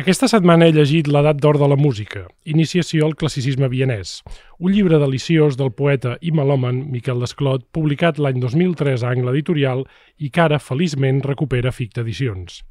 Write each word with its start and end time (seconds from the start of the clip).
Aquesta 0.00 0.30
setmana 0.32 0.64
he 0.64 0.72
llegit 0.72 1.08
L'edat 1.12 1.36
d'or 1.44 1.58
de 1.60 1.66
la 1.68 1.76
música, 1.76 2.22
iniciació 2.48 3.04
al 3.04 3.16
classicisme 3.20 3.68
vienès, 3.68 4.12
un 4.56 4.72
llibre 4.72 4.96
deliciós 5.02 5.58
del 5.60 5.74
poeta 5.76 6.14
i 6.24 6.30
melòman 6.32 6.78
Miquel 6.94 7.20
Desclot, 7.20 7.66
publicat 7.76 8.16
l'any 8.16 8.38
2003 8.40 9.04
a 9.04 9.10
Angle 9.12 9.34
Editorial 9.34 9.82
i 10.16 10.30
que 10.32 10.40
ara, 10.46 10.56
feliçment, 10.56 11.20
recupera 11.26 11.74
Ficta 11.76 12.00
Edicions. 12.00 12.62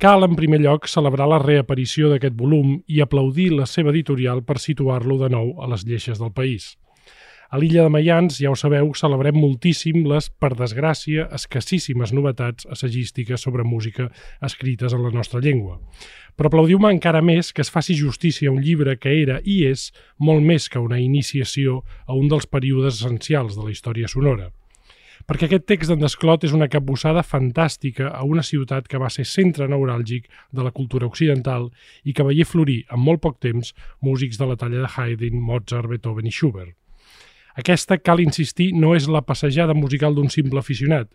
Cal, 0.00 0.24
en 0.24 0.38
primer 0.38 0.62
lloc, 0.64 0.88
celebrar 0.88 1.28
la 1.28 1.42
reaparició 1.42 2.08
d'aquest 2.14 2.38
volum 2.38 2.78
i 2.88 3.04
aplaudir 3.04 3.50
la 3.52 3.68
seva 3.68 3.92
editorial 3.92 4.40
per 4.48 4.56
situar-lo 4.56 5.18
de 5.20 5.28
nou 5.36 5.52
a 5.60 5.68
les 5.74 5.84
lleixes 5.84 6.22
del 6.22 6.32
país. 6.32 6.78
A 7.54 7.58
l'illa 7.62 7.84
de 7.86 7.90
Mayans, 7.94 8.40
ja 8.42 8.50
ho 8.50 8.56
sabeu, 8.58 8.88
celebrem 8.98 9.36
moltíssim 9.38 10.00
les, 10.10 10.26
per 10.42 10.48
desgràcia, 10.58 11.28
escassíssimes 11.36 12.10
novetats 12.10 12.66
assagístiques 12.66 13.44
sobre 13.46 13.62
música 13.62 14.08
escrites 14.42 14.96
en 14.96 15.04
la 15.04 15.12
nostra 15.14 15.38
llengua. 15.44 15.76
Però 16.34 16.50
aplaudiu-me 16.50 16.90
encara 16.90 17.20
més 17.22 17.52
que 17.54 17.62
es 17.62 17.70
faci 17.70 17.94
justícia 17.94 18.50
a 18.50 18.56
un 18.56 18.58
llibre 18.64 18.96
que 18.98 19.14
era 19.20 19.38
i 19.44 19.60
és 19.68 19.86
molt 20.18 20.42
més 20.42 20.66
que 20.66 20.82
una 20.82 20.98
iniciació 20.98 21.84
a 22.08 22.18
un 22.18 22.26
dels 22.26 22.50
períodes 22.50 22.98
essencials 22.98 23.54
de 23.54 23.68
la 23.68 23.74
història 23.76 24.10
sonora 24.10 24.50
perquè 25.24 25.46
aquest 25.46 25.64
text 25.70 25.88
d'en 25.88 26.02
Desclot 26.02 26.42
és 26.44 26.52
una 26.52 26.66
capbussada 26.68 27.22
fantàstica 27.24 28.10
a 28.10 28.26
una 28.28 28.42
ciutat 28.44 28.90
que 28.90 28.98
va 29.00 29.08
ser 29.08 29.24
centre 29.24 29.70
neuràlgic 29.70 30.26
de 30.52 30.66
la 30.66 30.74
cultura 30.74 31.06
occidental 31.06 31.70
i 32.02 32.12
que 32.12 32.26
veié 32.26 32.44
florir 32.44 32.82
en 32.90 33.00
molt 33.00 33.22
poc 33.24 33.38
temps 33.40 33.72
músics 34.02 34.42
de 34.42 34.50
la 34.50 34.58
talla 34.60 34.82
de 34.82 34.90
Haydn, 34.90 35.38
Mozart, 35.40 35.88
Beethoven 35.88 36.28
i 36.28 36.34
Schubert. 36.34 36.74
Aquesta, 37.54 38.00
cal 38.02 38.18
insistir, 38.18 38.72
no 38.74 38.96
és 38.98 39.06
la 39.06 39.22
passejada 39.22 39.76
musical 39.78 40.16
d'un 40.16 40.30
simple 40.32 40.58
aficionat, 40.58 41.10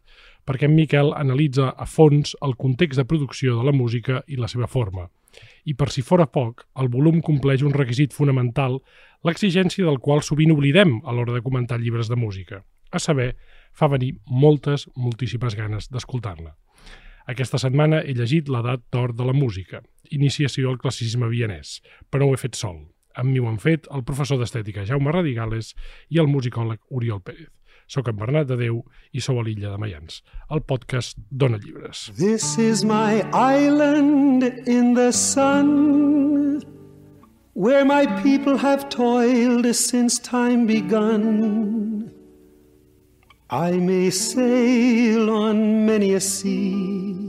perquè 0.47 0.69
en 0.69 0.75
Miquel 0.77 1.11
analitza 1.17 1.73
a 1.75 1.85
fons 1.85 2.35
el 2.45 2.55
context 2.55 3.01
de 3.01 3.05
producció 3.05 3.57
de 3.57 3.65
la 3.67 3.75
música 3.75 4.21
i 4.27 4.39
la 4.39 4.47
seva 4.47 4.69
forma. 4.71 5.09
I 5.67 5.75
per 5.75 5.89
si 5.91 6.01
fora 6.01 6.29
poc, 6.31 6.63
el 6.79 6.87
volum 6.93 7.19
compleix 7.21 7.61
un 7.61 7.75
requisit 7.75 8.15
fonamental, 8.15 8.79
l'exigència 9.27 9.83
del 9.85 9.99
qual 9.99 10.23
sovint 10.23 10.53
oblidem 10.55 11.01
a 11.03 11.13
l'hora 11.13 11.35
de 11.35 11.43
comentar 11.43 11.79
llibres 11.79 12.07
de 12.07 12.15
música, 12.15 12.63
a 12.89 12.99
saber, 13.03 13.33
fa 13.75 13.91
venir 13.91 14.15
moltes, 14.25 14.87
moltíssimes 14.95 15.59
ganes 15.59 15.91
d'escoltar-la. 15.91 16.55
Aquesta 17.29 17.59
setmana 17.61 17.99
he 18.01 18.15
llegit 18.15 18.47
l'edat 18.49 18.81
d'or 18.95 19.11
de 19.13 19.27
la 19.27 19.35
música, 19.35 19.83
iniciació 20.09 20.71
al 20.71 20.79
classicisme 20.79 21.27
vienès, 21.29 21.81
però 22.09 22.25
ho 22.25 22.33
he 22.33 22.41
fet 22.41 22.55
sol. 22.57 22.79
Amb 23.19 23.33
mi 23.33 23.39
ho 23.39 23.49
han 23.49 23.59
fet 23.59 23.87
el 23.91 24.05
professor 24.07 24.39
d'estètica 24.39 24.85
Jaume 24.87 25.11
Radigales 25.11 25.73
i 26.07 26.21
el 26.21 26.29
musicòleg 26.31 26.79
Oriol 26.95 27.19
Pérez. 27.19 27.49
Soc 27.89 28.07
en 28.07 28.15
Bernat 28.19 28.47
de 28.47 28.55
Déu 28.55 28.83
i 29.11 29.21
sou 29.25 29.39
a 29.41 29.43
l'illa 29.43 29.73
de 29.73 29.79
Mayans. 29.81 30.21
El 30.53 30.61
podcast 30.61 31.17
Dona 31.29 31.57
Llibres. 31.57 32.05
This 32.15 32.55
is 32.61 32.85
my 32.85 33.25
island 33.33 34.45
in 34.69 34.93
the 34.93 35.11
sun 35.11 36.61
Where 37.59 37.83
my 37.83 38.05
people 38.21 38.55
have 38.57 38.87
toiled 38.87 39.65
since 39.75 40.17
time 40.19 40.65
begun 40.65 42.13
I 43.49 43.71
may 43.71 44.11
sail 44.11 45.29
on 45.29 45.85
many 45.85 46.13
a 46.13 46.21
sea 46.21 47.28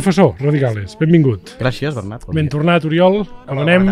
Professor 0.00 0.32
Radigales, 0.40 0.94
benvingut. 0.96 1.50
Gràcies, 1.60 1.92
Bernat. 1.94 2.22
Ben 2.32 2.48
tornat, 2.48 2.86
Oriol. 2.88 3.18
On 3.52 3.58
anem? 3.60 3.90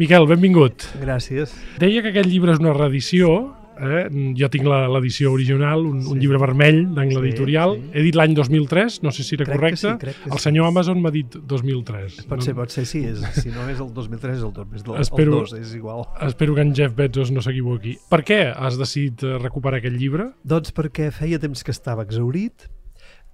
Miquel, 0.00 0.24
benvingut. 0.30 0.86
Gràcies. 1.02 1.52
Deia 1.78 2.00
que 2.00 2.14
aquest 2.14 2.30
llibre 2.32 2.54
és 2.54 2.62
una 2.62 2.72
reedició, 2.72 3.28
eh? 3.76 4.06
jo 4.40 4.48
tinc 4.48 4.64
la- 4.64 4.86
l'edició 4.88 5.34
original, 5.36 5.84
un, 5.84 5.98
un 6.08 6.18
llibre 6.22 6.40
vermell 6.40 6.80
d'angle 6.96 7.20
Sí, 7.20 7.26
editorial. 7.28 7.76
sí. 7.76 7.90
He 7.92 8.06
dit 8.06 8.16
l'any 8.16 8.32
2003, 8.38 9.02
no 9.04 9.12
sé 9.12 9.22
si 9.22 9.34
era 9.36 9.44
Crec 9.44 9.52
que 9.52 9.60
correcte. 9.60 9.84
sí, 9.92 9.94
crec 10.00 10.16
que 10.22 10.30
el 10.32 10.38
sí. 10.38 10.44
senyor 10.48 10.70
Amazon 10.72 11.02
m'ha 11.04 11.10
dit 11.12 11.36
2003. 11.36 12.22
Pot 12.32 12.40
ser, 12.48 12.54
pot 12.56 12.70
ser, 12.72 12.86
sí. 12.88 13.04
És, 13.04 13.20
si 13.42 13.50
no 13.52 13.68
és 13.68 13.78
el 13.84 13.92
2003, 13.92 14.38
és 14.38 14.42
el 14.48 14.52
2002. 14.56 14.96
El, 14.96 15.02
Espero- 15.02 15.40
el 15.42 15.44
2, 15.44 15.52
és 15.60 15.74
igual. 15.76 16.06
Espero 16.24 16.54
que 16.54 16.62
en 16.64 16.74
Jeff 16.74 16.96
Bezos 16.96 17.30
no 17.30 17.42
s'equivoqui. 17.44 17.98
Per 18.08 18.24
què 18.24 18.46
has 18.56 18.78
decidit 18.80 19.22
eh, 19.28 19.36
recuperar 19.36 19.82
aquest 19.84 20.00
llibre? 20.00 20.30
Doncs 20.42 20.72
perquè 20.72 21.12
feia 21.12 21.38
temps 21.38 21.60
que 21.62 21.70
estava 21.70 22.00
exaurit 22.08 22.70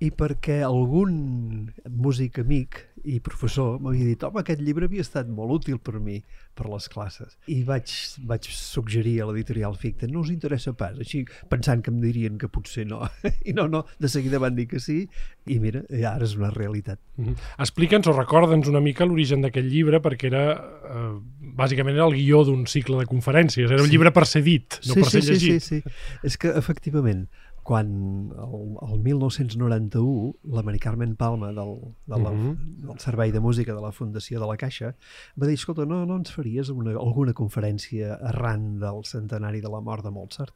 i 0.04 0.10
perquè 0.14 0.60
algun 0.62 1.72
músic 1.90 2.38
amic 2.44 2.84
i 3.08 3.18
professor 3.24 3.78
m'havia 3.82 4.06
dit 4.08 4.22
home, 4.26 4.40
aquest 4.42 4.60
llibre 4.62 4.86
havia 4.88 5.02
estat 5.04 5.28
molt 5.30 5.52
útil 5.60 5.78
per 5.82 5.98
mi, 6.02 6.18
per 6.58 6.66
les 6.70 6.88
classes. 6.90 7.36
I 7.50 7.60
vaig, 7.66 7.90
vaig 8.26 8.48
suggerir 8.52 9.16
a 9.22 9.28
l'editorial 9.28 9.76
Ficta, 9.78 10.08
no 10.10 10.24
us 10.24 10.32
interessa 10.34 10.74
pas, 10.78 10.98
així 10.98 11.22
pensant 11.50 11.82
que 11.84 11.92
em 11.94 12.00
dirien 12.02 12.38
que 12.38 12.50
potser 12.50 12.84
no. 12.90 13.00
I 13.48 13.54
no, 13.56 13.68
no, 13.70 13.84
de 14.02 14.10
seguida 14.10 14.40
van 14.42 14.58
dir 14.58 14.66
que 14.70 14.80
sí, 14.82 15.00
i 15.46 15.58
mira, 15.62 15.84
ara 16.10 16.26
és 16.26 16.34
una 16.38 16.50
realitat. 16.54 17.00
Mhm. 17.16 17.36
Explica'ns 17.64 18.10
o 18.10 18.14
recorda'ns 18.16 18.70
una 18.70 18.82
mica 18.84 19.06
l'origen 19.08 19.42
d'aquest 19.46 19.66
llibre, 19.70 20.02
perquè 20.04 20.30
era, 20.30 20.44
eh, 20.58 21.10
bàsicament 21.58 21.96
era 21.96 22.06
el 22.10 22.18
guió 22.18 22.44
d'un 22.46 22.66
cicle 22.70 22.98
de 23.02 23.06
conferències. 23.10 23.70
Era 23.70 23.82
un 23.82 23.88
Sí. 23.88 23.94
llibre 23.96 24.12
per 24.14 24.26
ser 24.26 24.42
dit, 24.46 24.80
no 24.86 24.94
sí, 24.94 25.00
per 25.00 25.10
ser 25.10 25.22
sí, 25.22 25.32
llegit. 25.32 25.62
Sí, 25.62 25.80
sí, 25.80 25.82
sí. 25.82 26.18
És 26.22 26.36
que, 26.38 26.50
efectivament, 26.58 27.28
quan 27.68 27.88
el, 28.32 28.62
el 28.88 29.00
1991 29.04 30.36
la 30.56 30.62
Mari 30.64 30.78
Carmen 30.80 31.16
Palma 31.16 31.48
del, 31.52 31.74
de 32.06 32.18
la, 32.18 32.30
Mhm. 32.32 32.86
del 32.86 32.98
Servei 32.98 33.30
de 33.30 33.40
Música 33.40 33.74
de 33.74 33.80
la 33.82 33.92
Fundació 33.92 34.40
de 34.40 34.46
la 34.46 34.56
Caixa 34.56 34.94
va 35.36 35.46
dir, 35.46 35.54
escolta, 35.58 35.84
no, 35.84 36.06
no 36.06 36.16
ens 36.16 36.32
faries 36.32 36.70
una, 36.72 36.92
alguna 36.96 37.34
conferència 37.34 38.16
arran 38.32 38.78
del 38.80 39.04
centenari 39.04 39.60
de 39.60 39.68
la 39.68 39.80
mort 39.84 40.02
de 40.04 40.10
Mozart? 40.10 40.54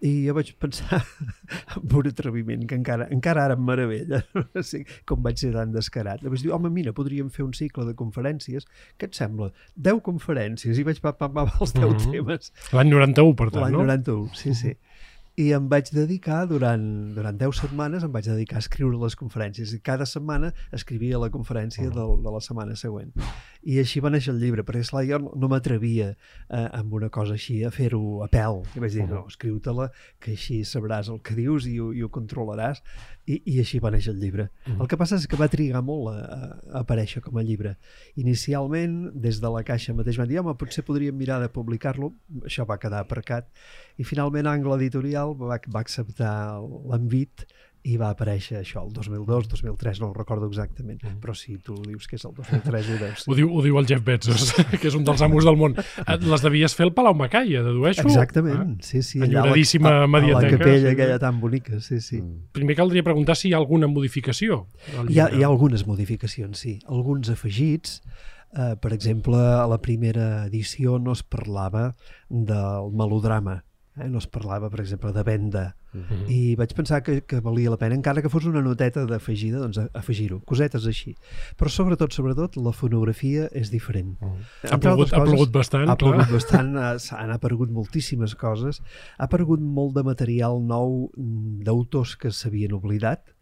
I 0.00 0.24
jo 0.24 0.32
vaig 0.32 0.54
pensar 0.56 1.02
amb 1.76 1.92
un 1.92 2.06
atreviment 2.08 2.62
que 2.66 2.74
encara, 2.78 3.10
encara 3.12 3.44
ara 3.44 3.54
em 3.58 3.60
meravella, 3.68 4.22
no 4.54 4.62
sé 4.64 4.86
com 5.04 5.20
vaig 5.22 5.36
ser 5.36 5.52
tan 5.52 5.74
descarat. 5.76 6.22
Vaig 6.24 6.40
dir, 6.40 6.54
home, 6.56 6.70
mira, 6.72 6.94
podríem 6.96 7.28
fer 7.28 7.44
un 7.44 7.52
cicle 7.52 7.84
de 7.84 7.92
conferències. 7.98 8.64
Què 8.96 9.10
et 9.10 9.18
sembla? 9.18 9.50
10 9.76 10.00
conferències 10.00 10.80
i 10.80 10.86
vaig 10.88 11.02
papar 11.04 11.44
els 11.60 11.74
10 11.76 11.84
Mhm. 12.06 12.12
temes. 12.16 12.48
L'any 12.72 12.88
91, 12.96 13.36
per 13.36 13.50
tant, 13.50 13.66
L'any 13.66 13.76
no? 13.76 13.84
91, 13.84 14.32
sí, 14.32 14.54
sí. 14.54 14.72
I 15.40 15.52
em 15.56 15.68
vaig 15.72 15.88
dedicar, 15.94 16.42
durant, 16.50 16.82
durant 17.16 17.38
10 17.40 17.60
setmanes, 17.62 18.02
em 18.04 18.12
vaig 18.12 18.26
dedicar 18.28 18.58
a 18.58 18.60
escriure 18.64 18.98
les 19.00 19.14
conferències. 19.16 19.70
I 19.72 19.78
cada 19.80 20.04
setmana 20.04 20.50
escrivia 20.76 21.20
la 21.22 21.30
conferència 21.32 21.86
de, 21.88 22.04
de 22.24 22.34
la 22.34 22.40
setmana 22.44 22.76
següent. 22.76 23.14
I 23.64 23.78
així 23.80 24.02
va 24.04 24.12
néixer 24.12 24.34
el 24.34 24.42
llibre, 24.42 24.64
perquè 24.68 24.82
esclar, 24.84 25.06
jo 25.08 25.20
no, 25.22 25.32
no 25.40 25.48
m'atrevia 25.48 26.10
eh, 26.12 26.66
amb 26.66 26.92
una 26.98 27.08
cosa 27.14 27.38
així 27.38 27.62
a 27.64 27.72
fer-ho 27.72 28.20
a 28.26 28.28
pèl. 28.32 28.60
I 28.76 28.84
vaig 28.84 28.98
dir, 28.98 29.06
no, 29.08 29.22
escriu-te-la, 29.32 29.88
que 30.20 30.34
així 30.36 30.60
sabràs 30.68 31.08
el 31.08 31.22
que 31.24 31.38
dius 31.38 31.68
i 31.70 31.78
ho, 31.80 31.88
i 31.96 32.04
ho 32.04 32.12
controlaràs. 32.12 32.84
I, 33.30 33.36
I 33.52 33.56
així 33.62 33.78
va 33.82 33.92
néixer 33.94 34.14
el 34.14 34.20
llibre. 34.22 34.48
El 34.72 34.88
que 34.90 34.98
passa 35.00 35.18
és 35.20 35.26
que 35.30 35.38
va 35.38 35.50
trigar 35.52 35.82
molt 35.86 36.10
a, 36.12 36.16
a 36.20 36.82
aparèixer 36.82 37.22
com 37.24 37.38
a 37.38 37.44
llibre. 37.46 37.76
Inicialment, 38.20 38.96
des 39.26 39.40
de 39.42 39.52
la 39.54 39.62
caixa 39.66 39.94
mateix 39.96 40.18
van 40.20 40.30
dir, 40.30 40.40
home, 40.40 40.56
potser 40.58 40.84
podríem 40.86 41.16
mirar 41.20 41.40
de 41.42 41.50
publicar-lo. 41.52 42.12
Això 42.48 42.66
va 42.68 42.80
quedar 42.82 43.04
aparcat. 43.04 43.50
I 44.00 44.06
finalment 44.08 44.48
Angle 44.50 44.80
Editorial 44.80 45.36
va, 45.38 45.60
va 45.68 45.84
acceptar 45.84 46.34
l'envit 46.90 47.46
i 47.82 47.94
va 47.96 48.10
aparèixer 48.12 48.58
això 48.60 48.82
el 48.84 48.90
2002, 48.92 49.46
2003, 49.48 50.00
no 50.02 50.10
ho 50.10 50.14
recordo 50.14 50.46
exactament, 50.50 51.00
però 51.22 51.32
si 51.34 51.54
tu 51.64 51.78
dius 51.86 52.06
que 52.06 52.18
és 52.18 52.24
el 52.28 52.34
2003 52.36 52.90
ho 52.92 52.98
deus 53.00 53.22
Ho 53.26 53.36
diu, 53.38 53.48
ho 53.56 53.62
diu 53.64 53.78
el 53.80 53.86
Jeff 53.88 54.04
Bezos, 54.04 54.50
que 54.80 54.88
és 54.90 54.96
un 54.98 55.04
dels 55.06 55.22
amos 55.24 55.46
del 55.48 55.56
món. 55.56 55.76
Eh, 55.78 56.18
Les 56.20 56.44
devies 56.44 56.74
fer 56.76 56.84
al 56.88 56.92
Palau 56.92 57.14
Macaia, 57.16 57.62
dedueixo? 57.64 58.04
Exactament, 58.04 58.82
sí, 58.84 59.00
sí. 59.02 59.18
allà 59.20 59.24
a 59.24 59.32
la- 59.32 59.46
Enyoradíssima 59.48 59.94
a, 60.00 60.02
a, 60.04 60.10
mediateca, 60.12 60.50
la 60.52 60.58
capella 60.58 60.88
sí. 60.88 60.92
aquella 60.92 61.18
tan 61.18 61.40
bonica, 61.40 61.80
sí, 61.80 62.00
sí. 62.04 62.16
Eh? 62.20 62.28
Primer 62.52 62.76
caldria 62.76 63.02
preguntar 63.06 63.36
si 63.40 63.48
hi 63.48 63.54
ha 63.54 63.62
alguna 63.62 63.88
modificació. 63.88 64.66
Hi 65.08 65.18
ha, 65.18 65.30
hi 65.32 65.42
ha 65.42 65.48
algunes 65.48 65.86
modificacions, 65.88 66.58
sí. 66.60 66.78
Alguns 66.86 67.32
afegits. 67.32 68.02
Eh, 68.52 68.74
per 68.82 68.92
exemple, 68.92 69.38
a 69.38 69.66
la 69.70 69.78
primera 69.80 70.44
edició 70.44 70.98
no 70.98 71.12
es 71.16 71.22
parlava 71.22 71.94
del 72.28 72.90
melodrama. 72.92 73.62
Eh? 74.00 74.08
No 74.08 74.18
es 74.18 74.26
parlava, 74.26 74.70
per 74.70 74.80
exemple, 74.80 75.12
de 75.12 75.22
venda. 75.22 75.76
Mhm. 75.92 76.24
I 76.30 76.54
vaig 76.56 76.72
pensar 76.74 77.02
que, 77.02 77.20
que 77.26 77.40
valia 77.40 77.70
la 77.70 77.76
pena, 77.76 77.94
encara 77.94 78.22
que 78.22 78.28
fos 78.30 78.44
una 78.46 78.62
noteta 78.62 79.04
d'afegida, 79.06 79.58
doncs 79.58 79.78
afegir-ho. 79.92 80.40
Cosetes 80.46 80.86
així. 80.86 81.14
Però 81.58 81.68
sobretot, 81.70 82.12
sobretot, 82.14 82.56
la 82.56 82.72
fonografia 82.72 83.48
és 83.52 83.70
diferent. 83.70 84.16
Ha 84.22 84.30
Entre 84.74 84.78
plogut, 84.78 85.06
altres 85.08 85.12
ha 85.12 85.20
coses, 85.24 85.34
plogut 85.34 85.52
bastant, 85.52 85.88
ha 85.88 85.96
clar. 85.96 85.98
plogut 86.14 86.32
bastant, 86.32 86.76
ha- 86.76 86.96
han 87.20 87.30
aparegut 87.34 87.70
moltíssimes 87.70 88.34
coses, 88.36 88.80
ha 89.18 89.24
aparegut 89.26 89.60
molt 89.60 89.94
de 89.94 90.02
material 90.06 90.60
nou 90.62 91.10
mm, 91.16 91.62
d'autors 91.66 92.16
que 92.16 92.30
s'havien 92.30 92.72
oblidat, 92.72 93.34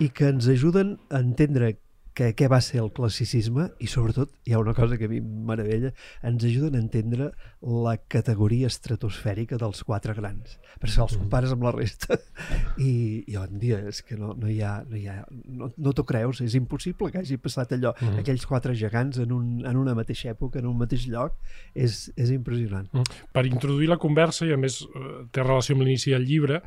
i 0.00 0.08
que 0.10 0.26
ens 0.32 0.48
ajuden 0.50 0.96
a 1.10 1.20
entendre 1.22 1.76
que, 2.14 2.28
què 2.38 2.46
va 2.48 2.60
ser 2.62 2.78
el 2.80 2.92
classicisme 2.94 3.70
i 3.82 3.88
sobretot 3.90 4.30
hi 4.46 4.52
ha 4.54 4.60
una 4.62 4.74
cosa 4.74 4.96
que 4.96 5.08
a 5.08 5.10
mi 5.10 5.18
meravella 5.20 5.90
ens 6.22 6.44
ajuden 6.46 6.76
a 6.76 6.82
entendre 6.82 7.32
la 7.62 7.96
categoria 7.98 8.68
estratosfèrica 8.70 9.58
dels 9.58 9.82
quatre 9.84 10.14
grans 10.14 10.58
perquè 10.80 11.00
els 11.02 11.14
Mm. 11.16 11.20
compares 11.24 11.52
amb 11.54 11.62
la 11.66 11.72
resta 11.74 12.18
i, 12.78 13.24
i 13.26 13.36
on 13.38 13.58
dia 13.58 13.80
és 13.88 14.00
que 14.06 14.16
no, 14.18 14.32
no 14.38 14.48
hi 14.50 14.60
ha 14.62 14.76
no, 14.88 14.96
hi 14.96 15.06
ha, 15.10 15.24
no, 15.44 15.70
no 15.76 15.92
t'ho 15.94 16.04
creus, 16.06 16.40
és 16.44 16.54
impossible 16.58 17.10
que 17.10 17.18
hagi 17.22 17.36
passat 17.38 17.72
allò, 17.76 17.94
Mhm. 18.00 18.18
aquells 18.22 18.46
quatre 18.46 18.74
gegants 18.74 19.18
en, 19.22 19.32
un, 19.32 19.64
en 19.66 19.76
una 19.76 19.94
mateixa 19.94 20.30
època, 20.32 20.58
en 20.58 20.66
un 20.66 20.76
mateix 20.78 21.06
lloc 21.08 21.34
és, 21.74 22.12
és 22.16 22.30
impressionant 22.34 22.88
Per 23.32 23.44
introduir 23.46 23.88
la 23.88 23.96
conversa, 23.98 24.46
i 24.46 24.52
a 24.52 24.56
més 24.56 24.82
eh, 24.82 25.26
té 25.32 25.42
relació 25.42 25.74
amb 25.74 25.82
l'inici 25.84 26.10
del 26.12 26.24
llibre, 26.26 26.60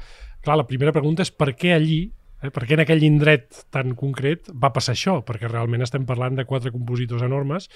clar, 0.44 0.58
la 0.58 0.68
primera 0.68 0.92
pregunta 0.96 1.22
és 1.24 1.32
per 1.32 1.54
què 1.56 1.74
allí, 1.76 2.12
eh, 2.42 2.50
per 2.50 2.66
què 2.66 2.76
en 2.78 2.84
aquell 2.84 3.06
indret 3.08 3.64
tan 3.74 3.96
concret 4.00 4.52
va 4.54 4.74
passar 4.76 4.96
això? 4.96 5.22
Perquè 5.28 5.50
realment 5.52 5.86
estem 5.86 6.06
parlant 6.06 6.36
de 6.36 6.46
quatre 6.46 6.72
compositors 6.72 7.24
enormes 7.28 7.70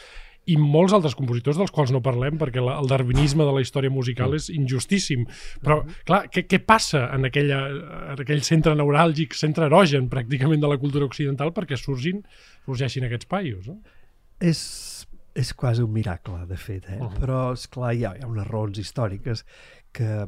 i 0.49 0.57
molts 0.57 0.93
altres 0.97 1.13
compositors 1.13 1.59
dels 1.59 1.71
quals 1.71 1.91
no 1.93 2.01
parlem 2.01 2.39
perquè 2.41 2.63
la, 2.63 2.79
el 2.81 2.89
darwinisme 2.89 3.45
de 3.45 3.53
la 3.53 3.61
història 3.61 3.93
musical 3.93 4.33
és 4.33 4.49
injustíssim. 4.49 5.27
Però, 5.61 5.83
clar, 6.09 6.23
què, 6.33 6.47
què 6.49 6.59
passa 6.65 7.07
en, 7.13 7.29
aquella, 7.29 7.61
en 8.15 8.21
aquell 8.25 8.41
centre 8.41 8.73
neuràlgic, 8.75 9.37
centre 9.37 9.69
erogen 9.69 10.09
pràcticament 10.09 10.61
de 10.61 10.71
la 10.71 10.79
cultura 10.81 11.05
occidental 11.05 11.53
perquè 11.53 11.77
surgin, 11.77 12.23
sorgeixin 12.65 13.05
aquests 13.05 13.29
paios? 13.29 13.67
No? 13.69 13.79
és, 14.41 14.61
és 15.37 15.53
quasi 15.53 15.83
un 15.85 15.93
miracle, 15.93 16.45
de 16.49 16.57
fet, 16.57 16.89
eh? 16.89 16.97
Uh 16.97 17.03
Uh 17.03 17.07
-huh. 17.07 17.13
-huh. 17.13 17.19
però, 17.19 17.53
és 17.53 17.67
clar 17.67 17.93
hi 17.95 18.05
ha, 18.05 18.15
hi 18.15 18.21
ha 18.23 18.27
unes 18.27 18.47
raons 18.47 18.77
històriques 18.77 19.45
que, 19.91 20.27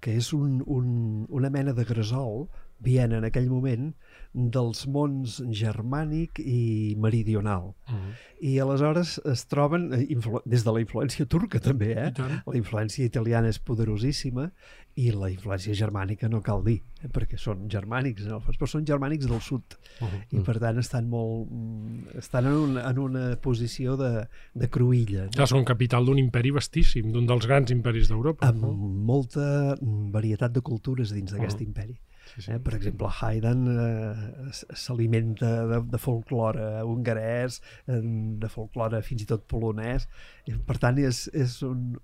que 0.00 0.16
és 0.16 0.32
un, 0.32 0.62
un, 0.66 1.26
una 1.28 1.50
mena 1.50 1.72
de 1.72 1.84
gresol 1.84 2.48
Viena 2.80 3.18
en 3.18 3.24
aquell 3.24 3.48
moment 3.50 3.92
dels 4.32 4.86
mons 4.86 5.40
germànic 5.50 6.38
i 6.38 6.94
meridional. 6.98 7.74
Uh 7.88 7.94
-huh. 7.94 8.12
I 8.40 8.58
aleshores 8.60 9.20
es 9.24 9.46
troben, 9.46 9.92
eh, 9.92 10.06
des 10.46 10.64
de 10.64 10.72
la 10.72 10.80
influència 10.80 11.26
turca 11.26 11.58
també, 11.60 11.92
eh? 11.92 12.12
La 12.46 12.56
influència 12.56 13.04
italiana 13.04 13.48
és 13.48 13.58
poderosíssima 13.58 14.50
i 14.96 15.10
la 15.12 15.30
influència 15.30 15.74
germànica 15.74 16.28
no 16.28 16.40
cal 16.42 16.62
dir, 16.64 16.82
eh? 17.02 17.08
perquè 17.08 17.36
són 17.38 17.68
germànics, 17.68 18.24
en 18.26 18.32
el 18.32 18.40
fons, 18.40 18.56
però 18.58 18.66
són 18.66 18.84
germànics 18.86 19.26
del 19.26 19.40
sud 19.40 19.62
Uh 20.00 20.06
-huh. 20.08 20.38
i 20.38 20.40
per 20.40 20.58
tant 20.58 20.78
estan 20.78 21.08
molt 21.08 21.48
mm, 21.50 22.18
estan 22.18 22.46
en 22.46 22.52
una, 22.52 22.90
en 22.90 22.98
una 22.98 23.36
posició 23.36 23.96
de, 23.96 24.26
de 24.54 24.68
cruïlla 24.70 25.24
no? 25.24 25.30
Clar, 25.30 25.48
són 25.48 25.64
capital 25.64 26.04
d'un 26.04 26.18
imperi 26.18 26.50
vastíssim, 26.50 27.12
d'un 27.12 27.26
dels 27.26 27.46
grans 27.46 27.70
imperis 27.70 28.08
d'Europa. 28.08 28.46
amb 28.48 28.62
molta 28.64 29.76
mm, 29.80 30.10
varietat 30.12 30.52
de 30.52 30.60
cultures 30.60 31.12
dins 31.12 31.32
d'aquest 31.32 31.60
Mhm. 31.60 31.66
imperi 31.66 32.00
Sí, 32.30 32.42
sí. 32.42 32.52
eh? 32.54 32.60
per 32.62 32.76
exemple 32.78 33.10
Haydn 33.10 33.66
eh, 33.74 34.54
s'alimenta 34.54 35.52
de, 35.70 35.82
de 35.92 36.00
folklore 36.00 36.70
hongarès 36.86 37.60
eh, 37.86 38.00
de 38.42 38.50
folklore 38.52 39.02
fins 39.06 39.26
i 39.26 39.30
tot 39.30 39.46
polonès 39.50 40.08
per 40.66 40.78
tant 40.82 40.98
és, 41.02 41.26
és 41.34 41.60
un 41.66 41.94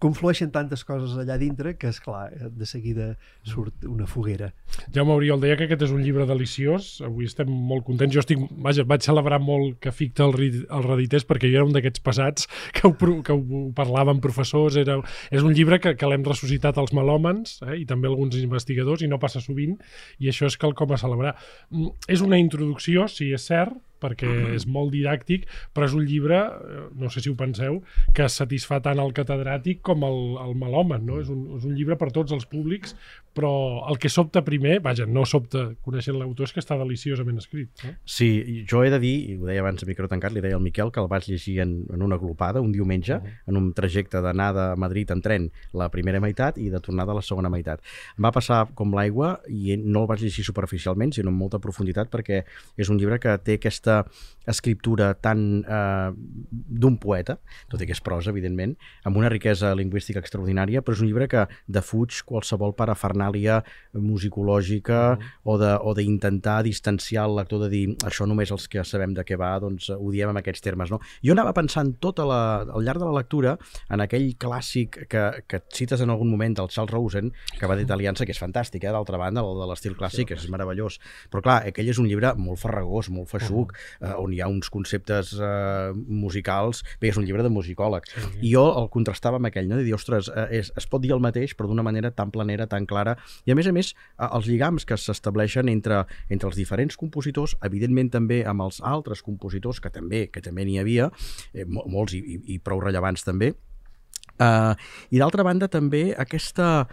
conflueixen 0.00 0.50
tantes 0.50 0.82
coses 0.88 1.12
allà 1.20 1.36
dintre 1.40 1.74
que, 1.76 1.90
és 1.90 2.00
clar 2.00 2.30
de 2.32 2.66
seguida 2.68 3.10
surt 3.46 3.84
una 3.84 4.06
foguera. 4.08 4.50
Jaume 4.94 5.12
Oriol 5.12 5.42
deia 5.42 5.58
que 5.58 5.66
aquest 5.68 5.84
és 5.86 5.92
un 5.94 6.00
llibre 6.04 6.24
deliciós. 6.28 6.88
Avui 7.04 7.28
estem 7.28 7.50
molt 7.50 7.84
contents. 7.86 8.14
Jo 8.14 8.24
estic, 8.24 8.40
vaja, 8.64 8.86
vaig 8.88 9.04
celebrar 9.04 9.40
molt 9.44 9.76
que 9.84 9.92
Ficta 9.92 10.24
el, 10.24 10.36
el 10.40 10.86
redités 10.86 11.26
perquè 11.28 11.50
jo 11.50 11.60
era 11.60 11.68
un 11.68 11.74
d'aquests 11.76 12.00
passats 12.04 12.48
que 12.76 12.88
ho, 12.88 12.94
que 12.96 13.36
ho 13.36 13.60
parlava 13.76 14.14
amb 14.14 14.24
professors. 14.24 14.78
Era, 14.80 14.96
és 15.30 15.44
un 15.44 15.52
llibre 15.56 15.80
que, 15.82 15.94
que 16.00 16.08
l'hem 16.08 16.24
ressuscitat 16.24 16.80
als 16.80 16.94
melòmens 16.96 17.58
eh, 17.66 17.76
i 17.82 17.84
també 17.88 18.08
alguns 18.08 18.38
investigadors 18.40 19.04
i 19.04 19.10
no 19.10 19.20
passa 19.20 19.44
sovint 19.44 19.76
i 20.18 20.32
això 20.32 20.48
és 20.48 20.56
quelcom 20.60 20.96
a 20.96 21.00
celebrar. 21.00 21.36
Mm, 21.70 21.92
És 22.08 22.24
una 22.24 22.40
introducció, 22.40 23.04
sí, 23.10 23.30
és 23.36 23.44
cert, 23.50 23.76
perquè 24.02 24.30
és 24.56 24.66
molt 24.66 24.92
didàctic, 24.94 25.46
però 25.76 25.88
és 25.88 25.96
un 25.96 26.04
llibre, 26.08 26.40
eh, 26.40 26.84
no 27.00 27.10
sé 27.12 27.22
si 27.24 27.30
ho 27.30 27.36
penseu, 27.38 27.80
que 28.16 28.28
satisfà 28.32 28.80
tant 28.84 29.02
el 29.02 29.14
catedràtic 29.16 29.82
com 29.86 30.06
el, 30.08 30.20
el 30.44 30.56
melòman, 30.58 31.06
no? 31.06 31.20
És 31.22 31.30
un, 31.32 31.46
és 31.58 31.66
un 31.68 31.76
llibre 31.78 31.98
per 32.00 32.10
tots 32.16 32.34
els 32.36 32.48
públics, 32.50 32.96
però 33.36 33.86
el 33.90 33.98
que 34.02 34.10
sobta 34.10 34.42
primer, 34.44 34.80
vaja, 34.82 35.06
no 35.06 35.24
sobta 35.28 35.68
coneixent 35.84 36.18
l'autor, 36.18 36.48
és 36.48 36.54
que 36.54 36.62
està 36.62 36.76
deliciosament 36.80 37.38
escrit. 37.38 37.70
No? 37.84 37.92
Sí, 38.04 38.30
jo 38.68 38.82
he 38.84 38.90
de 38.90 38.98
dir, 39.02 39.14
i 39.30 39.36
ho 39.38 39.46
deia 39.46 39.62
abans 39.62 39.84
a 39.84 39.88
micro 39.88 40.08
tancat, 40.10 40.34
li 40.34 40.42
deia 40.42 40.58
al 40.58 40.64
Miquel 40.64 40.90
que 40.90 41.02
el 41.02 41.08
vaig 41.10 41.28
llegir 41.30 41.60
en, 41.62 41.76
en 41.94 42.02
una 42.02 42.18
glopada, 42.18 42.60
un 42.60 42.72
diumenge, 42.72 43.14
uh 43.16 43.22
-huh. 43.22 43.38
en 43.46 43.56
un 43.56 43.72
trajecte 43.74 44.20
d'anada 44.20 44.72
a 44.72 44.76
Madrid 44.76 45.10
en 45.10 45.22
tren 45.22 45.50
la 45.72 45.90
primera 45.90 46.20
meitat 46.20 46.58
i 46.58 46.70
de 46.70 46.80
tornada 46.80 47.12
a 47.12 47.14
la 47.14 47.22
segona 47.22 47.48
meitat. 47.48 47.80
Em 48.18 48.24
va 48.24 48.32
passar 48.32 48.68
com 48.74 48.94
l'aigua 48.94 49.40
i 49.48 49.76
no 49.76 50.02
el 50.02 50.06
vaig 50.06 50.20
llegir 50.20 50.44
superficialment, 50.44 51.12
sinó 51.12 51.28
amb 51.28 51.38
molta 51.38 51.58
profunditat, 51.58 52.10
perquè 52.10 52.44
és 52.76 52.88
un 52.88 52.98
llibre 52.98 53.18
que 53.18 53.38
té 53.38 53.54
aquesta 53.54 54.04
escriptura 54.46 55.14
tan 55.14 55.64
eh, 55.68 56.10
d'un 56.50 56.98
poeta, 56.98 57.38
tot 57.68 57.80
i 57.80 57.86
que 57.86 57.92
és 57.92 58.00
prosa, 58.00 58.30
evidentment, 58.30 58.76
amb 59.04 59.16
una 59.16 59.28
riquesa 59.28 59.74
lingüística 59.74 60.20
extraordinària, 60.20 60.82
però 60.82 60.96
és 60.96 61.00
un 61.00 61.06
llibre 61.10 61.28
que 61.28 61.46
defuig 61.66 62.22
qualsevol 62.26 62.74
parafernàlia 63.20 63.62
musicològica 63.92 65.18
Mhm. 65.18 65.24
o 65.44 65.94
d'intentar 65.94 66.62
distanciar 66.62 67.26
el 67.28 67.36
lector 67.36 67.60
de 67.60 67.68
dir 67.68 67.96
això 68.04 68.26
només 68.26 68.50
els 68.50 68.68
que 68.68 68.84
sabem 68.84 69.14
de 69.14 69.24
què 69.24 69.36
va, 69.36 69.58
doncs 69.58 69.90
ho 69.90 70.10
diem 70.10 70.30
en 70.30 70.36
aquests 70.36 70.60
termes. 70.60 70.90
No? 70.90 71.00
Jo 71.22 71.32
anava 71.32 71.52
pensant 71.52 71.98
tota 72.00 72.24
la, 72.24 72.60
al 72.62 72.84
llarg 72.84 72.98
de 72.98 73.04
la 73.04 73.18
lectura 73.18 73.58
en 73.90 74.00
aquell 74.00 74.36
clàssic 74.36 75.06
que, 75.08 75.42
que 75.46 75.62
cites 75.72 76.00
en 76.00 76.10
algun 76.10 76.30
moment 76.30 76.54
del 76.54 76.68
Charles 76.68 76.92
Rosen, 76.92 77.32
que 77.58 77.66
va 77.66 77.76
d'italiança, 77.76 78.24
que 78.24 78.32
és 78.32 78.40
fantàstic, 78.40 78.84
eh? 78.84 78.92
d'altra 78.92 79.18
banda, 79.18 79.40
el 79.40 79.60
de 79.60 79.66
l'estil 79.66 79.96
clàssic, 79.96 80.30
és 80.30 80.48
meravellós. 80.48 80.98
Però 81.30 81.42
clar, 81.42 81.66
aquell 81.66 81.88
és 81.88 81.98
un 81.98 82.06
llibre 82.06 82.34
molt 82.36 82.58
farragós, 82.58 83.10
molt 83.10 83.28
feixuc, 83.28 83.74
eh, 84.00 84.14
on 84.16 84.32
hi 84.32 84.40
ha 84.40 84.48
uns 84.48 84.70
conceptes 84.70 85.34
eh, 85.38 85.92
musicals... 85.94 86.84
Bé, 87.00 87.08
és 87.08 87.16
un 87.16 87.24
llibre 87.24 87.42
de 87.42 87.50
musicòleg. 87.50 88.06
Sí. 88.06 88.20
I 88.42 88.52
jo 88.54 88.64
el 88.78 88.88
contrastava 88.90 89.36
amb 89.36 89.46
aquell, 89.46 89.68
no? 89.68 89.76
de 89.76 89.84
dir, 89.84 89.94
ostres, 89.94 90.28
eh, 90.28 90.46
és, 90.60 90.72
es 90.76 90.86
pot 90.86 91.02
dir 91.02 91.12
el 91.12 91.20
mateix, 91.20 91.56
però 91.56 91.68
d'una 91.68 91.82
manera 91.82 92.10
tan 92.10 92.30
planera, 92.30 92.66
tan 92.66 92.86
clara, 92.86 93.09
i 93.46 93.52
a 93.52 93.56
més 93.58 93.66
a 93.70 93.72
més, 93.72 93.94
els 94.30 94.46
lligams 94.50 94.84
que 94.88 94.96
s'estableixen 94.98 95.68
entre, 95.72 96.04
entre 96.28 96.48
els 96.50 96.56
diferents 96.58 96.96
compositors, 97.00 97.56
evidentment 97.66 98.10
també 98.10 98.42
amb 98.46 98.62
els 98.66 98.80
altres 98.82 99.22
compositors, 99.22 99.80
que 99.80 99.90
també 99.90 100.26
que 100.32 100.40
també 100.44 100.64
n'hi 100.64 100.78
havia, 100.82 101.10
eh, 101.54 101.64
mo- 101.66 101.86
molts 101.88 102.14
i, 102.14 102.22
i, 102.22 102.40
i 102.54 102.58
prou 102.58 102.80
rellevants 102.80 103.24
també, 103.26 103.54
Uh, 104.40 104.72
I 105.12 105.18
d'altra 105.20 105.44
banda 105.44 105.66
també 105.68 106.14
aquesta, 106.16 106.86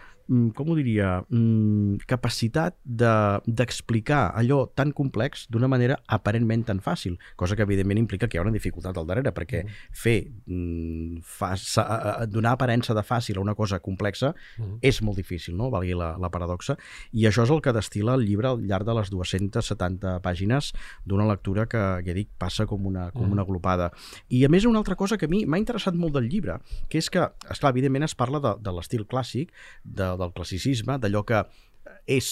com 0.54 0.70
ho 0.70 0.76
diria, 0.76 1.24
mm, 1.30 1.98
capacitat 2.08 2.76
de- 2.84 3.40
d'explicar 3.48 4.34
de, 4.34 4.40
allò 4.44 4.68
tan 4.76 4.92
complex 4.92 5.48
d'una 5.50 5.68
manera 5.68 6.00
aparentment 6.08 6.66
tan 6.66 6.80
fàcil, 6.80 7.18
cosa 7.36 7.56
que 7.56 7.62
evidentment 7.64 7.98
implica 8.00 8.28
que 8.28 8.38
hi 8.38 8.40
ha 8.40 8.44
una 8.44 8.52
dificultat 8.52 8.98
al 8.98 9.08
darrere, 9.08 9.32
perquè 9.34 9.64
fer, 9.92 10.28
mm, 10.46 11.22
fa, 11.24 11.56
sa, 11.58 11.84
uh, 12.22 12.26
donar 12.28 12.52
aparença 12.54 12.94
de 12.94 13.02
fàcil 13.04 13.38
a 13.38 13.42
una 13.42 13.56
cosa 13.56 13.80
complexa 13.80 14.34
és 14.82 15.02
molt 15.02 15.18
difícil, 15.18 15.56
no? 15.56 15.70
valgui 15.70 15.94
la, 15.94 16.18
la 16.18 16.30
paradoxa, 16.30 16.78
i 17.14 17.24
això 17.26 17.44
és 17.44 17.50
el 17.50 17.62
que 17.62 17.74
destila 17.74 18.16
el 18.16 18.26
llibre 18.26 18.48
al 18.48 18.60
llarg 18.68 18.86
de 18.86 18.94
les 18.94 19.10
270 19.10 20.20
pàgines 20.22 20.74
d'una 21.06 21.26
lectura 21.28 21.66
que, 21.68 21.78
ja 22.06 22.14
dic, 22.14 22.30
passa 22.38 22.66
com 22.66 22.86
una, 22.86 23.12
com 23.12 23.28
Mm. 23.28 23.32
una 23.32 23.44
glopada. 23.44 23.92
I 24.30 24.44
a 24.46 24.50
més 24.50 24.66
una 24.66 24.80
altra 24.80 24.96
cosa 24.96 25.18
que 25.18 25.26
a 25.26 25.30
mi 25.30 25.46
m'ha 25.46 25.58
interessat 25.60 25.94
molt 25.96 26.14
del 26.14 26.30
llibre, 26.30 26.60
que 26.90 26.98
és 26.98 27.10
que, 27.10 27.20
esclar, 27.50 27.72
evidentment 27.72 28.04
es 28.04 28.16
parla 28.16 28.40
de, 28.40 28.56
de 28.62 28.72
l'estil 28.72 29.06
clàssic, 29.06 29.52
de, 29.84 30.17
del 30.20 30.34
classicisme, 30.36 30.98
d'allò 31.02 31.24
que 31.28 31.44
és 32.08 32.32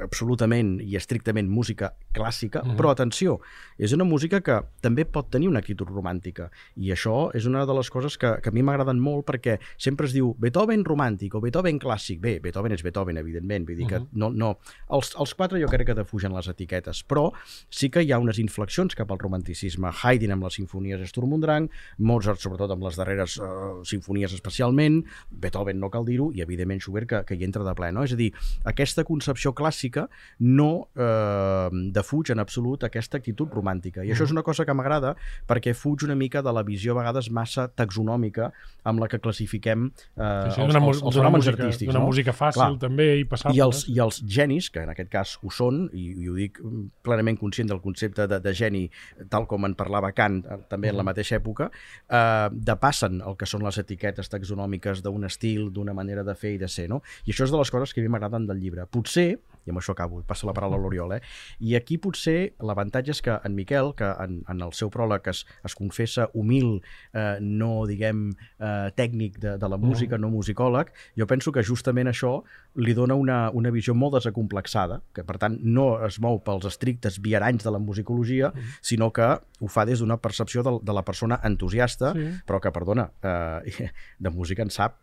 absolutament 0.00 0.78
i 0.82 0.96
estrictament 0.96 1.48
música 1.50 1.92
clàssica, 2.14 2.62
Mhm. 2.64 2.76
però 2.76 2.90
atenció, 2.90 3.38
és 3.78 3.92
una 3.92 4.04
música 4.04 4.40
que 4.40 4.60
també 4.80 5.04
pot 5.04 5.30
tenir 5.30 5.48
una 5.48 5.58
actitud 5.60 5.86
romàntica 5.88 6.50
i 6.76 6.90
això 6.90 7.30
és 7.34 7.46
una 7.46 7.64
de 7.66 7.74
les 7.74 7.90
coses 7.90 8.16
que, 8.18 8.40
que 8.42 8.48
a 8.48 8.52
mi 8.52 8.62
m'agraden 8.62 8.98
molt 8.98 9.26
perquè 9.26 9.58
sempre 9.78 10.06
es 10.06 10.12
diu 10.12 10.34
Beethoven 10.38 10.84
romàntic 10.84 11.34
o 11.34 11.40
Beethoven 11.40 11.78
clàssic. 11.78 12.20
Bé, 12.20 12.40
Beethoven 12.40 12.72
és 12.72 12.82
Beethoven, 12.82 13.16
evidentment, 13.16 13.66
vull 13.66 13.76
dir 13.76 13.86
que 13.86 14.00
Mhm. 14.00 14.08
no, 14.12 14.30
no. 14.30 14.58
Els, 14.90 15.14
els 15.18 15.34
quatre 15.34 15.60
jo 15.60 15.66
crec 15.68 15.86
que 15.86 15.94
defugen 15.94 16.32
les 16.34 16.48
etiquetes, 16.48 17.04
però 17.06 17.32
sí 17.70 17.90
que 17.90 18.02
hi 18.02 18.12
ha 18.12 18.18
unes 18.18 18.38
inflexions 18.38 18.94
cap 18.94 19.10
al 19.10 19.18
romanticisme. 19.18 19.90
Haydn 20.02 20.32
amb 20.32 20.44
les 20.44 20.54
sinfonies 20.54 21.08
Sturm 21.08 21.32
und 21.32 21.42
Drang, 21.44 21.68
Mozart 21.98 22.38
sobretot 22.40 22.70
amb 22.70 22.82
les 22.84 22.96
darreres 22.96 23.38
uh, 23.38 23.82
sinfonies 23.84 24.32
especialment, 24.32 25.04
Beethoven 25.30 25.78
no 25.78 25.90
cal 25.90 26.04
dir-ho, 26.04 26.30
i 26.32 26.40
evidentment 26.40 26.80
Schubert 26.80 27.06
que, 27.08 27.24
que 27.24 27.34
hi 27.36 27.44
entra 27.44 27.62
de 27.64 27.74
ple, 27.74 27.92
no? 27.92 28.02
És 28.04 28.12
a 28.12 28.16
dir, 28.16 28.32
aquesta 28.70 29.04
concepció 29.08 29.52
clàssica 29.56 30.06
no 30.40 30.70
eh, 30.94 31.68
defuig 31.94 32.32
en 32.34 32.42
absolut 32.42 32.84
aquesta 32.86 33.20
actitud 33.20 33.52
romàntica. 33.54 34.04
I 34.06 34.14
això 34.14 34.26
és 34.28 34.34
una 34.34 34.44
cosa 34.46 34.66
que 34.66 34.74
m'agrada 34.76 35.14
perquè 35.50 35.74
fuig 35.76 36.06
una 36.06 36.16
mica 36.18 36.42
de 36.42 36.52
la 36.54 36.64
visió 36.66 36.94
a 36.94 37.00
vegades 37.02 37.30
massa 37.34 37.68
taxonòmica 37.68 38.50
amb 38.88 39.02
la 39.02 39.08
que 39.10 39.20
classifiquem 39.20 39.88
eh, 39.90 40.28
Sí, 40.50 40.54
sí, 40.56 40.62
els, 40.64 40.74
els, 40.74 41.02
els 41.02 41.16
fenòmens 41.18 41.44
música, 41.44 41.62
artístics. 41.64 41.90
d'una 41.90 42.00
no? 42.00 42.08
música 42.08 42.32
fàcil 42.36 42.62
Clar. 42.62 42.78
també 42.80 43.06
i 43.20 43.24
passable. 43.28 43.56
I 43.58 43.62
els, 43.64 43.82
I 43.90 43.98
els 44.02 44.20
genis, 44.24 44.70
que 44.72 44.84
en 44.86 44.92
aquest 44.92 45.10
cas 45.12 45.34
ho 45.44 45.52
són, 45.54 45.82
i, 45.96 46.06
i 46.24 46.30
ho 46.30 46.36
dic 46.38 46.60
plenament 47.06 47.38
conscient 47.40 47.70
del 47.70 47.82
concepte 47.84 48.26
de, 48.30 48.40
de 48.42 48.54
geni, 48.56 48.84
tal 49.32 49.46
com 49.50 49.66
en 49.68 49.76
parlava 49.78 50.12
Kant 50.16 50.40
eh, 50.44 50.60
també 50.70 50.92
en 50.92 50.98
la 51.00 51.06
mateixa 51.06 51.38
època, 51.40 51.70
eh, 52.08 52.48
depassen 52.70 53.20
el 53.26 53.36
que 53.40 53.48
són 53.48 53.64
les 53.66 53.80
etiquetes 53.82 54.30
taxonòmiques 54.32 55.04
d'un 55.04 55.28
estil, 55.28 55.68
d'una 55.74 55.94
manera 55.96 56.24
de 56.26 56.34
fer 56.38 56.54
i 56.56 56.60
de 56.60 56.68
ser. 56.70 56.88
No? 56.92 57.02
I 57.26 57.34
això 57.34 57.46
és 57.46 57.54
de 57.54 57.60
les 57.60 57.72
coses 57.72 57.94
que 57.94 58.02
a 58.02 58.06
mi 58.06 58.12
m'agraden 58.12 58.48
del 58.48 58.59
llibre. 58.60 58.86
Potser 58.86 59.38
i 59.68 59.70
amb 59.70 59.76
això 59.76 59.92
acabo, 59.92 60.22
passo 60.24 60.46
la 60.48 60.54
paraula 60.56 60.78
a 60.78 60.80
l'Oriol, 60.80 61.12
eh? 61.18 61.20
I 61.68 61.74
aquí 61.76 61.98
potser 62.00 62.54
l'avantatge 62.64 63.12
és 63.12 63.18
que 63.20 63.34
en 63.44 63.52
Miquel, 63.54 63.90
que 63.94 64.06
en, 64.24 64.38
en 64.48 64.62
el 64.64 64.72
seu 64.72 64.88
pròleg 64.90 65.28
es, 65.28 65.42
es 65.68 65.74
confessa 65.76 66.30
humil, 66.32 66.78
eh, 67.12 67.36
no, 67.44 67.84
diguem, 67.86 68.22
eh, 68.56 68.88
tècnic 68.96 69.36
de, 69.42 69.52
de 69.60 69.68
la 69.68 69.76
música, 69.76 70.16
no 70.18 70.30
musicòleg, 70.32 70.88
jo 71.20 71.26
penso 71.28 71.52
que 71.52 71.62
justament 71.62 72.08
això 72.08 72.38
li 72.80 72.94
dona 72.96 73.14
una, 73.20 73.50
una 73.52 73.70
visió 73.74 73.92
molt 73.94 74.16
desacomplexada, 74.16 75.02
que 75.12 75.26
per 75.28 75.36
tant 75.44 75.60
no 75.60 75.90
es 76.08 76.16
mou 76.24 76.40
pels 76.40 76.64
estrictes 76.72 77.20
viaranys 77.20 77.68
de 77.68 77.70
la 77.76 77.82
musicologia, 77.84 78.54
sinó 78.80 79.10
que 79.12 79.28
ho 79.60 79.68
fa 79.68 79.84
des 79.84 80.00
d'una 80.00 80.16
percepció 80.24 80.64
de, 80.64 80.78
de 80.80 80.96
la 80.96 81.04
persona 81.04 81.38
entusiasta, 81.44 82.14
Sí. 82.16 82.26
però 82.48 82.58
que, 82.64 82.72
perdona, 82.72 83.10
eh, 83.22 83.92
de 84.18 84.30
música 84.32 84.64
en 84.64 84.70
sap 84.72 84.96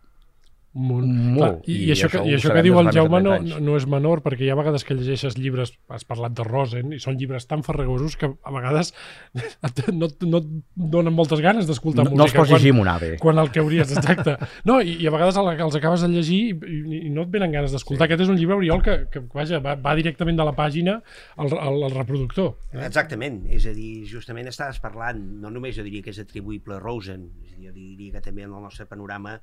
Molt. 0.78 1.08
Molt. 1.10 1.64
I, 1.66 1.74
I 1.74 1.86
i, 1.88 1.92
això, 1.96 2.08
que, 2.12 2.22
i 2.30 2.36
això 2.38 2.52
que 2.54 2.62
diu 2.62 2.78
el 2.78 2.92
Jaume 2.94 3.20
no, 3.24 3.32
30 3.34 3.56
anys. 3.56 3.64
no 3.66 3.78
és 3.80 3.88
menor, 3.90 4.22
perquè 4.22 4.46
hi 4.46 4.50
ha 4.54 4.58
vegades 4.60 4.84
que 4.86 4.94
llegeixes 4.94 5.38
llibres, 5.40 5.72
has 5.90 6.06
parlat 6.06 6.36
de 6.38 6.46
Rosen, 6.46 6.92
i 6.94 7.00
són 7.02 7.18
llibres 7.18 7.48
tan 7.50 7.64
farragosos 7.66 8.16
que 8.20 8.30
a 8.30 8.54
vegades 8.54 8.94
no, 9.94 10.08
no 10.28 10.38
et 10.42 10.48
donen 10.76 11.14
moltes 11.16 11.42
ganes 11.42 11.68
d'escoltar 11.70 12.06
No, 12.06 12.12
música. 12.12 12.18
no 12.20 12.28
els 12.28 12.36
pots 12.38 12.50
quan- 12.52 12.60
llegir 12.62 12.74
un 12.78 12.88
ave. 12.88 13.12
quan 13.22 13.40
el 13.42 13.50
que 13.52 13.60
hauries, 13.64 13.92
exacte. 13.98 14.38
No, 14.70 14.80
i, 14.82 14.98
i 15.02 15.08
a 15.08 15.14
vegades 15.16 15.38
el- 15.42 15.54
els 15.68 15.76
acabes 15.80 16.02
de 16.06 16.10
llegir 16.14 16.40
i, 16.52 16.54
i, 16.54 17.00
i 17.08 17.10
no 17.14 17.26
et 17.26 17.32
venen 17.34 17.52
ganes 17.56 17.72
d'escoltar. 17.74 18.06
Sí. 18.06 18.12
Aquest 18.12 18.26
és 18.28 18.34
un 18.34 18.38
llibre, 18.38 18.56
Oriol, 18.62 18.84
que, 18.86 18.98
que 19.12 19.24
vaja, 19.34 19.60
va, 19.64 19.76
va 19.82 19.96
directament 19.98 20.38
de 20.38 20.46
la 20.48 20.54
pàgina 20.58 21.00
al, 21.38 21.52
al, 21.58 21.82
al 21.90 21.96
reproductor. 21.98 22.54
Eh? 22.74 22.84
Exactament, 22.86 23.42
és 23.50 23.66
a 23.66 23.74
dir, 23.76 24.06
justament 24.10 24.48
estaves 24.52 24.78
parlant, 24.84 25.20
no 25.42 25.50
només 25.54 25.76
jo 25.78 25.84
diria 25.88 26.06
que 26.06 26.14
és 26.14 26.22
atribuïble 26.24 26.78
a 26.78 26.80
Rosen, 26.84 27.28
és 27.48 27.56
a 27.56 27.58
dir, 27.58 27.68
jo 27.72 27.74
diria 27.98 28.14
que 28.20 28.22
també 28.30 28.46
en 28.46 28.54
el 28.54 28.62
nostre 28.62 28.86
panorama 28.86 29.40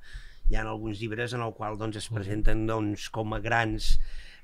hi 0.49 0.57
ha 0.57 0.63
alguns 0.65 1.01
llibres 1.01 1.33
en 1.33 1.41
el 1.45 1.53
qual 1.57 1.77
doncs, 1.79 1.97
es 2.01 2.11
presenten 2.13 2.65
doncs, 2.69 3.09
com 3.13 3.33
a 3.33 3.41
grans 3.41 3.95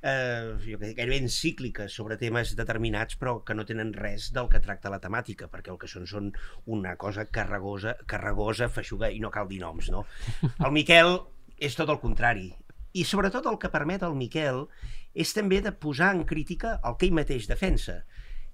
eh, 0.02 0.58
jo 0.66 0.80
que 0.80 0.90
dic, 0.90 0.98
gairebé 0.98 1.20
encícliques 1.22 1.94
sobre 1.94 2.18
temes 2.22 2.56
determinats 2.58 3.18
però 3.22 3.38
que 3.46 3.56
no 3.58 3.66
tenen 3.70 3.94
res 3.94 4.32
del 4.34 4.50
que 4.50 4.62
tracta 4.64 4.92
la 4.94 5.02
temàtica 5.04 5.50
perquè 5.52 5.74
el 5.74 5.80
que 5.82 5.90
són 5.92 6.08
són 6.10 6.32
una 6.66 6.96
cosa 6.98 7.28
carregosa, 7.30 7.96
carregosa 8.10 8.70
feixuga 8.70 9.12
i 9.12 9.22
no 9.22 9.32
cal 9.34 9.50
dir 9.52 9.62
noms 9.62 9.92
no? 9.94 10.06
el 10.66 10.74
Miquel 10.74 11.20
és 11.62 11.78
tot 11.78 11.92
el 11.94 12.02
contrari. 12.02 12.50
I 12.98 13.06
sobretot 13.06 13.46
el 13.48 13.60
que 13.62 13.70
permet 13.72 14.02
al 14.04 14.18
Miquel 14.18 14.66
és 15.14 15.32
també 15.36 15.62
de 15.62 15.72
posar 15.72 16.10
en 16.16 16.26
crítica 16.26 16.80
el 16.88 16.98
que 16.98 17.08
ell 17.08 17.16
mateix 17.16 17.46
defensa 17.48 18.02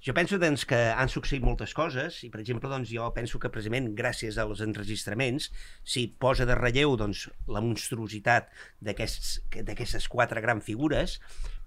jo 0.04 0.14
penso 0.14 0.38
doncs, 0.42 0.64
que 0.70 0.78
han 0.94 1.10
succeït 1.12 1.44
moltes 1.46 1.74
coses 1.78 2.22
i, 2.26 2.30
per 2.34 2.42
exemple, 2.44 2.70
doncs, 2.70 2.92
jo 2.94 3.08
penso 3.16 3.40
que 3.42 3.52
precisament 3.54 3.90
gràcies 3.98 4.38
als 4.42 4.62
enregistraments 4.66 5.50
s'hi 5.84 6.08
posa 6.22 6.46
de 6.50 6.58
relleu 6.58 6.96
doncs, 7.00 7.28
la 7.50 7.64
monstruositat 7.66 8.52
d'aquestes 8.82 10.10
quatre 10.12 10.44
grans 10.44 10.66
figures, 10.68 11.18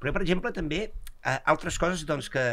però, 0.00 0.14
per 0.14 0.22
exemple, 0.24 0.54
també 0.56 0.84
eh, 0.86 1.38
altres 1.50 1.78
coses 1.82 2.06
doncs, 2.08 2.30
que 2.32 2.46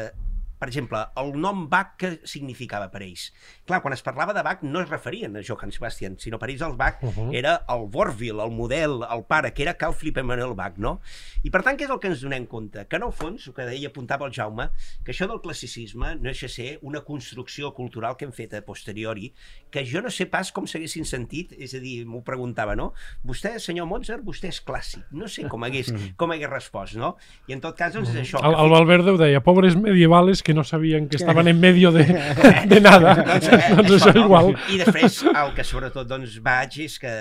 per 0.59 0.69
exemple, 0.69 1.03
el 1.17 1.33
nom 1.39 1.67
Bach 1.69 1.95
que 1.97 2.17
significava 2.25 2.89
per 2.93 3.03
ells. 3.05 3.31
Clar, 3.67 3.81
quan 3.83 3.93
es 3.93 4.03
parlava 4.05 4.33
de 4.33 4.43
Bach 4.45 4.63
no 4.63 4.81
es 4.81 4.89
referien 4.89 5.37
a 5.37 5.43
Johann 5.45 5.71
Sebastian, 5.71 6.17
sinó 6.19 6.39
per 6.39 6.49
ells 6.49 6.65
el 6.65 6.77
Bach 6.77 7.03
uh 7.03 7.11
-huh. 7.13 7.35
era 7.35 7.65
el 7.69 7.87
Vorville, 7.87 8.43
el 8.43 8.51
model, 8.51 9.03
el 9.09 9.23
pare, 9.25 9.53
que 9.53 9.63
era 9.63 9.77
Carl 9.77 9.93
Philipp 9.93 10.17
Emanuel 10.17 10.55
Bach, 10.55 10.77
no? 10.77 10.99
I 11.43 11.49
per 11.49 11.63
tant, 11.63 11.77
què 11.77 11.83
és 11.85 11.89
el 11.89 11.99
que 11.99 12.07
ens 12.07 12.21
donem 12.21 12.45
compte? 12.45 12.87
Que 12.87 12.95
en 12.95 13.03
el 13.03 13.11
fons, 13.11 13.47
el 13.47 13.53
que 13.53 13.65
deia, 13.65 13.89
apuntava 13.89 14.25
el 14.25 14.33
Jaume, 14.33 14.69
que 15.03 15.11
això 15.11 15.27
del 15.27 15.41
classicisme 15.41 16.15
no 16.15 16.31
de 16.31 16.49
ser 16.49 16.79
una 16.81 17.01
construcció 17.01 17.73
cultural 17.73 18.15
que 18.17 18.25
hem 18.25 18.31
fet 18.31 18.53
a 18.53 18.61
posteriori, 18.61 19.33
que 19.71 19.85
jo 19.85 20.01
no 20.01 20.09
sé 20.09 20.25
pas 20.25 20.51
com 20.51 20.67
s'haguessin 20.67 21.05
sentit, 21.05 21.53
és 21.57 21.73
a 21.73 21.79
dir, 21.79 22.05
m'ho 22.05 22.21
preguntava, 22.25 22.75
no? 22.75 22.93
Vostè, 23.27 23.57
senyor 23.59 23.87
Mozart, 23.89 24.23
vostè 24.25 24.51
és 24.51 24.61
clàssic. 24.63 25.05
No 25.11 25.27
sé 25.27 25.47
com 25.47 25.63
hagués, 25.63 25.91
com 26.19 26.31
hagués 26.31 26.49
respost, 26.49 26.97
no? 26.99 27.15
I 27.47 27.53
en 27.57 27.63
tot 27.63 27.77
cas, 27.77 27.93
doncs, 27.93 28.13
és 28.13 28.23
això. 28.25 28.41
El, 28.43 28.57
el 28.57 28.73
Valverde 28.73 29.13
ho 29.13 29.19
deia, 29.19 29.43
pobres 29.43 29.77
medievales 29.79 30.43
que 30.47 30.53
no 30.53 30.63
sabien 30.63 31.09
que 31.09 31.17
estaven 31.17 31.49
en 31.49 31.59
medio 31.59 31.91
de, 31.91 32.05
de 32.71 32.79
nada. 32.79 33.17
doncs, 33.19 33.49
eh, 33.51 33.63
doncs 33.75 33.95
això 33.97 34.13
no? 34.15 34.21
igual. 34.23 34.53
I 34.71 34.79
després, 34.79 35.25
el 35.27 35.51
que 35.57 35.65
sobretot 35.67 36.07
doncs, 36.07 36.37
vaig 36.47 36.77
és 36.85 36.95
que 37.03 37.11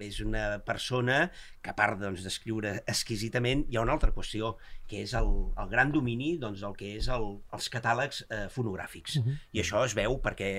és 0.00 0.18
una 0.24 0.58
persona 0.64 1.22
que 1.60 1.72
a 1.72 1.76
part 1.76 1.96
doncs, 2.00 2.20
d'escriure 2.24 2.74
exquisidament, 2.88 3.64
hi 3.68 3.78
ha 3.78 3.84
una 3.84 3.94
altra 3.96 4.12
qüestió, 4.12 4.54
que 4.90 5.00
és 5.06 5.12
el, 5.16 5.28
el 5.60 5.72
gran 5.72 5.92
domini 5.94 6.34
doncs, 6.40 6.60
del 6.64 6.76
que 6.76 6.94
és 6.98 7.08
el, 7.12 7.26
els 7.56 7.68
catàlegs 7.72 8.22
eh, 8.28 8.46
fonogràfics. 8.52 9.16
Uh 9.20 9.24
-huh. 9.24 9.36
I 9.56 9.64
això 9.64 9.84
es 9.84 9.96
veu 9.96 10.20
perquè 10.20 10.50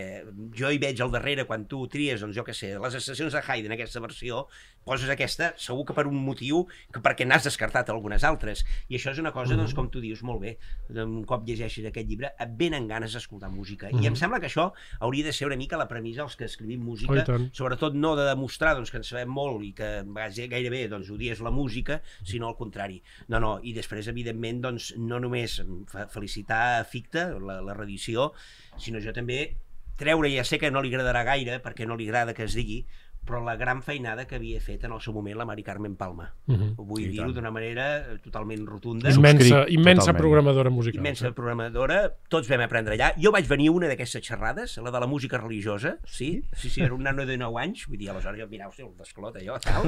jo 0.57 0.71
hi 0.71 0.81
veig 0.81 1.01
al 1.01 1.13
darrere, 1.13 1.45
quan 1.45 1.67
tu 1.67 1.87
tries, 1.87 2.21
doncs 2.21 2.35
jo 2.37 2.43
què 2.43 2.53
sé, 2.53 2.77
les 2.79 2.95
estacions 2.95 3.33
de 3.33 3.41
Haydn, 3.45 3.71
aquesta 3.77 3.99
versió, 3.99 4.47
poses 4.83 5.09
aquesta, 5.13 5.51
segur 5.61 5.83
que 5.85 5.93
per 5.93 6.07
un 6.09 6.15
motiu, 6.25 6.63
que 6.91 6.99
perquè 7.03 7.25
n'has 7.27 7.43
descartat 7.45 7.89
algunes 7.93 8.23
altres. 8.27 8.63
I 8.89 8.97
això 8.97 9.11
és 9.13 9.19
una 9.21 9.31
cosa, 9.31 9.55
doncs, 9.55 9.75
com 9.77 9.89
tu 9.93 10.01
dius, 10.01 10.23
molt 10.25 10.41
bé, 10.41 10.55
un 10.89 11.23
cop 11.29 11.45
llegeixes 11.47 11.85
aquest 11.85 12.07
llibre, 12.09 12.31
et 12.41 12.55
venen 12.57 12.87
ganes 12.89 13.13
d'escoltar 13.13 13.51
música. 13.53 13.91
I 13.93 14.07
em 14.09 14.15
sembla 14.17 14.39
que 14.41 14.49
això 14.49 14.71
hauria 14.99 15.25
de 15.29 15.33
ser 15.37 15.45
una 15.47 15.55
mica 15.59 15.77
la 15.77 15.87
premissa 15.87 16.23
dels 16.25 16.35
que 16.35 16.45
escrivim 16.49 16.81
Oh, 16.81 16.91
música, 16.91 17.23
tant. 17.27 17.49
sobretot 17.53 17.93
no 17.93 18.15
de 18.17 18.25
demostrar 18.25 18.75
doncs, 18.75 18.89
que 18.91 18.97
en 18.97 19.03
sabem 19.05 19.29
molt 19.29 19.63
i 19.63 19.71
que 19.77 20.03
gairebé 20.49 20.87
doncs, 20.89 21.11
odies 21.13 21.39
la 21.45 21.51
música, 21.51 22.01
sinó 22.23 22.47
al 22.49 22.57
contrari. 22.57 23.01
No, 23.27 23.39
no, 23.39 23.59
i 23.63 23.73
després, 23.73 24.07
evidentment, 24.07 24.61
doncs, 24.61 24.95
no 24.97 25.19
només 25.19 25.61
fe- 25.91 26.07
felicitar 26.09 26.79
a 26.79 26.83
Ficta, 26.83 27.29
la, 27.39 27.59
la 27.61 27.73
reedició, 27.77 28.31
sinó 28.77 28.99
jo 28.99 29.13
també 29.13 29.55
treure, 30.01 30.31
ja 30.33 30.43
sé 30.43 30.57
que 30.57 30.71
no 30.71 30.81
li 30.81 30.89
agradarà 30.89 31.21
gaire, 31.23 31.59
perquè 31.61 31.85
no 31.85 31.95
li 31.95 32.07
agrada 32.09 32.33
que 32.33 32.43
es 32.47 32.55
digui, 32.57 32.79
però 33.25 33.39
la 33.43 33.55
gran 33.55 33.81
feinada 33.85 34.25
que 34.27 34.35
havia 34.35 34.59
fet 34.59 34.83
en 34.83 34.91
el 34.95 34.99
seu 35.01 35.13
moment 35.13 35.37
la 35.37 35.45
Mari 35.45 35.63
Carmen 35.63 35.95
Palma. 35.95 36.33
Uh 36.47 36.55
-huh. 36.55 36.75
Vull 36.77 37.01
I 37.03 37.09
dir-ho 37.09 37.31
d'una 37.31 37.51
manera 37.51 37.97
eh, 37.99 38.17
totalment 38.23 38.65
rotunda. 38.67 39.09
Immensa, 39.11 39.65
immensa 39.69 40.01
totalment. 40.11 40.17
programadora 40.17 40.69
musical. 40.69 40.97
immensa 40.99 41.27
sí. 41.27 41.33
programadora, 41.33 42.11
tots 42.27 42.47
vam 42.49 42.61
aprendre 42.61 42.95
allà. 42.95 43.13
Jo 43.21 43.31
vaig 43.31 43.47
venir 43.47 43.69
a 43.69 43.71
una 43.71 43.87
d'aquestes 43.87 44.21
xerrades, 44.25 44.77
la 44.77 44.91
de 44.91 44.99
la 44.99 45.07
música 45.07 45.37
religiosa, 45.37 45.97
sí, 46.05 46.43
sí, 46.53 46.69
sí, 46.69 46.81
era 46.81 46.93
un 46.93 47.03
nano 47.03 47.25
de 47.25 47.37
9 47.37 47.57
anys, 47.61 47.87
vull 47.87 47.97
dir, 47.97 48.09
aleshores 48.09 48.41
jo, 48.41 48.47
mira, 48.49 48.67
hòstia, 48.67 48.85
el 48.85 48.97
desclot, 48.97 49.35
allò, 49.35 49.59
tal, 49.59 49.83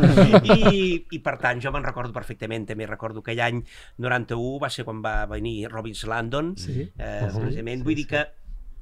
i, 0.57 1.05
i 1.11 1.19
per 1.19 1.37
tant 1.39 1.59
jo 1.59 1.71
me'n 1.71 1.83
recordo 1.83 2.13
perfectament, 2.13 2.65
també 2.67 2.85
recordo 2.85 3.19
aquell 3.19 3.39
any 3.41 3.63
91 3.97 4.59
va 4.61 4.69
ser 4.69 4.85
quan 4.85 5.01
va 5.03 5.25
venir 5.25 5.67
Robbins 5.69 6.03
Landon, 6.05 6.55
Sí. 6.57 6.91
eh, 6.97 7.21
Mhm. 7.23 7.39
precisament, 7.41 7.83
vull 7.83 7.95
dir 7.95 8.07
que 8.07 8.27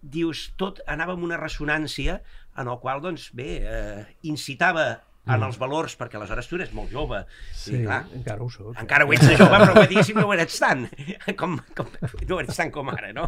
dius, 0.01 0.49
tot 0.57 0.81
anava 0.89 1.13
amb 1.13 1.23
una 1.23 1.37
ressonància 1.37 2.21
en 2.57 2.67
el 2.67 2.77
qual, 2.81 3.01
doncs, 3.01 3.29
bé, 3.37 3.61
eh, 3.61 4.03
incitava 4.23 4.89
en 5.29 5.43
els 5.45 5.59
valors, 5.61 5.93
perquè 5.95 6.17
aleshores 6.17 6.47
tu 6.49 6.57
eres 6.57 6.71
molt 6.73 6.89
jove, 6.89 7.19
Sí, 7.53 7.75
i 7.77 7.83
clar, 7.85 7.99
encara 8.17 8.41
ho 8.41 8.49
soc. 8.49 8.71
encara 8.81 9.05
ho 9.05 9.13
ets 9.13 9.27
de 9.29 9.35
jove, 9.37 9.59
però 9.61 9.83
diguéssim 9.85 10.17
no 10.17 10.25
ho 10.25 10.33
eres 10.33 10.57
tant, 10.59 10.87
com, 11.39 11.59
com, 11.77 11.91
no 12.25 12.35
ho 12.35 12.39
eres 12.41 12.57
tant 12.57 12.71
com 12.73 12.89
ara, 12.89 13.11
no? 13.13 13.27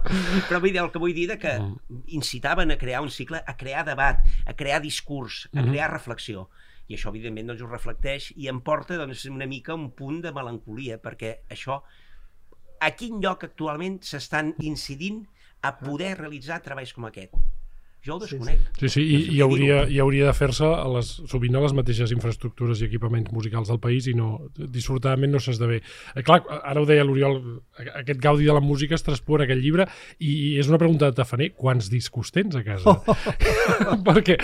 Però 0.49 0.57
vull 0.59 0.73
dir, 0.73 0.81
el 0.81 0.89
que 0.91 0.99
vull 0.99 1.13
dir 1.13 1.27
de 1.29 1.37
que 1.37 1.53
incitaven 2.17 2.73
a 2.73 2.77
crear 2.81 3.03
un 3.05 3.11
cicle, 3.13 3.43
a 3.45 3.55
crear 3.55 3.85
debat, 3.85 4.25
a 4.49 4.55
crear 4.57 4.81
discurs, 4.81 5.47
a 5.53 5.61
crear 5.61 5.91
reflexió. 5.93 6.47
I 6.89 6.97
això, 6.97 7.13
evidentment, 7.13 7.53
doncs, 7.53 7.61
ho 7.61 7.69
reflecteix 7.69 8.31
i 8.41 8.49
em 8.49 8.59
porta 8.65 8.97
doncs, 8.97 9.27
una 9.29 9.45
mica 9.47 9.77
un 9.77 9.91
punt 9.95 10.19
de 10.25 10.33
melancolia, 10.33 10.97
perquè 10.99 11.43
això, 11.53 11.83
a 12.81 12.89
quin 12.97 13.21
lloc 13.21 13.45
actualment 13.45 14.01
s'estan 14.03 14.55
incidint 14.65 15.21
a 15.63 15.71
poder 15.79 16.13
realitzar 16.19 16.59
treballs 16.63 16.91
com 16.95 17.07
aquest? 17.07 17.35
Jo 18.03 18.17
sí. 18.19 18.25
desconec. 18.25 18.59
Sí, 18.79 18.89
sí, 18.89 19.03
i, 19.03 19.19
i, 19.37 19.41
hauria, 19.45 19.83
i 19.87 19.99
hauria 20.03 20.27
de 20.27 20.33
fer-se 20.35 20.67
a 20.67 20.87
les, 20.95 21.11
sovint 21.31 21.55
a 21.55 21.61
les 21.63 21.75
mateixes 21.77 22.11
infraestructures 22.15 22.81
i 22.81 22.87
equipaments 22.89 23.31
musicals 23.31 23.71
del 23.71 23.79
país 23.83 24.09
i 24.11 24.15
no, 24.17 24.49
dissortadament 24.57 25.31
no 25.31 25.41
s'esdevé. 25.43 25.79
Eh, 26.13 26.23
clar, 26.25 26.41
ara 26.59 26.83
ho 26.83 26.87
deia 26.89 27.05
l'Oriol, 27.07 27.39
aquest 28.03 28.19
gaudi 28.23 28.49
de 28.49 28.55
la 28.55 28.63
música 28.63 28.97
es 28.97 29.05
transpua 29.07 29.39
en 29.39 29.45
aquest 29.47 29.63
llibre 29.63 29.87
i, 30.19 30.33
i 30.33 30.49
és 30.59 30.67
una 30.71 30.81
pregunta 30.81 31.07
de 31.07 31.17
tafaner, 31.21 31.53
quants 31.55 31.87
discos 31.93 32.33
tens 32.35 32.59
a 32.59 32.65
casa? 32.65 32.97
perquè, 34.07 34.37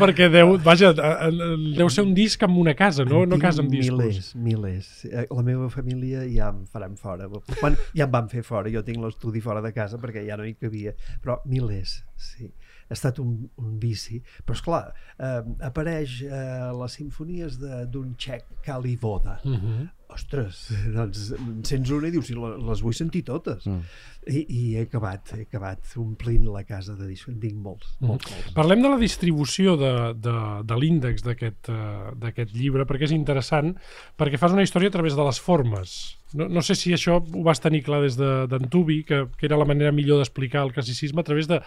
perquè 0.00 0.30
deu, 0.32 0.56
vaja, 0.64 0.94
deu 0.96 1.92
ser 1.92 2.06
un 2.06 2.16
disc 2.16 2.42
amb 2.48 2.56
una 2.64 2.76
casa, 2.78 3.04
no, 3.08 3.26
no 3.28 3.40
casa 3.42 3.60
amb 3.60 3.72
discos. 3.72 3.98
Milers, 3.98 4.32
milers. 4.48 4.90
Eh, 5.10 5.26
La 5.32 5.44
meva 5.44 5.68
família 5.72 6.24
ja 6.30 6.48
em 6.52 6.64
faran 6.70 6.96
fora. 6.96 7.28
Bueno, 7.28 7.76
ja 7.96 8.06
em 8.06 8.12
van 8.12 8.28
fer 8.32 8.44
fora. 8.46 8.70
Jo 8.72 8.82
tinc 8.86 9.02
l'estudi 9.02 9.42
fora 9.44 9.62
de 9.64 9.72
casa 9.76 10.00
perquè 10.00 10.24
ja 10.26 10.38
no 10.38 10.46
hi 10.48 10.54
cabia. 10.54 10.94
Però 11.22 11.40
milers, 11.48 12.00
sí. 12.16 12.52
Ha 12.92 12.98
estat 12.98 13.22
un, 13.22 13.32
un 13.62 13.78
vici. 13.80 14.20
Però, 14.44 14.58
és 14.58 14.62
clar, 14.64 14.84
eh, 15.16 15.40
apareix 15.64 16.20
eh, 16.28 16.68
les 16.76 17.00
sinfonies 17.00 17.58
d'un 17.62 18.12
txec 18.20 18.44
Calivoda. 18.66 19.40
Uh 19.48 19.56
-huh. 19.56 19.88
Ostres, 20.12 20.68
doncs 20.96 21.30
en 21.32 21.62
sents 21.64 21.90
una 21.90 22.10
i 22.10 22.12
dius, 22.12 22.28
les 22.30 22.82
vull 22.84 22.92
sentir 22.92 23.22
totes. 23.24 23.64
Mm. 23.66 23.80
I, 24.28 24.44
I 24.44 24.76
he 24.76 24.82
acabat, 24.82 25.32
he 25.38 25.46
acabat 25.46 25.94
omplint 25.96 26.44
la 26.52 26.64
casa 26.68 26.94
de 26.94 27.08
discos. 27.08 27.34
En 27.34 27.40
tinc 27.40 27.54
molts, 27.54 27.96
molts, 28.00 28.28
molts. 28.30 28.52
Parlem 28.52 28.82
de 28.82 28.92
la 28.92 28.98
distribució 29.00 29.76
de, 29.80 29.92
de, 30.14 30.36
de 30.68 30.76
l'índex 30.76 31.22
d'aquest 31.22 31.72
eh, 31.72 32.12
d'aquest 32.22 32.52
llibre, 32.54 32.84
perquè 32.84 33.08
és 33.08 33.16
interessant, 33.16 33.74
perquè 34.16 34.38
fas 34.38 34.52
una 34.52 34.62
història 34.62 34.92
a 34.92 34.96
través 34.98 35.16
de 35.16 35.24
les 35.24 35.40
formes. 35.40 36.18
No, 36.38 36.48
no 36.48 36.62
sé 36.64 36.76
si 36.78 36.92
això 36.94 37.18
ho 37.20 37.42
vas 37.44 37.60
tenir 37.60 37.82
clar 37.86 38.00
des 38.04 38.16
d'en 38.18 38.48
de, 38.48 38.96
que, 39.06 39.18
que 39.36 39.46
era 39.48 39.58
la 39.60 39.66
manera 39.68 39.92
millor 39.92 40.20
d'explicar 40.22 40.62
el 40.66 40.72
classicisme 40.72 41.20
a 41.20 41.26
través 41.26 41.48
de, 41.48 41.60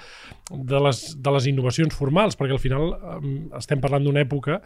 de, 0.50 0.79
les, 0.88 1.01
de 1.22 1.34
les 1.36 1.48
innovacions 1.51 1.93
formals, 1.95 2.38
perquè 2.39 2.55
al 2.55 2.62
final 2.62 2.93
eh, 2.95 3.34
estem 3.60 3.81
parlant 3.84 4.05
d'una 4.05 4.24
època, 4.25 4.60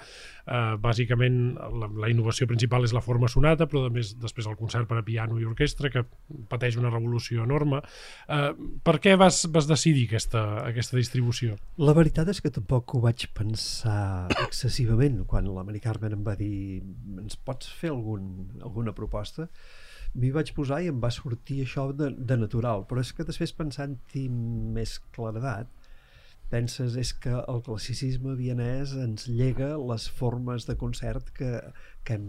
eh, 0.45 0.75
bàsicament 0.81 1.39
la, 1.57 1.89
la 2.05 2.11
innovació 2.11 2.47
principal 2.49 2.87
és 2.87 2.95
la 2.95 3.03
forma 3.05 3.29
sonata, 3.31 3.67
però 3.69 3.85
a 3.87 3.93
més 3.93 4.13
després 4.19 4.47
el 4.49 4.57
concert 4.59 4.87
per 4.89 5.01
a 5.01 5.05
piano 5.05 5.39
i 5.39 5.47
orquestra, 5.47 5.91
que 5.93 6.05
pateix 6.51 6.79
una 6.79 6.93
revolució 6.93 7.43
enorme. 7.47 7.81
Eh, 8.27 8.51
per 8.85 8.97
què 9.03 9.15
vas, 9.19 9.43
vas 9.51 9.67
decidir 9.69 10.07
aquesta, 10.09 10.45
aquesta 10.65 10.97
distribució? 10.99 11.57
La 11.81 11.95
veritat 11.97 12.31
és 12.31 12.41
que 12.43 12.53
tampoc 12.53 12.95
ho 12.95 13.03
vaig 13.03 13.27
pensar 13.35 14.29
excessivament 14.45 15.23
quan 15.29 15.49
la 15.49 15.65
Mari 15.67 15.83
Carmen 15.83 16.15
em 16.17 16.25
va 16.25 16.35
dir 16.39 16.81
ens 17.19 17.37
pots 17.45 17.69
fer 17.79 17.91
algun, 17.93 18.31
alguna 18.63 18.95
proposta? 18.95 19.49
M'hi 20.13 20.31
vaig 20.35 20.53
posar 20.57 20.81
i 20.83 20.89
em 20.91 21.01
va 21.01 21.11
sortir 21.13 21.61
això 21.65 21.89
de, 21.93 22.09
de 22.31 22.37
natural, 22.37 22.85
però 22.89 23.03
és 23.05 23.11
que 23.13 23.27
després 23.27 23.53
pensant-hi 23.57 24.25
més 24.29 24.97
claredat, 25.15 25.69
penses 26.49 26.95
és 26.97 27.13
que 27.13 27.35
el 27.39 27.61
classicisme 27.65 28.33
vienès 28.39 28.95
ens 28.97 29.27
llega 29.29 29.75
les 29.77 30.07
formes 30.21 30.65
de 30.65 30.75
concert 30.81 31.29
que, 31.37 31.51
que, 32.03 32.17
hem, 32.17 32.25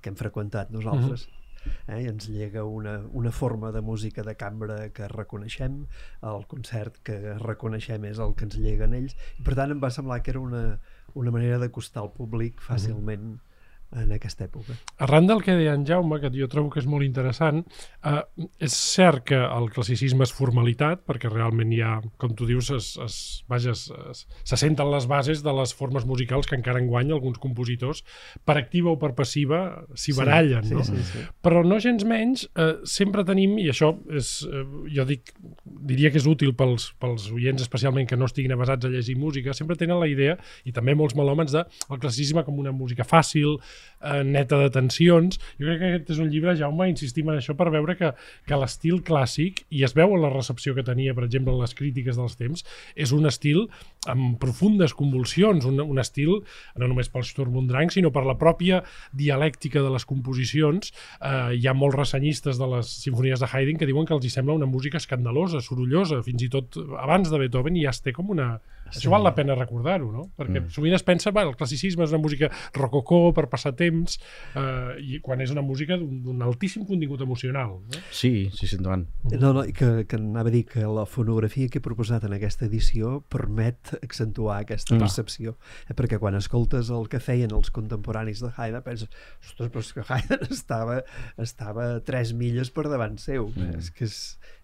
que 0.00 0.12
hem 0.12 0.18
freqüentat 0.20 0.70
nosaltres. 0.74 1.26
Mm 1.26 1.30
-hmm 1.32 1.38
eh? 1.86 2.06
ens 2.08 2.28
llega 2.28 2.64
una, 2.64 3.00
una 3.12 3.32
forma 3.32 3.72
de 3.72 3.80
música 3.80 4.22
de 4.22 4.36
cambra 4.36 4.90
que 4.90 5.08
reconeixem, 5.08 5.86
el 6.22 6.46
concert 6.46 7.00
que 7.02 7.34
reconeixem 7.38 8.04
és 8.04 8.18
el 8.18 8.34
que 8.34 8.44
ens 8.48 8.56
lleguen 8.56 8.94
ells, 8.94 9.16
i 9.38 9.42
per 9.42 9.56
tant 9.58 9.74
em 9.74 9.82
va 9.82 9.90
semblar 9.90 10.22
que 10.22 10.30
era 10.34 10.40
una, 10.40 10.78
una 11.14 11.34
manera 11.34 11.58
d'acostar 11.58 12.02
al 12.02 12.12
públic 12.12 12.60
fàcilment 12.60 13.22
mm 13.22 13.34
-hmm 13.34 13.47
en 13.96 14.12
aquesta 14.12 14.44
època. 14.44 14.74
Arran 15.00 15.26
del 15.28 15.40
que 15.44 15.54
deia 15.56 15.72
en 15.72 15.86
Jaume, 15.88 16.18
que 16.20 16.28
jo 16.34 16.48
trobo 16.50 16.68
que 16.72 16.80
és 16.82 16.88
molt 16.90 17.06
interessant, 17.06 17.62
eh, 18.04 18.20
és 18.60 18.74
cert 18.76 19.24
que 19.30 19.38
el 19.38 19.70
classicisme 19.72 20.26
és 20.26 20.32
formalitat, 20.34 21.06
perquè 21.08 21.30
realment 21.32 21.72
hi 21.72 21.80
ha, 21.84 21.94
com 22.20 22.34
tu 22.36 22.46
dius, 22.48 22.68
es, 22.74 22.90
es, 23.04 23.16
vaja, 23.48 23.72
es, 23.72 23.86
es, 24.10 24.24
se 24.44 24.58
senten 24.60 24.90
les 24.92 25.08
bases 25.08 25.40
de 25.44 25.54
les 25.56 25.72
formes 25.74 26.04
musicals 26.08 26.46
que 26.46 26.58
encara 26.58 26.82
enguany 26.82 27.14
alguns 27.14 27.40
compositors, 27.40 28.04
per 28.44 28.58
activa 28.60 28.92
o 28.92 28.98
per 29.00 29.14
passiva, 29.16 29.62
s'hi 29.96 30.14
barallen, 30.18 30.68
sí, 30.68 30.76
no? 30.76 30.84
Sí, 30.84 31.00
sí. 31.08 31.24
Però 31.44 31.64
no 31.64 31.80
gens 31.80 32.04
menys, 32.08 32.44
eh, 32.60 32.74
sempre 32.84 33.24
tenim, 33.28 33.56
i 33.62 33.70
això 33.72 33.94
és, 34.12 34.34
eh, 34.52 34.66
jo 34.98 35.08
dic, 35.08 35.32
diria 35.64 36.12
que 36.12 36.20
és 36.20 36.28
útil 36.28 36.52
pels, 36.58 36.90
pels 37.00 37.30
oients 37.32 37.64
especialment 37.64 38.08
que 38.08 38.20
no 38.20 38.28
estiguin 38.28 38.52
avasats 38.52 38.84
a 38.84 38.92
llegir 38.92 39.16
música, 39.16 39.56
sempre 39.56 39.80
tenen 39.80 39.96
la 39.96 40.12
idea, 40.12 40.36
i 40.68 40.76
també 40.76 40.92
molts 40.98 41.16
melòmens, 41.16 41.56
de 41.56 41.64
el 41.64 41.98
classicisme 42.02 42.44
com 42.44 42.58
una 42.60 42.72
música 42.74 43.06
fàcil, 43.08 43.56
eh, 44.00 44.22
neta 44.24 44.58
de 44.62 44.70
tensions. 44.74 45.40
Jo 45.58 45.68
crec 45.68 45.80
que 45.80 45.90
aquest 45.92 46.12
és 46.14 46.22
un 46.22 46.30
llibre, 46.32 46.56
Jaume, 46.58 46.88
insistim 46.90 47.30
en 47.30 47.40
això 47.40 47.56
per 47.58 47.70
veure 47.74 47.96
que, 47.98 48.12
que 48.48 48.60
l'estil 48.60 49.02
clàssic, 49.06 49.64
i 49.70 49.84
es 49.86 49.96
veu 49.98 50.14
en 50.16 50.24
la 50.24 50.32
recepció 50.34 50.74
que 50.76 50.86
tenia, 50.86 51.16
per 51.16 51.26
exemple, 51.28 51.54
en 51.54 51.62
les 51.64 51.76
crítiques 51.78 52.18
dels 52.20 52.38
temps, 52.40 52.64
és 52.96 53.14
un 53.16 53.28
estil 53.30 53.66
amb 54.08 54.38
profundes 54.40 54.94
convulsions, 54.96 55.66
un, 55.68 55.80
un 55.82 56.00
estil 56.02 56.38
no 56.78 56.88
només 56.88 57.10
pel 57.12 57.26
Sturm 57.26 57.58
und 57.60 57.70
Drang, 57.70 57.92
sinó 57.92 58.12
per 58.14 58.24
la 58.26 58.38
pròpia 58.40 58.82
dialèctica 59.16 59.82
de 59.84 59.92
les 59.94 60.06
composicions. 60.08 60.92
Eh, 61.20 61.58
hi 61.58 61.68
ha 61.68 61.76
molts 61.76 61.98
ressenyistes 61.98 62.60
de 62.60 62.70
les 62.74 62.94
sinfonies 63.04 63.42
de 63.42 63.50
Haydn 63.50 63.80
que 63.80 63.88
diuen 63.88 64.08
que 64.08 64.16
els 64.16 64.26
hi 64.26 64.32
sembla 64.32 64.56
una 64.56 64.70
música 64.70 65.00
escandalosa, 65.00 65.62
sorollosa, 65.64 66.22
fins 66.26 66.46
i 66.46 66.50
tot 66.52 66.80
abans 66.98 67.30
de 67.30 67.40
Beethoven 67.44 67.78
ja 67.78 67.94
es 67.94 68.02
té 68.04 68.16
com 68.16 68.34
una... 68.34 68.56
Sí. 68.88 69.02
Això 69.02 69.10
val 69.12 69.20
la 69.20 69.34
pena 69.36 69.52
recordar-ho, 69.52 70.06
no? 70.08 70.22
Perquè 70.38 70.62
mm. 70.62 70.70
sovint 70.72 70.94
es 70.96 71.02
pensa, 71.04 71.28
que 71.28 71.42
el 71.44 71.50
classicisme 71.60 72.06
és 72.06 72.14
una 72.14 72.22
música 72.22 72.48
rococó 72.72 73.34
per 73.36 73.44
passar 73.52 73.74
temps, 73.76 74.16
eh, 74.56 74.94
i 75.04 75.18
quan 75.20 75.42
és 75.44 75.52
una 75.52 75.60
música 75.60 75.98
d'un 76.00 76.40
altíssim 76.46 76.86
contingut 76.88 77.20
emocional. 77.20 77.74
No? 77.84 78.00
Sí, 78.08 78.48
sí, 78.56 78.64
sí, 78.64 78.78
endavant. 78.78 79.04
No, 79.34 79.52
no, 79.52 79.66
que, 79.76 80.06
que 80.08 80.16
anava 80.16 80.48
a 80.48 80.54
dir 80.54 80.64
que 80.70 80.86
la 80.88 81.04
fonografia 81.04 81.68
que 81.68 81.82
he 81.82 81.84
proposat 81.84 82.24
en 82.24 82.38
aquesta 82.38 82.64
edició 82.64 83.18
permet 83.28 83.97
accentuar 84.04 84.60
aquesta 84.62 84.98
percepció. 84.98 85.56
Eh, 85.86 85.96
perquè 85.98 86.20
quan 86.20 86.38
escoltes 86.38 86.92
el 86.94 87.08
que 87.12 87.20
feien 87.22 87.54
els 87.54 87.72
contemporanis 87.74 88.42
de 88.44 88.52
Haydn, 88.54 88.82
penses, 88.86 89.10
ostres, 89.42 89.72
però 89.74 89.84
és 89.84 89.92
que 89.96 90.06
Haydn 90.08 90.46
estava, 90.58 91.00
estava 91.36 91.88
tres 92.06 92.34
milles 92.36 92.72
per 92.74 92.88
davant 92.88 93.18
seu. 93.22 93.50
Mm. 93.54 93.78
És 93.82 93.92
que 93.94 94.08
és, 94.08 94.18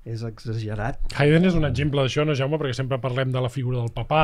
és 0.05 0.23
exagerat. 0.27 1.01
Haydn 1.17 1.49
és 1.49 1.57
un 1.57 1.65
exemple 1.65 2.03
d'això, 2.05 2.27
no, 2.29 2.37
Jaume? 2.37 2.59
Perquè 2.61 2.77
sempre 2.77 2.99
parlem 3.01 3.33
de 3.33 3.41
la 3.41 3.51
figura 3.53 3.81
del 3.81 3.93
papà, 3.95 4.21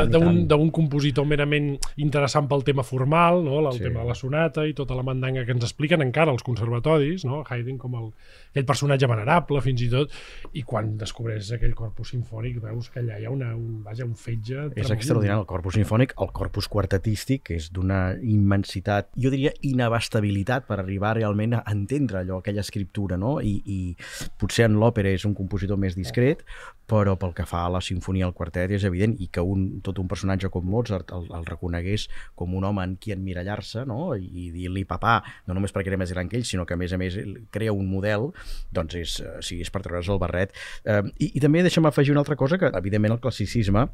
d'un 0.00 0.70
compositor 0.72 1.28
merament 1.28 1.74
interessant 2.00 2.48
pel 2.48 2.64
tema 2.64 2.84
formal, 2.86 3.42
no? 3.44 3.60
el 3.60 3.76
sí. 3.76 3.84
tema 3.84 4.00
de 4.00 4.08
la 4.08 4.16
sonata 4.16 4.64
i 4.66 4.72
tota 4.76 4.96
la 4.96 5.04
mandanga 5.06 5.44
que 5.44 5.52
ens 5.52 5.66
expliquen 5.68 6.00
encara 6.04 6.32
els 6.32 6.44
conservatoris, 6.46 7.26
no? 7.28 7.42
Haydn 7.44 7.76
com 7.80 7.98
el, 8.00 8.08
aquell 8.50 8.66
personatge 8.68 9.10
venerable 9.10 9.60
fins 9.64 9.84
i 9.84 9.90
tot, 9.92 10.16
i 10.56 10.64
quan 10.66 10.94
descobreix 11.00 11.52
aquell 11.56 11.76
corpus 11.76 12.14
sinfònic 12.14 12.62
veus 12.64 12.88
que 12.90 13.02
allà 13.02 13.20
hi 13.20 13.28
ha 13.28 13.34
una, 13.34 13.52
un, 13.58 13.82
vaja, 13.84 14.08
un 14.08 14.16
fetge... 14.18 14.70
És 14.80 14.90
extraordinari, 14.90 15.42
el 15.42 15.46
corpus 15.50 15.76
sinfònic, 15.76 16.16
el 16.24 16.32
corpus 16.36 16.70
quartetístic, 16.72 17.44
que 17.50 17.60
és 17.60 17.68
d'una 17.74 18.00
immensitat, 18.16 19.12
jo 19.20 19.32
diria 19.32 19.52
inabastabilitat 19.66 20.66
per 20.70 20.80
arribar 20.80 21.14
realment 21.20 21.58
a 21.60 21.62
entendre 21.70 22.24
allò, 22.24 22.40
aquella 22.40 22.64
escriptura, 22.64 23.20
no? 23.20 23.36
I, 23.44 23.58
i 23.68 23.78
potser 24.40 24.69
en 24.70 24.78
l'òpera 24.80 25.12
és 25.12 25.26
un 25.28 25.34
compositor 25.36 25.78
més 25.80 25.96
discret, 25.98 26.44
però 26.90 27.16
pel 27.20 27.34
que 27.36 27.46
fa 27.46 27.64
a 27.66 27.72
la 27.74 27.82
sinfonia 27.84 28.26
al 28.28 28.34
quartet 28.36 28.72
és 28.74 28.86
evident 28.88 29.16
i 29.22 29.28
que 29.32 29.42
un, 29.44 29.66
tot 29.86 30.00
un 30.02 30.08
personatge 30.10 30.50
com 30.54 30.66
Mozart 30.66 31.12
el, 31.16 31.28
el 31.36 31.46
reconegués 31.48 32.08
com 32.38 32.54
un 32.58 32.66
home 32.66 32.84
en 32.86 32.96
qui 33.00 33.14
emmirallar-se 33.14 33.84
no? 33.88 34.14
i, 34.16 34.26
i 34.26 34.48
dir-li 34.54 34.86
papà, 34.88 35.20
no 35.46 35.56
només 35.58 35.74
perquè 35.74 35.92
era 35.92 36.00
més 36.00 36.14
gran 36.14 36.30
que 36.30 36.38
ell, 36.40 36.46
sinó 36.48 36.66
que 36.66 36.76
a 36.76 36.80
més 36.80 36.94
a 36.94 37.00
més 37.00 37.18
crea 37.54 37.74
un 37.76 37.90
model, 37.90 38.30
doncs 38.74 38.98
és, 38.98 39.18
eh, 39.24 39.38
sí, 39.44 39.60
és 39.64 39.70
per 39.72 39.84
treure's 39.86 40.10
el 40.10 40.22
barret. 40.22 40.54
Eh, 40.84 41.02
i, 41.18 41.32
I 41.34 41.42
també 41.42 41.64
deixa'm 41.66 41.88
afegir 41.90 42.14
una 42.14 42.24
altra 42.24 42.38
cosa, 42.38 42.58
que 42.58 42.72
evidentment 42.80 43.18
el 43.18 43.22
classicisme 43.22 43.88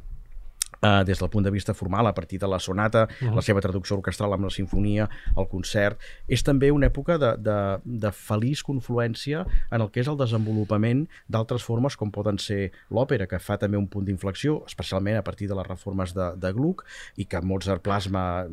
Uh, 0.77 1.01
des 1.03 1.17
del 1.17 1.29
punt 1.33 1.43
de 1.43 1.49
vista 1.49 1.73
formal, 1.73 2.05
a 2.05 2.13
partir 2.13 2.37
de 2.39 2.47
la 2.47 2.59
sonata, 2.59 3.07
uh 3.09 3.27
-huh. 3.27 3.35
la 3.35 3.41
seva 3.41 3.61
traducció 3.61 3.95
orquestral 3.95 4.33
amb 4.33 4.43
la 4.43 4.49
sinfonia, 4.49 5.09
el 5.35 5.47
concert, 5.47 5.97
és 6.27 6.43
també 6.43 6.71
una 6.71 6.87
època 6.87 7.17
de, 7.17 7.35
de, 7.37 7.79
de 7.83 8.11
feliç 8.11 8.61
confluència 8.63 9.45
en 9.71 9.81
el 9.81 9.89
que 9.89 10.01
és 10.01 10.07
el 10.07 10.17
desenvolupament 10.17 11.07
d'altres 11.27 11.63
formes 11.63 11.95
com 11.95 12.11
poden 12.11 12.37
ser 12.37 12.71
l'òpera, 12.91 13.27
que 13.27 13.39
fa 13.39 13.57
també 13.57 13.77
un 13.77 13.87
punt 13.87 14.05
d'inflexió, 14.05 14.63
especialment 14.65 15.17
a 15.17 15.23
partir 15.23 15.47
de 15.47 15.55
les 15.55 15.67
reformes 15.67 16.13
de, 16.13 16.35
de 16.35 16.53
Gluck, 16.53 16.85
i 17.15 17.25
que 17.25 17.41
Mozart 17.41 17.81
plasma 17.81 18.45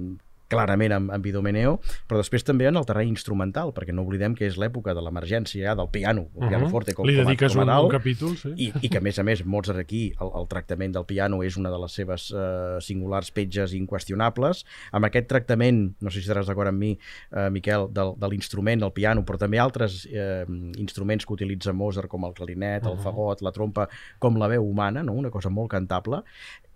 clarament 0.55 0.95
amb, 0.97 1.13
amb 1.15 1.27
Idomeneo, 1.27 1.79
però 2.09 2.21
després 2.23 2.47
també 2.47 2.69
en 2.71 2.79
el 2.81 2.87
terreny 2.89 3.13
instrumental, 3.13 3.73
perquè 3.77 3.95
no 3.95 4.05
oblidem 4.07 4.37
que 4.39 4.47
és 4.49 4.59
l'època 4.61 4.95
de 4.95 5.03
l'emergència 5.05 5.75
del 5.79 5.91
piano, 5.93 6.29
el 6.35 6.49
piano 6.49 6.65
uh 6.65 6.69
-huh. 6.69 6.73
forte 6.73 6.95
com, 6.95 7.07
Li 7.07 7.17
dediques 7.17 7.53
com 7.53 7.65
com 7.65 7.71
a 7.71 7.81
un, 7.81 7.87
un 7.87 7.91
capítol, 7.91 8.37
sí. 8.37 8.53
I, 8.57 8.73
i 8.83 8.89
que 8.89 8.99
a 8.99 9.01
més 9.01 9.19
a 9.19 9.25
més 9.25 9.45
Mozart 9.45 9.79
aquí, 9.79 10.13
el, 10.21 10.31
el 10.41 10.49
tractament 10.49 10.95
del 10.95 11.05
piano 11.05 11.43
és 11.43 11.57
una 11.57 11.71
de 11.71 11.79
les 11.79 11.93
seves 11.93 12.31
uh, 12.31 12.81
singulars 12.81 13.31
petges 13.31 13.75
inqüestionables, 13.75 14.65
amb 14.93 15.05
aquest 15.05 15.29
tractament, 15.29 15.95
no 16.01 16.11
sé 16.11 16.21
si 16.21 16.29
estaràs 16.29 16.47
d'acord 16.47 16.69
amb 16.69 16.79
mi, 16.79 16.93
uh, 17.33 17.51
Miquel, 17.51 17.89
del, 17.91 18.15
de 18.17 18.29
l'instrument, 18.29 18.83
el 18.83 18.93
piano, 18.93 19.25
però 19.25 19.39
també 19.39 19.59
altres 19.59 20.05
uh, 20.07 20.45
instruments 20.79 21.27
que 21.27 21.33
utilitza 21.33 21.73
Mozart, 21.73 22.09
com 22.09 22.25
el 22.25 22.35
clarinet, 22.35 22.85
uh 22.85 22.89
-huh. 22.89 22.93
el 22.93 22.99
fagot, 22.99 23.43
la 23.43 23.53
trompa, 23.53 23.89
com 24.19 24.37
la 24.37 24.49
veu 24.49 24.65
humana, 24.65 25.03
no? 25.03 25.13
una 25.13 25.31
cosa 25.31 25.49
molt 25.51 25.71
cantable, 25.71 26.23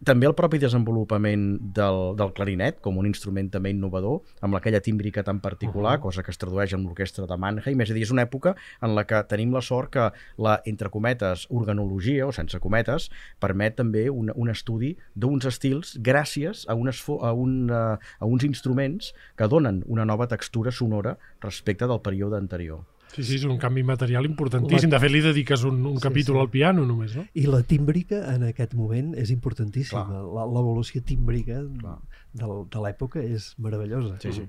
també 0.04 0.28
el 0.28 0.34
propi 0.38 0.60
desenvolupament 0.62 1.44
del, 1.74 2.14
del 2.18 2.30
clarinet 2.36 2.78
com 2.84 2.98
un 3.00 3.06
instrument 3.08 3.48
també 3.50 3.72
innovador, 3.74 4.20
amb 4.46 4.58
aquella 4.58 4.80
tímbrica 4.84 5.24
tan 5.26 5.40
particular, 5.40 5.96
uh 5.96 5.98
-huh. 5.98 6.02
cosa 6.02 6.22
que 6.22 6.30
es 6.30 6.38
tradueix 6.38 6.72
en 6.72 6.84
l'orquestra 6.84 7.26
de 7.26 7.36
Mannheim, 7.36 7.80
és 7.80 7.90
a 7.90 7.94
dir, 7.94 8.02
és 8.02 8.10
una 8.10 8.26
època 8.26 8.54
en 8.80 8.94
la 8.94 9.04
que 9.04 9.22
tenim 9.24 9.52
la 9.52 9.60
sort 9.60 9.90
que 9.90 10.12
la, 10.36 10.60
entre 10.64 10.90
cometes, 10.90 11.46
organologia, 11.50 12.26
o 12.26 12.32
sense 12.32 12.58
cometes, 12.60 13.10
permet 13.40 13.74
també 13.74 14.08
un, 14.10 14.30
un 14.34 14.48
estudi 14.48 14.96
d'uns 15.14 15.44
estils 15.44 15.98
gràcies 16.00 16.64
a, 16.68 16.74
unes, 16.74 17.04
a, 17.08 17.32
un, 17.32 17.70
a, 17.70 17.98
uns 18.20 18.44
instruments 18.44 19.14
que 19.36 19.48
donen 19.48 19.82
una 19.86 20.04
nova 20.04 20.26
textura 20.26 20.70
sonora 20.70 21.18
respecte 21.40 21.86
del 21.86 22.00
període 22.00 22.36
anterior. 22.36 22.84
Sí, 23.14 23.24
sí, 23.24 23.38
és 23.38 23.44
un 23.48 23.56
canvi 23.58 23.82
material 23.86 24.26
importantíssim. 24.28 24.90
De 24.92 25.00
fet, 25.00 25.12
li 25.12 25.22
dediques 25.24 25.64
un, 25.66 25.80
un 25.88 25.96
sí, 25.96 26.04
capítol 26.04 26.36
sí. 26.36 26.42
al 26.44 26.50
piano 26.52 26.84
només, 26.86 27.16
no? 27.18 27.24
I 27.34 27.46
la 27.50 27.62
tímbrica 27.66 28.20
en 28.34 28.44
aquest 28.50 28.76
moment 28.78 29.14
és 29.18 29.32
importantíssima. 29.34 30.22
L'evolució 30.28 31.02
tímbrica 31.06 31.62
Clar 31.80 31.98
de, 32.32 32.46
de 32.70 32.82
l'època 32.82 33.20
és 33.22 33.52
meravellosa. 33.62 34.16
Sí, 34.22 34.32
sí. 34.32 34.44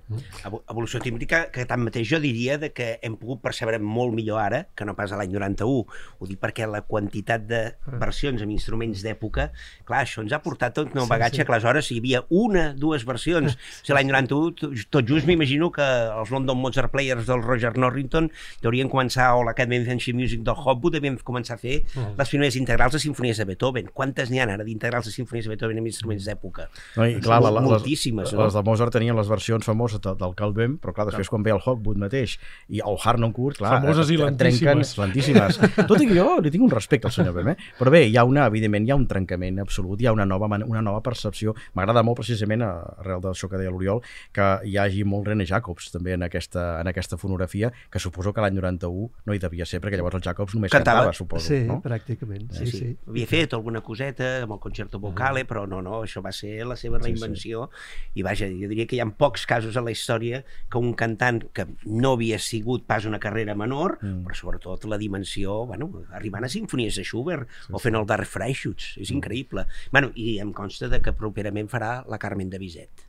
Evolució 0.46 1.02
tímbrica 1.04 1.46
que 1.54 1.66
tanmateix 1.70 2.08
jo 2.12 2.20
diria 2.24 2.58
de 2.62 2.72
que 2.76 3.00
hem 3.06 3.16
pogut 3.20 3.42
percebre 3.44 3.80
molt 3.80 4.14
millor 4.16 4.42
ara 4.42 4.64
que 4.76 4.86
no 4.88 4.96
pas 4.98 5.12
a 5.12 5.20
l'any 5.20 5.34
91. 5.36 5.86
Ho 6.20 6.30
dic 6.30 6.40
perquè 6.42 6.68
la 6.70 6.82
quantitat 6.88 7.46
de 7.50 7.62
versions 8.02 8.42
amb 8.46 8.54
instruments 8.56 9.04
d'època, 9.06 9.50
clar, 9.88 10.04
això 10.04 10.24
ens 10.24 10.34
ha 10.36 10.42
portat 10.44 10.76
tot 10.78 10.96
un 10.96 11.08
bagatge 11.10 11.40
sí, 11.40 11.44
sí. 11.44 11.48
que 11.48 11.56
aleshores 11.56 11.92
hi 11.92 12.00
havia 12.04 12.24
una, 12.30 12.70
dues 12.74 13.06
versions. 13.08 13.58
O 13.80 13.86
sigui, 13.90 13.96
l'any 13.96 14.10
91, 14.12 14.86
tot 14.92 15.08
just 15.08 15.28
m'imagino 15.30 15.70
que 15.74 15.86
els 15.86 16.32
London 16.34 16.58
Mozart 16.60 16.92
Players 16.92 17.26
del 17.30 17.42
Roger 17.46 17.72
Norrington 17.80 18.28
deurien 18.64 18.90
començar, 18.92 19.32
o 19.38 19.44
l'Academy 19.48 19.80
of 19.82 19.90
Ancient 19.94 20.18
Music 20.20 20.44
del 20.46 20.58
Hopwood, 20.58 20.98
devien 20.98 21.18
començar 21.24 21.56
a 21.56 21.62
fer 21.62 21.80
Mm. 22.00 22.18
les 22.18 22.30
primeres 22.30 22.56
integrals 22.56 22.94
de 22.94 23.00
sinfonies 23.00 23.38
de 23.38 23.46
Beethoven. 23.46 23.90
Quantes 23.94 24.30
n'hi 24.30 24.40
ha 24.40 24.46
ara 24.48 24.64
d'integrals 24.66 25.06
de 25.06 25.12
sinfonies 25.14 25.46
de 25.46 25.54
Beethoven 25.54 25.80
amb 25.82 25.90
instruments 25.90 26.26
d'època? 26.28 26.68
No, 26.96 27.06
i, 27.08 27.20
clar, 27.24 27.40
la, 27.44 27.52
la, 27.56 27.64
les, 27.70 27.82
Moltíssimes, 27.82 28.34
no? 28.34 28.44
les 28.44 28.54
de 28.58 28.64
Mozart 28.66 28.94
tenien 28.94 29.16
les 29.18 29.28
versions 29.30 29.66
famoses 29.66 30.02
de, 30.02 30.14
del 30.20 30.34
Calvem, 30.36 30.78
però 30.82 30.94
clar, 30.96 31.06
després 31.10 31.30
quan 31.30 31.44
ve 31.46 31.52
el 31.56 31.62
Hawkwood 31.64 31.98
mateix 32.02 32.38
i 32.70 32.82
el 32.82 32.98
Harnoncourt, 33.04 33.58
clar, 33.62 33.76
Famoses 33.82 34.10
i 34.12 34.18
eh, 34.20 34.30
trenquen- 34.38 34.82
lentíssimes. 34.84 34.98
lentíssimes. 34.98 35.60
Tot 35.90 36.02
i 36.02 36.08
que 36.10 36.16
jo 36.18 36.28
li 36.42 36.52
tinc 36.54 36.64
un 36.66 36.72
respecte 36.74 37.08
al 37.10 37.14
senyor 37.16 37.34
Bem, 37.40 37.52
eh? 37.54 37.58
però 37.80 37.92
bé, 37.94 38.04
hi 38.10 38.18
ha 38.18 38.24
una, 38.28 38.46
evidentment, 38.50 38.88
hi 38.88 38.92
ha 38.92 38.98
un 39.00 39.08
trencament 39.08 39.60
absolut, 39.64 40.02
hi 40.02 40.08
ha 40.10 40.14
una 40.16 40.26
nova, 40.26 40.48
una 40.66 40.82
nova 40.82 41.02
percepció. 41.06 41.56
M'agrada 41.78 42.04
molt 42.04 42.20
precisament, 42.22 42.62
eh, 42.66 43.00
arrel 43.04 43.22
d'això 43.24 43.50
que 43.50 43.58
deia 43.62 43.72
l'Oriol, 43.74 44.02
que 44.34 44.48
hi 44.66 44.78
hagi 44.78 45.04
molt 45.04 45.28
René 45.28 45.46
Jacobs 45.50 45.92
també 45.92 46.14
en 46.16 46.24
aquesta, 46.28 46.80
en 46.82 46.88
aquesta 46.92 47.18
fonografia, 47.18 47.72
que 47.92 48.00
suposo 48.00 48.34
que 48.34 48.42
l'any 48.42 48.56
91 48.60 49.10
no 49.26 49.34
hi 49.36 49.40
devia 49.40 49.66
ser, 49.66 49.82
perquè 49.84 49.98
llavors 50.00 50.16
el 50.20 50.24
Jacobs 50.26 50.56
només 50.56 50.72
Cantava. 50.72 51.04
cantava, 51.08 51.14
suposo. 51.18 51.46
Sí, 51.50 51.60
no? 51.68 51.82
pràcticament. 51.84 52.48
Sí, 52.56 52.68
sí. 52.72 52.90
Havia 53.08 53.28
fet 53.28 53.54
alguna 53.58 53.82
coseta 53.82 54.30
amb 54.44 54.54
el 54.56 54.60
concerto 54.64 55.00
vocale, 55.04 55.44
però 55.50 55.66
no, 55.68 55.82
no, 55.82 56.02
això 56.06 56.22
va 56.24 56.32
ser 56.32 56.64
la 56.66 56.76
seva 56.80 57.00
reinvenció. 57.02 57.59
I 58.16 58.26
vaja, 58.26 58.50
jo 58.52 58.70
diria 58.72 58.88
que 58.90 58.98
hi 58.98 59.02
ha 59.04 59.10
pocs 59.20 59.46
casos 59.50 59.78
a 59.78 59.84
la 59.86 59.94
història 59.96 60.44
que 60.72 60.82
un 60.82 60.94
cantant 61.00 61.42
que 61.56 61.68
no 61.86 62.14
havia 62.18 62.40
sigut 62.44 62.86
pas 62.90 63.08
una 63.10 63.22
carrera 63.24 63.58
menor, 63.60 63.98
mm. 64.02 64.24
però 64.28 64.38
sobretot 64.38 64.88
la 64.92 65.00
dimensió, 65.02 65.64
bueno, 65.70 65.92
arribant 66.16 66.48
a 66.48 66.52
sinfonies 66.52 67.00
de 67.00 67.06
Schubert 67.08 67.50
sí, 67.50 67.74
o 67.74 67.82
fent 67.82 68.00
el 68.00 68.08
Dark 68.10 68.30
Freischutz, 68.30 68.96
és 69.02 69.14
increïble. 69.16 69.66
Bueno, 69.92 70.14
i 70.16 70.38
em 70.44 70.54
consta 70.56 70.92
de 70.92 71.02
que 71.04 71.16
properament 71.18 71.72
farà 71.72 72.00
la 72.10 72.22
Carmen 72.22 72.50
de 72.50 72.62
Bizet. 72.62 73.09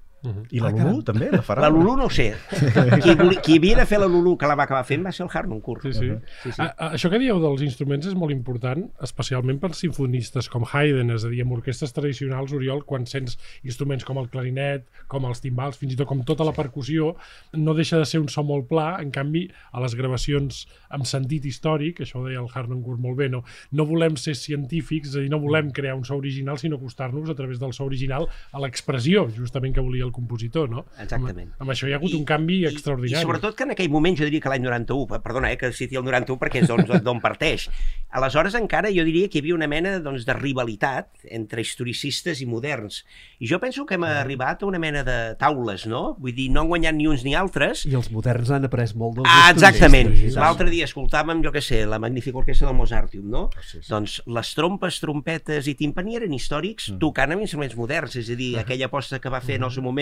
I 0.51 0.61
la 0.61 0.69
Ah, 0.69 0.73
Lulu 0.85 1.03
també 1.03 1.31
la 1.33 1.41
farà? 1.43 1.63
La 1.65 1.71
Lulu 1.73 1.95
no 1.97 2.05
ho 2.07 2.11
sé. 2.13 2.35
Qui, 2.51 3.15
voli- 3.17 3.39
qui 3.41 3.57
havia 3.59 3.79
de 3.79 3.87
fer 3.89 3.99
la 4.03 4.07
Lulu 4.11 4.35
que 4.37 4.47
la 4.49 4.55
va 4.59 4.65
acabar 4.67 4.83
fent 4.85 5.05
va 5.07 5.13
ser 5.17 5.25
el 5.25 5.31
Harnoncourt. 5.33 5.87
Sí, 5.89 5.93
sí. 5.97 6.11
Sí, 6.43 6.53
sí. 6.53 6.61
A, 6.61 6.67
a, 6.77 6.89
això 6.99 7.09
que 7.13 7.19
dieu 7.23 7.41
dels 7.41 7.63
instruments 7.65 8.07
és 8.11 8.15
molt 8.19 8.35
important, 8.35 8.85
especialment 9.07 9.59
per 9.63 9.71
sinfonistes 9.79 10.49
com 10.53 10.67
Haydn, 10.69 11.15
és 11.17 11.25
a 11.25 11.31
dir, 11.33 11.41
amb 11.45 11.55
orquestres 11.57 11.95
tradicionals, 11.97 12.53
Oriol, 12.53 12.83
quan 12.85 13.07
sents 13.09 13.39
instruments 13.65 14.05
com 14.05 14.21
el 14.21 14.29
clarinet, 14.33 14.85
com 15.09 15.25
els 15.29 15.41
timbals, 15.41 15.79
fins 15.81 15.95
i 15.97 15.99
tot 16.01 16.09
com 16.11 16.21
tota 16.29 16.45
la 16.45 16.53
percussió, 16.57 17.15
no 17.57 17.75
deixa 17.79 17.99
de 18.03 18.05
ser 18.09 18.21
un 18.21 18.29
so 18.29 18.45
molt 18.45 18.69
pla, 18.69 18.99
en 19.01 19.11
canvi, 19.15 19.47
a 19.73 19.81
les 19.81 19.97
gravacions 19.97 20.67
amb 20.91 21.09
sentit 21.09 21.47
històric, 21.49 22.05
això 22.05 22.21
ho 22.21 22.27
deia 22.29 22.41
el 22.45 22.51
Harnoncourt 22.53 23.01
molt 23.01 23.17
bé, 23.19 23.31
no, 23.33 23.41
no 23.73 23.89
volem 23.89 24.17
ser 24.21 24.37
científics, 24.37 25.11
és 25.15 25.17
a 25.17 25.25
dir, 25.25 25.31
no 25.33 25.41
volem 25.41 25.73
crear 25.73 25.97
un 25.97 26.05
so 26.05 26.17
original, 26.21 26.59
sinó 26.61 26.77
acostar-nos 26.77 27.31
a 27.31 27.35
través 27.39 27.59
del 27.61 27.73
so 27.73 27.85
original 27.89 28.29
a 28.53 28.61
l'expressió, 28.61 29.27
justament 29.37 29.75
que 29.75 29.81
volia 29.85 30.05
el 30.05 30.10
compositor, 30.13 30.69
no? 30.71 30.85
Exactament. 30.99 31.53
Amb, 31.55 31.63
amb 31.67 31.71
això 31.75 31.89
hi 31.89 31.93
ha 31.93 31.97
hagut 32.01 32.15
un 32.15 32.25
canvi 32.25 32.65
extraordinari. 32.67 33.21
I 33.21 33.27
sobretot 33.27 33.57
que 33.57 33.65
en 33.69 33.75
aquell 33.77 33.91
moment, 33.91 34.17
jo 34.19 34.25
diria 34.29 34.41
que 34.41 34.49
l'any 34.53 34.63
91, 34.65 35.07
per- 35.07 35.21
perdona, 35.23 35.51
eh, 35.53 35.59
que 35.59 35.73
citi 35.73 35.97
el 35.97 36.05
91 36.05 36.39
perquè 36.41 36.63
és 36.63 36.69
d'on 36.69 36.85
d'on 37.05 37.21
parteix. 37.21 37.69
Aleshores 38.11 38.55
encara 38.59 38.91
jo 38.91 39.05
diria 39.07 39.29
que 39.29 39.39
hi 39.39 39.43
havia 39.45 39.55
una 39.55 39.69
mena 39.71 39.99
doncs, 40.03 40.25
de 40.27 40.35
rivalitat 40.35 41.11
entre 41.31 41.61
historicistes 41.63 42.41
i 42.43 42.47
moderns. 42.47 43.05
I 43.39 43.47
jo 43.51 43.61
penso 43.61 43.85
que 43.87 43.95
hem 43.95 44.05
arribat 44.05 44.63
a 44.63 44.67
una 44.67 44.79
mena 44.83 45.05
de 45.07 45.35
taules, 45.39 45.87
no? 45.87 46.17
Vull 46.19 46.35
dir, 46.35 46.49
no 46.51 46.63
han 46.65 46.69
guanyat 46.73 46.95
ni 46.95 47.07
uns 47.07 47.23
ni 47.25 47.35
altres, 47.35 47.85
I 47.87 47.95
els 47.95 48.11
moderns 48.11 48.51
han 48.51 48.65
après 48.67 48.95
molt 48.97 49.17
dels 49.21 49.29
Ah, 49.31 49.51
exactament. 49.53 50.11
L'altre 50.35 50.69
dia 50.71 50.85
escoltàvem, 50.89 51.43
jo 51.45 51.53
què 51.53 51.61
sé, 51.63 51.85
la 51.87 51.99
magnífica 52.03 52.39
orquestra 52.39 52.69
del 52.69 52.77
Mozartium, 52.77 53.29
no? 53.31 53.51
sí, 53.61 53.79
sí. 53.81 53.89
Doncs 53.91 54.21
les 54.27 54.55
trompes, 54.55 54.99
trompetes 55.01 55.67
i 55.69 55.75
timpani 55.75 56.17
eren 56.17 56.33
històrics 56.33 56.91
tocant 57.01 57.33
amb 57.35 57.43
instruments 57.43 57.77
moderns, 57.77 58.17
és 58.17 58.31
a 58.31 58.37
dir, 58.39 58.57
aquella 58.59 58.87
aposta 58.87 59.19
que 59.21 59.29
va 59.31 59.41
fer 59.41 59.57
en 59.61 59.65
el 59.65 59.71
seu 59.71 59.83
moment 59.83 60.00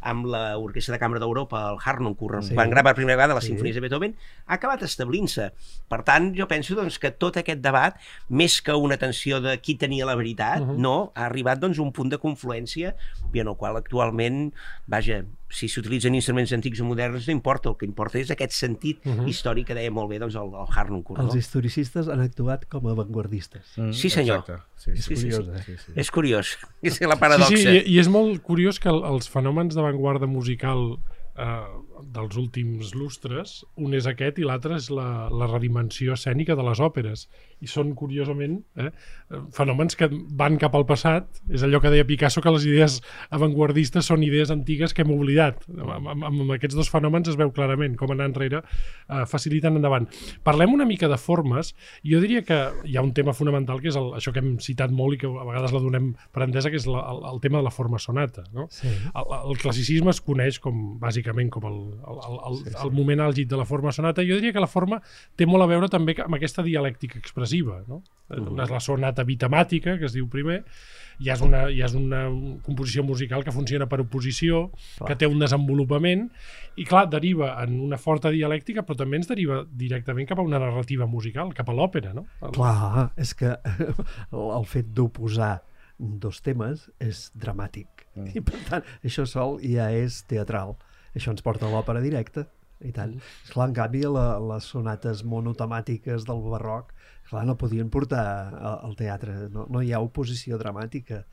amb 0.00 0.26
l'Orquestra 0.30 0.94
de 0.96 1.00
Cambra 1.02 1.20
d'Europa, 1.22 1.62
el 1.72 1.78
Harnoncourt, 1.84 2.42
Sí. 2.48 2.54
van 2.54 2.70
gravar 2.70 2.92
per 2.92 2.96
primera 3.02 3.16
vegada 3.16 3.34
les 3.34 3.44
Sí. 3.44 3.50
sinfonies 3.52 3.74
de 3.74 3.80
Beethoven, 3.80 4.16
ha 4.46 4.54
acabat 4.54 4.82
establint-se. 4.82 5.52
Per 5.88 6.02
tant, 6.04 6.34
jo 6.36 6.46
penso 6.48 6.74
doncs, 6.74 6.98
que 6.98 7.10
tot 7.10 7.36
aquest 7.36 7.60
debat, 7.60 7.96
més 8.28 8.60
que 8.62 8.72
una 8.74 8.96
tensió 8.96 9.40
de 9.40 9.58
qui 9.60 9.74
tenia 9.76 10.06
la 10.06 10.14
veritat, 10.14 10.60
no, 10.60 11.12
ha 11.14 11.26
arribat 11.26 11.58
doncs, 11.58 11.78
un 11.78 11.92
punt 11.92 12.08
de 12.10 12.18
confluència 12.18 12.94
i 13.32 13.40
en 13.40 13.48
el 13.48 13.56
qual 13.56 13.76
actualment, 13.76 14.52
vaja, 14.86 15.24
si 15.48 15.68
s'utilitzen 15.72 16.14
instruments 16.14 16.52
antics 16.52 16.80
o 16.80 16.84
moderns 16.84 17.26
no 17.26 17.32
importa, 17.32 17.70
el 17.70 17.76
que 17.80 17.86
importa 17.88 18.18
és 18.20 18.28
aquest 18.30 18.52
sentit 18.52 19.00
històric 19.26 19.66
que 19.70 19.74
deia 19.78 19.90
molt 19.90 20.10
bé 20.10 20.18
doncs, 20.20 20.34
el, 20.36 20.50
el 20.52 20.68
Harnoncourt. 20.74 21.22
Els 21.22 21.32
No? 21.34 21.38
historicistes 21.40 22.08
han 22.12 22.20
actuat 22.20 22.66
com 22.68 22.86
a 22.86 22.92
avantguardistes. 22.92 23.64
Mm, 23.78 23.92
Sí, 23.96 24.10
senyor. 24.10 24.42
Exacte. 24.44 24.62
Sí, 24.76 24.90
És 24.92 25.04
sí, 25.04 25.16
sí, 25.16 25.30
curiós, 25.30 25.44
sí, 25.46 25.50
eh? 25.50 25.62
sí, 25.64 25.76
sí. 25.86 25.92
És 25.96 26.10
curiós, 26.10 26.56
és 26.82 27.00
la 27.00 27.16
paradoxa. 27.16 27.56
Sí, 27.56 27.62
sí, 27.64 27.76
i, 27.80 27.94
i 27.96 27.98
és 27.98 28.08
molt 28.12 28.42
curiós 28.42 28.78
que 28.78 28.90
el, 28.92 29.00
els 29.08 29.28
fenòmens 29.32 29.74
d'avantguarda 29.74 30.26
musical 30.28 30.98
eh, 31.38 31.97
dels 32.02 32.36
últims 32.38 32.92
lustres, 32.96 33.62
un 33.76 33.94
és 33.96 34.06
aquest 34.08 34.38
i 34.38 34.46
l'altre 34.46 34.76
és 34.78 34.88
la, 34.94 35.28
la 35.32 35.48
redimensió 35.50 36.14
escènica 36.14 36.56
de 36.58 36.64
les 36.66 36.80
òperes. 36.82 37.26
I 37.64 37.68
són, 37.70 37.90
curiosament, 37.98 38.60
eh, 38.78 38.90
fenòmens 39.54 39.98
que 39.98 40.08
van 40.38 40.58
cap 40.62 40.76
al 40.78 40.86
passat. 40.88 41.40
És 41.50 41.64
allò 41.66 41.80
que 41.82 41.90
deia 41.92 42.06
Picasso, 42.06 42.42
que 42.44 42.52
les 42.54 42.66
idees 42.68 42.98
avantguardistes 43.34 44.06
són 44.10 44.22
idees 44.26 44.52
antigues 44.54 44.94
que 44.94 45.02
hem 45.04 45.12
oblidat. 45.14 45.64
Amb, 45.68 46.10
amb, 46.14 46.26
amb 46.30 46.54
aquests 46.56 46.78
dos 46.78 46.90
fenòmens 46.92 47.32
es 47.32 47.38
veu 47.40 47.50
clarament 47.54 47.96
com 47.98 48.14
anar 48.14 48.28
enrere 48.30 48.62
eh, 48.62 49.24
faciliten 49.30 49.80
endavant. 49.80 50.08
Parlem 50.46 50.74
una 50.76 50.86
mica 50.88 51.10
de 51.10 51.18
formes. 51.18 51.74
Jo 52.06 52.22
diria 52.22 52.44
que 52.46 52.60
hi 52.86 52.98
ha 52.98 53.04
un 53.04 53.14
tema 53.16 53.34
fonamental 53.36 53.82
que 53.82 53.90
és 53.92 53.98
el, 53.98 54.12
això 54.18 54.34
que 54.34 54.42
hem 54.44 54.56
citat 54.62 54.94
molt 54.94 55.18
i 55.18 55.22
que 55.24 55.30
a 55.30 55.48
vegades 55.48 55.74
la 55.74 55.82
donem 55.82 56.12
per 56.34 56.46
entesa, 56.46 56.70
que 56.70 56.78
és 56.78 56.86
la, 56.88 57.02
el, 57.12 57.24
el 57.32 57.42
tema 57.44 57.58
de 57.58 57.66
la 57.66 57.74
forma 57.74 57.98
sonata. 58.02 58.46
No? 58.54 58.68
Sí. 58.70 58.90
El, 59.12 59.34
el 59.40 59.58
classicisme 59.60 60.14
es 60.14 60.22
coneix 60.24 60.62
com, 60.62 60.98
bàsicament 61.02 61.50
com 61.52 61.66
el, 61.68 61.78
el, 61.96 62.20
el, 62.28 62.38
el, 62.50 62.60
el 62.84 62.92
moment 62.94 63.20
àlgid 63.24 63.48
de 63.50 63.56
la 63.60 63.64
forma 63.68 63.92
sonata. 63.92 64.22
Jo 64.26 64.36
diria 64.38 64.52
que 64.52 64.62
la 64.62 64.68
forma 64.70 65.00
té 65.36 65.46
molt 65.48 65.64
a 65.64 65.68
veure 65.70 65.88
també 65.92 66.14
amb 66.24 66.38
aquesta 66.38 66.62
dialèctica 66.66 67.18
expressiva. 67.18 67.80
No? 67.88 68.02
Una 68.36 68.66
és 68.66 68.72
la 68.74 68.80
sonata 68.84 69.24
bitemàtica, 69.24 69.96
que 69.98 70.04
es 70.08 70.12
diu 70.12 70.26
primer, 70.28 70.62
ja 71.24 71.32
és 71.34 71.40
una, 71.42 71.62
ja 71.72 71.86
és 71.88 71.94
una 71.96 72.26
composició 72.66 73.02
musical 73.02 73.42
que 73.46 73.54
funciona 73.54 73.86
per 73.88 74.02
oposició, 74.04 74.66
que 75.06 75.16
té 75.16 75.26
un 75.26 75.40
desenvolupament, 75.40 76.26
i 76.76 76.84
clar, 76.86 77.06
deriva 77.10 77.54
en 77.62 77.78
una 77.80 77.96
forta 77.98 78.30
dialèctica, 78.30 78.84
però 78.86 78.98
també 79.00 79.16
ens 79.18 79.30
deriva 79.30 79.62
directament 79.70 80.28
cap 80.28 80.38
a 80.38 80.44
una 80.46 80.60
narrativa 80.62 81.08
musical, 81.10 81.54
cap 81.56 81.72
a 81.72 81.74
l'òpera, 81.74 82.12
no? 82.14 82.26
El- 82.42 82.52
Clar, 82.54 83.08
és 83.16 83.32
que 83.34 83.54
el, 83.56 83.96
el 84.60 84.68
fet 84.68 84.92
d'oposar 84.94 85.56
dos 85.98 86.38
temes 86.46 86.84
és 87.02 87.24
dramàtic. 87.34 88.04
Mm. 88.14 88.28
I 88.38 88.42
per 88.44 88.60
tant, 88.68 88.84
això 89.02 89.24
sol 89.26 89.56
ja 89.64 89.88
és 89.94 90.20
teatral. 90.30 90.76
Això 91.18 91.34
ens 91.34 91.44
porta 91.44 91.68
a 91.68 91.72
l'òpera 91.74 92.02
directa. 92.04 92.46
I 92.78 92.92
tant. 92.94 93.16
Mm. 93.16 93.50
Clar, 93.50 93.68
en 93.70 93.74
canvi, 93.74 94.04
la, 94.06 94.26
les 94.52 94.68
sonates 94.70 95.24
monotemàtiques 95.26 96.26
del 96.28 96.44
barroc, 96.46 96.92
clar, 97.30 97.42
no 97.48 97.58
podien 97.58 97.90
portar 97.90 98.24
al 98.78 98.94
teatre. 98.98 99.48
No, 99.54 99.66
no 99.66 99.82
hi 99.82 99.90
ha 99.92 100.02
oposició 100.04 100.60
dramàtica. 100.60 101.24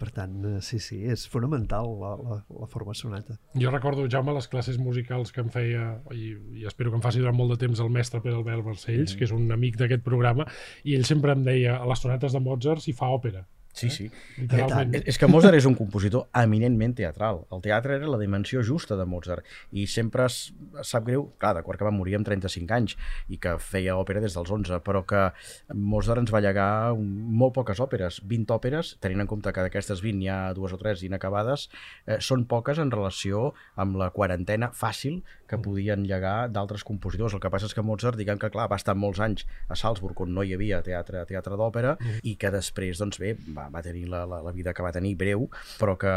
Per 0.00 0.08
tant, 0.08 0.38
eh, 0.48 0.58
sí, 0.64 0.78
sí, 0.80 1.02
és 1.12 1.26
fonamental 1.28 1.90
la, 2.00 2.12
la, 2.16 2.36
la 2.62 2.68
forma 2.74 2.94
sonata. 2.96 3.36
Jo 3.60 3.72
recordo, 3.72 4.06
Jaume, 4.08 4.32
les 4.32 4.48
classes 4.48 4.78
musicals 4.80 5.34
que 5.36 5.42
em 5.44 5.50
feia, 5.52 5.88
i, 6.16 6.30
i 6.56 6.64
espero 6.68 6.92
que 6.92 6.96
em 6.96 7.04
faci 7.04 7.20
durant 7.20 7.36
molt 7.36 7.52
de 7.52 7.58
temps, 7.66 7.82
el 7.84 7.92
mestre 7.92 8.22
Pere 8.24 8.38
Albert 8.38 8.64
Barcells, 8.70 9.12
que 9.18 9.28
és 9.28 9.34
un 9.36 9.52
amic 9.52 9.76
d'aquest 9.80 10.04
programa, 10.06 10.48
i 10.88 10.96
ell 10.96 11.04
sempre 11.08 11.36
em 11.36 11.44
deia, 11.44 11.76
a 11.76 11.90
les 11.90 12.00
sonates 12.00 12.32
de 12.32 12.40
Mozart 12.40 12.84
s'hi 12.84 12.96
fa 12.96 13.12
òpera. 13.12 13.44
Sí, 13.72 13.88
sí. 13.90 14.06
Literalment. 14.36 15.02
És, 15.08 15.16
que 15.18 15.28
Mozart 15.30 15.56
és 15.56 15.66
un 15.68 15.74
compositor 15.78 16.26
eminentment 16.36 16.92
teatral. 16.98 17.42
El 17.54 17.62
teatre 17.64 17.96
era 17.96 18.10
la 18.10 18.18
dimensió 18.20 18.60
justa 18.66 18.98
de 19.00 19.06
Mozart 19.08 19.48
i 19.72 19.86
sempre 19.88 20.26
es, 20.28 20.52
sap 20.84 21.06
greu, 21.08 21.30
clar, 21.40 21.54
d'acord 21.56 21.80
que 21.80 21.88
va 21.88 21.94
morir 21.94 22.18
amb 22.18 22.28
35 22.28 22.76
anys 22.76 22.96
i 23.32 23.40
que 23.42 23.56
feia 23.62 23.96
òpera 23.96 24.20
des 24.22 24.36
dels 24.36 24.52
11, 24.52 24.82
però 24.84 25.02
que 25.08 25.24
Mozart 25.72 26.20
ens 26.22 26.32
va 26.34 26.42
llegar 26.44 26.68
molt 26.96 27.56
poques 27.56 27.80
òperes, 27.80 28.20
20 28.28 28.56
òperes, 28.58 28.94
tenint 29.02 29.24
en 29.24 29.30
compte 29.30 29.52
que 29.52 29.64
d'aquestes 29.64 30.04
20 30.04 30.22
hi 30.22 30.30
ha 30.32 30.40
dues 30.56 30.76
o 30.76 30.80
tres 30.80 31.02
inacabades, 31.06 31.68
eh, 32.06 32.20
són 32.20 32.44
poques 32.50 32.78
en 32.82 32.92
relació 32.92 33.50
amb 33.80 33.96
la 34.00 34.12
quarantena 34.12 34.70
fàcil 34.76 35.22
que 35.48 35.60
podien 35.60 36.06
llegar 36.08 36.48
d'altres 36.52 36.84
compositors. 36.84 37.34
El 37.36 37.42
que 37.42 37.50
passa 37.52 37.68
és 37.68 37.76
que 37.76 37.84
Mozart, 37.84 38.16
diguem 38.20 38.40
que 38.40 38.52
clar, 38.52 38.68
va 38.72 38.78
estar 38.80 38.94
molts 38.96 39.20
anys 39.20 39.46
a 39.68 39.76
Salzburg 39.76 40.20
on 40.24 40.32
no 40.36 40.44
hi 40.44 40.54
havia 40.56 40.80
teatre 40.84 41.24
teatre 41.28 41.58
d'òpera 41.60 41.96
i 42.24 42.36
que 42.40 42.50
després, 42.52 43.00
doncs 43.00 43.20
bé, 43.20 43.34
va, 43.56 43.61
va 43.70 43.82
tenir 43.82 44.06
la, 44.08 44.24
la, 44.26 44.40
la 44.42 44.52
vida 44.52 44.72
que 44.74 44.82
va 44.82 44.92
tenir 44.92 45.14
breu, 45.16 45.48
però 45.78 45.96
que 45.98 46.10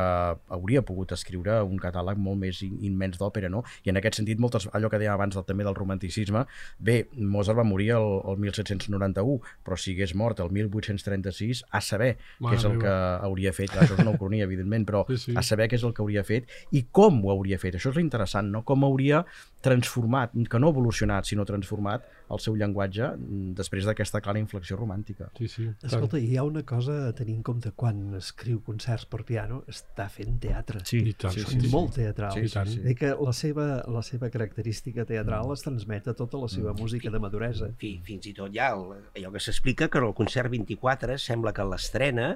hauria 0.55 0.81
pogut 0.85 1.11
escriure 1.11 1.61
un 1.63 1.77
catàleg 1.81 2.17
molt 2.17 2.39
més 2.41 2.61
in, 2.65 2.77
immens 2.89 3.17
d'òpera, 3.21 3.49
no? 3.49 3.63
I 3.85 3.91
en 3.93 3.97
aquest 4.01 4.17
sentit, 4.21 4.39
moltes, 4.39 4.67
allò 4.73 4.89
que 4.89 4.99
dèiem 5.01 5.13
abans 5.13 5.35
del, 5.35 5.45
també 5.45 5.63
del 5.67 5.75
romanticisme, 5.75 6.45
bé, 6.79 7.07
Mozart 7.17 7.57
va 7.59 7.63
morir 7.67 7.91
el, 7.97 8.07
el 8.31 8.37
1791, 8.47 9.39
però 9.65 9.77
si 9.77 9.93
hagués 9.95 10.15
mort 10.15 10.39
el 10.39 10.49
1836, 10.55 11.63
a 11.71 11.81
saber 11.81 12.15
Mare 12.39 12.55
què 12.55 12.59
és 12.59 12.65
el 12.65 12.77
meva. 12.77 12.83
que 12.85 13.25
hauria 13.27 13.53
fet, 13.53 13.71
això 13.75 13.95
és 13.97 14.03
una 14.05 14.15
ucronia, 14.15 14.45
evidentment, 14.47 14.85
però 14.87 15.03
Sí, 15.09 15.17
sí. 15.17 15.33
a 15.37 15.43
saber 15.45 15.67
què 15.69 15.77
és 15.79 15.83
el 15.85 15.93
que 15.93 16.01
hauria 16.03 16.23
fet 16.25 16.49
i 16.71 16.85
com 16.91 17.21
ho 17.25 17.31
hauria 17.33 17.59
fet. 17.61 17.75
Això 17.77 17.91
és 17.93 17.99
l'interessant, 17.99 18.49
no? 18.51 18.63
Com 18.67 18.83
hauria 18.87 19.23
transformat, 19.65 20.35
que 20.49 20.59
no 20.61 20.69
evolucionat, 20.73 21.25
sinó 21.27 21.45
transformat 21.47 22.05
el 22.33 22.41
seu 22.41 22.55
llenguatge 22.57 23.11
mm, 23.15 23.53
després 23.57 23.85
d'aquesta 23.89 24.21
clara 24.23 24.41
inflexió 24.41 24.77
romàntica. 24.77 25.29
Sí, 25.37 25.49
sí. 25.51 25.67
Escolta, 25.85 26.21
hi 26.21 26.37
ha 26.37 26.45
una 26.47 26.63
cosa 26.67 26.97
a 27.09 27.13
tenir 27.17 27.35
en 27.37 27.43
compte 27.45 27.71
quan 27.77 28.01
escriu 28.17 28.61
concerts 28.65 29.05
per 29.09 29.23
piano, 29.27 29.61
està 29.71 30.07
fent 30.11 30.39
teatre. 30.41 30.81
Sí, 30.87 31.01
I 31.11 31.15
tant, 31.17 31.35
sí, 31.35 31.45
sí, 31.45 31.61
sí, 31.65 31.71
molt 31.73 31.95
teatral. 31.99 32.33
Sí, 32.37 32.49
sí, 32.49 32.65
sí. 32.75 32.81
I 32.91 32.97
que 32.97 33.13
la 33.17 33.35
seva, 33.35 33.67
la 33.91 34.03
seva 34.05 34.31
característica 34.33 35.05
teatral 35.09 35.53
es 35.53 35.65
transmet 35.65 36.09
a 36.11 36.15
tota 36.17 36.41
la 36.41 36.49
seva 36.51 36.73
música 36.77 37.13
de 37.13 37.21
maduresa. 37.21 37.71
fi, 37.81 37.95
fins 38.05 38.29
i 38.29 38.33
tot 38.37 38.53
ja 38.55 38.71
el, 38.75 38.85
allò 39.17 39.31
que 39.33 39.41
s'explica 39.43 39.89
que 39.89 40.01
en 40.01 40.09
el 40.09 40.13
concert 40.17 40.51
24 40.53 41.17
sembla 41.21 41.53
que 41.53 41.63
en 41.65 41.73
l'estrena 41.73 42.29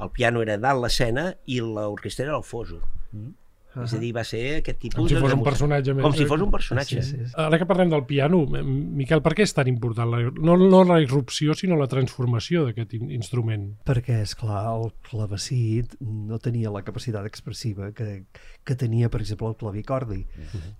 el 0.00 0.10
piano 0.16 0.42
era 0.42 0.56
dalt 0.56 0.82
l'escena 0.84 1.30
i 1.46 1.60
l'orquestra 1.60 2.26
era 2.28 2.36
al 2.38 2.46
foso. 2.46 2.80
Mm. 3.12 3.32
És 3.70 3.92
a 3.94 3.98
dir, 4.02 4.08
va 4.10 4.24
ser 4.26 4.40
aquest 4.58 4.80
tipus 4.82 4.96
Com 4.98 5.06
si 5.06 5.14
de 5.14 5.20
fos 5.22 5.32
un 5.36 5.44
personatge 5.46 5.92
més. 5.94 6.02
Com 6.02 6.14
si 6.18 6.24
fos 6.26 6.40
un 6.42 6.50
personatge. 6.50 7.02
Sí, 7.06 7.10
sí, 7.20 7.26
sí. 7.28 7.34
Ara 7.38 7.58
que 7.60 7.66
parlem 7.70 7.92
del 7.92 8.02
piano, 8.08 8.40
Miquel, 8.50 9.22
per 9.22 9.32
què 9.38 9.44
és 9.46 9.54
tan 9.54 9.68
important? 9.70 10.10
La, 10.10 10.18
no, 10.34 10.56
no 10.58 10.80
la 10.88 10.96
irrupció, 11.04 11.54
sinó 11.54 11.78
la 11.78 11.86
transformació 11.86 12.64
d'aquest 12.66 12.96
in- 12.98 13.12
instrument. 13.14 13.68
Perquè, 13.86 14.16
és 14.24 14.34
clar, 14.34 14.64
el 14.74 14.90
clavecit 15.06 15.94
no 16.00 16.40
tenia 16.42 16.72
la 16.74 16.82
capacitat 16.82 17.28
expressiva 17.30 17.92
que, 17.94 18.24
que 18.66 18.74
tenia, 18.74 19.08
per 19.08 19.22
exemple, 19.22 19.52
el 19.52 19.56
clavicordi. 19.62 20.24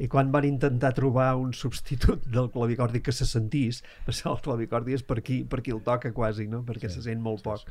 I 0.02 0.10
quan 0.10 0.34
van 0.34 0.48
intentar 0.50 0.90
trobar 0.98 1.36
un 1.38 1.54
substitut 1.54 2.26
del 2.26 2.50
clavicordi 2.50 3.04
que 3.06 3.14
se 3.14 3.28
sentís, 3.28 3.84
perquè 4.06 4.26
el 4.34 4.42
clavicordi 4.42 4.98
és 4.98 5.06
per 5.06 5.20
qui, 5.22 5.44
per 5.46 5.62
qui 5.62 5.70
el 5.70 5.84
toca 5.86 6.10
quasi, 6.16 6.48
no? 6.50 6.64
perquè 6.66 6.90
se 6.90 7.06
sent 7.06 7.22
molt 7.22 7.46
poc. 7.46 7.70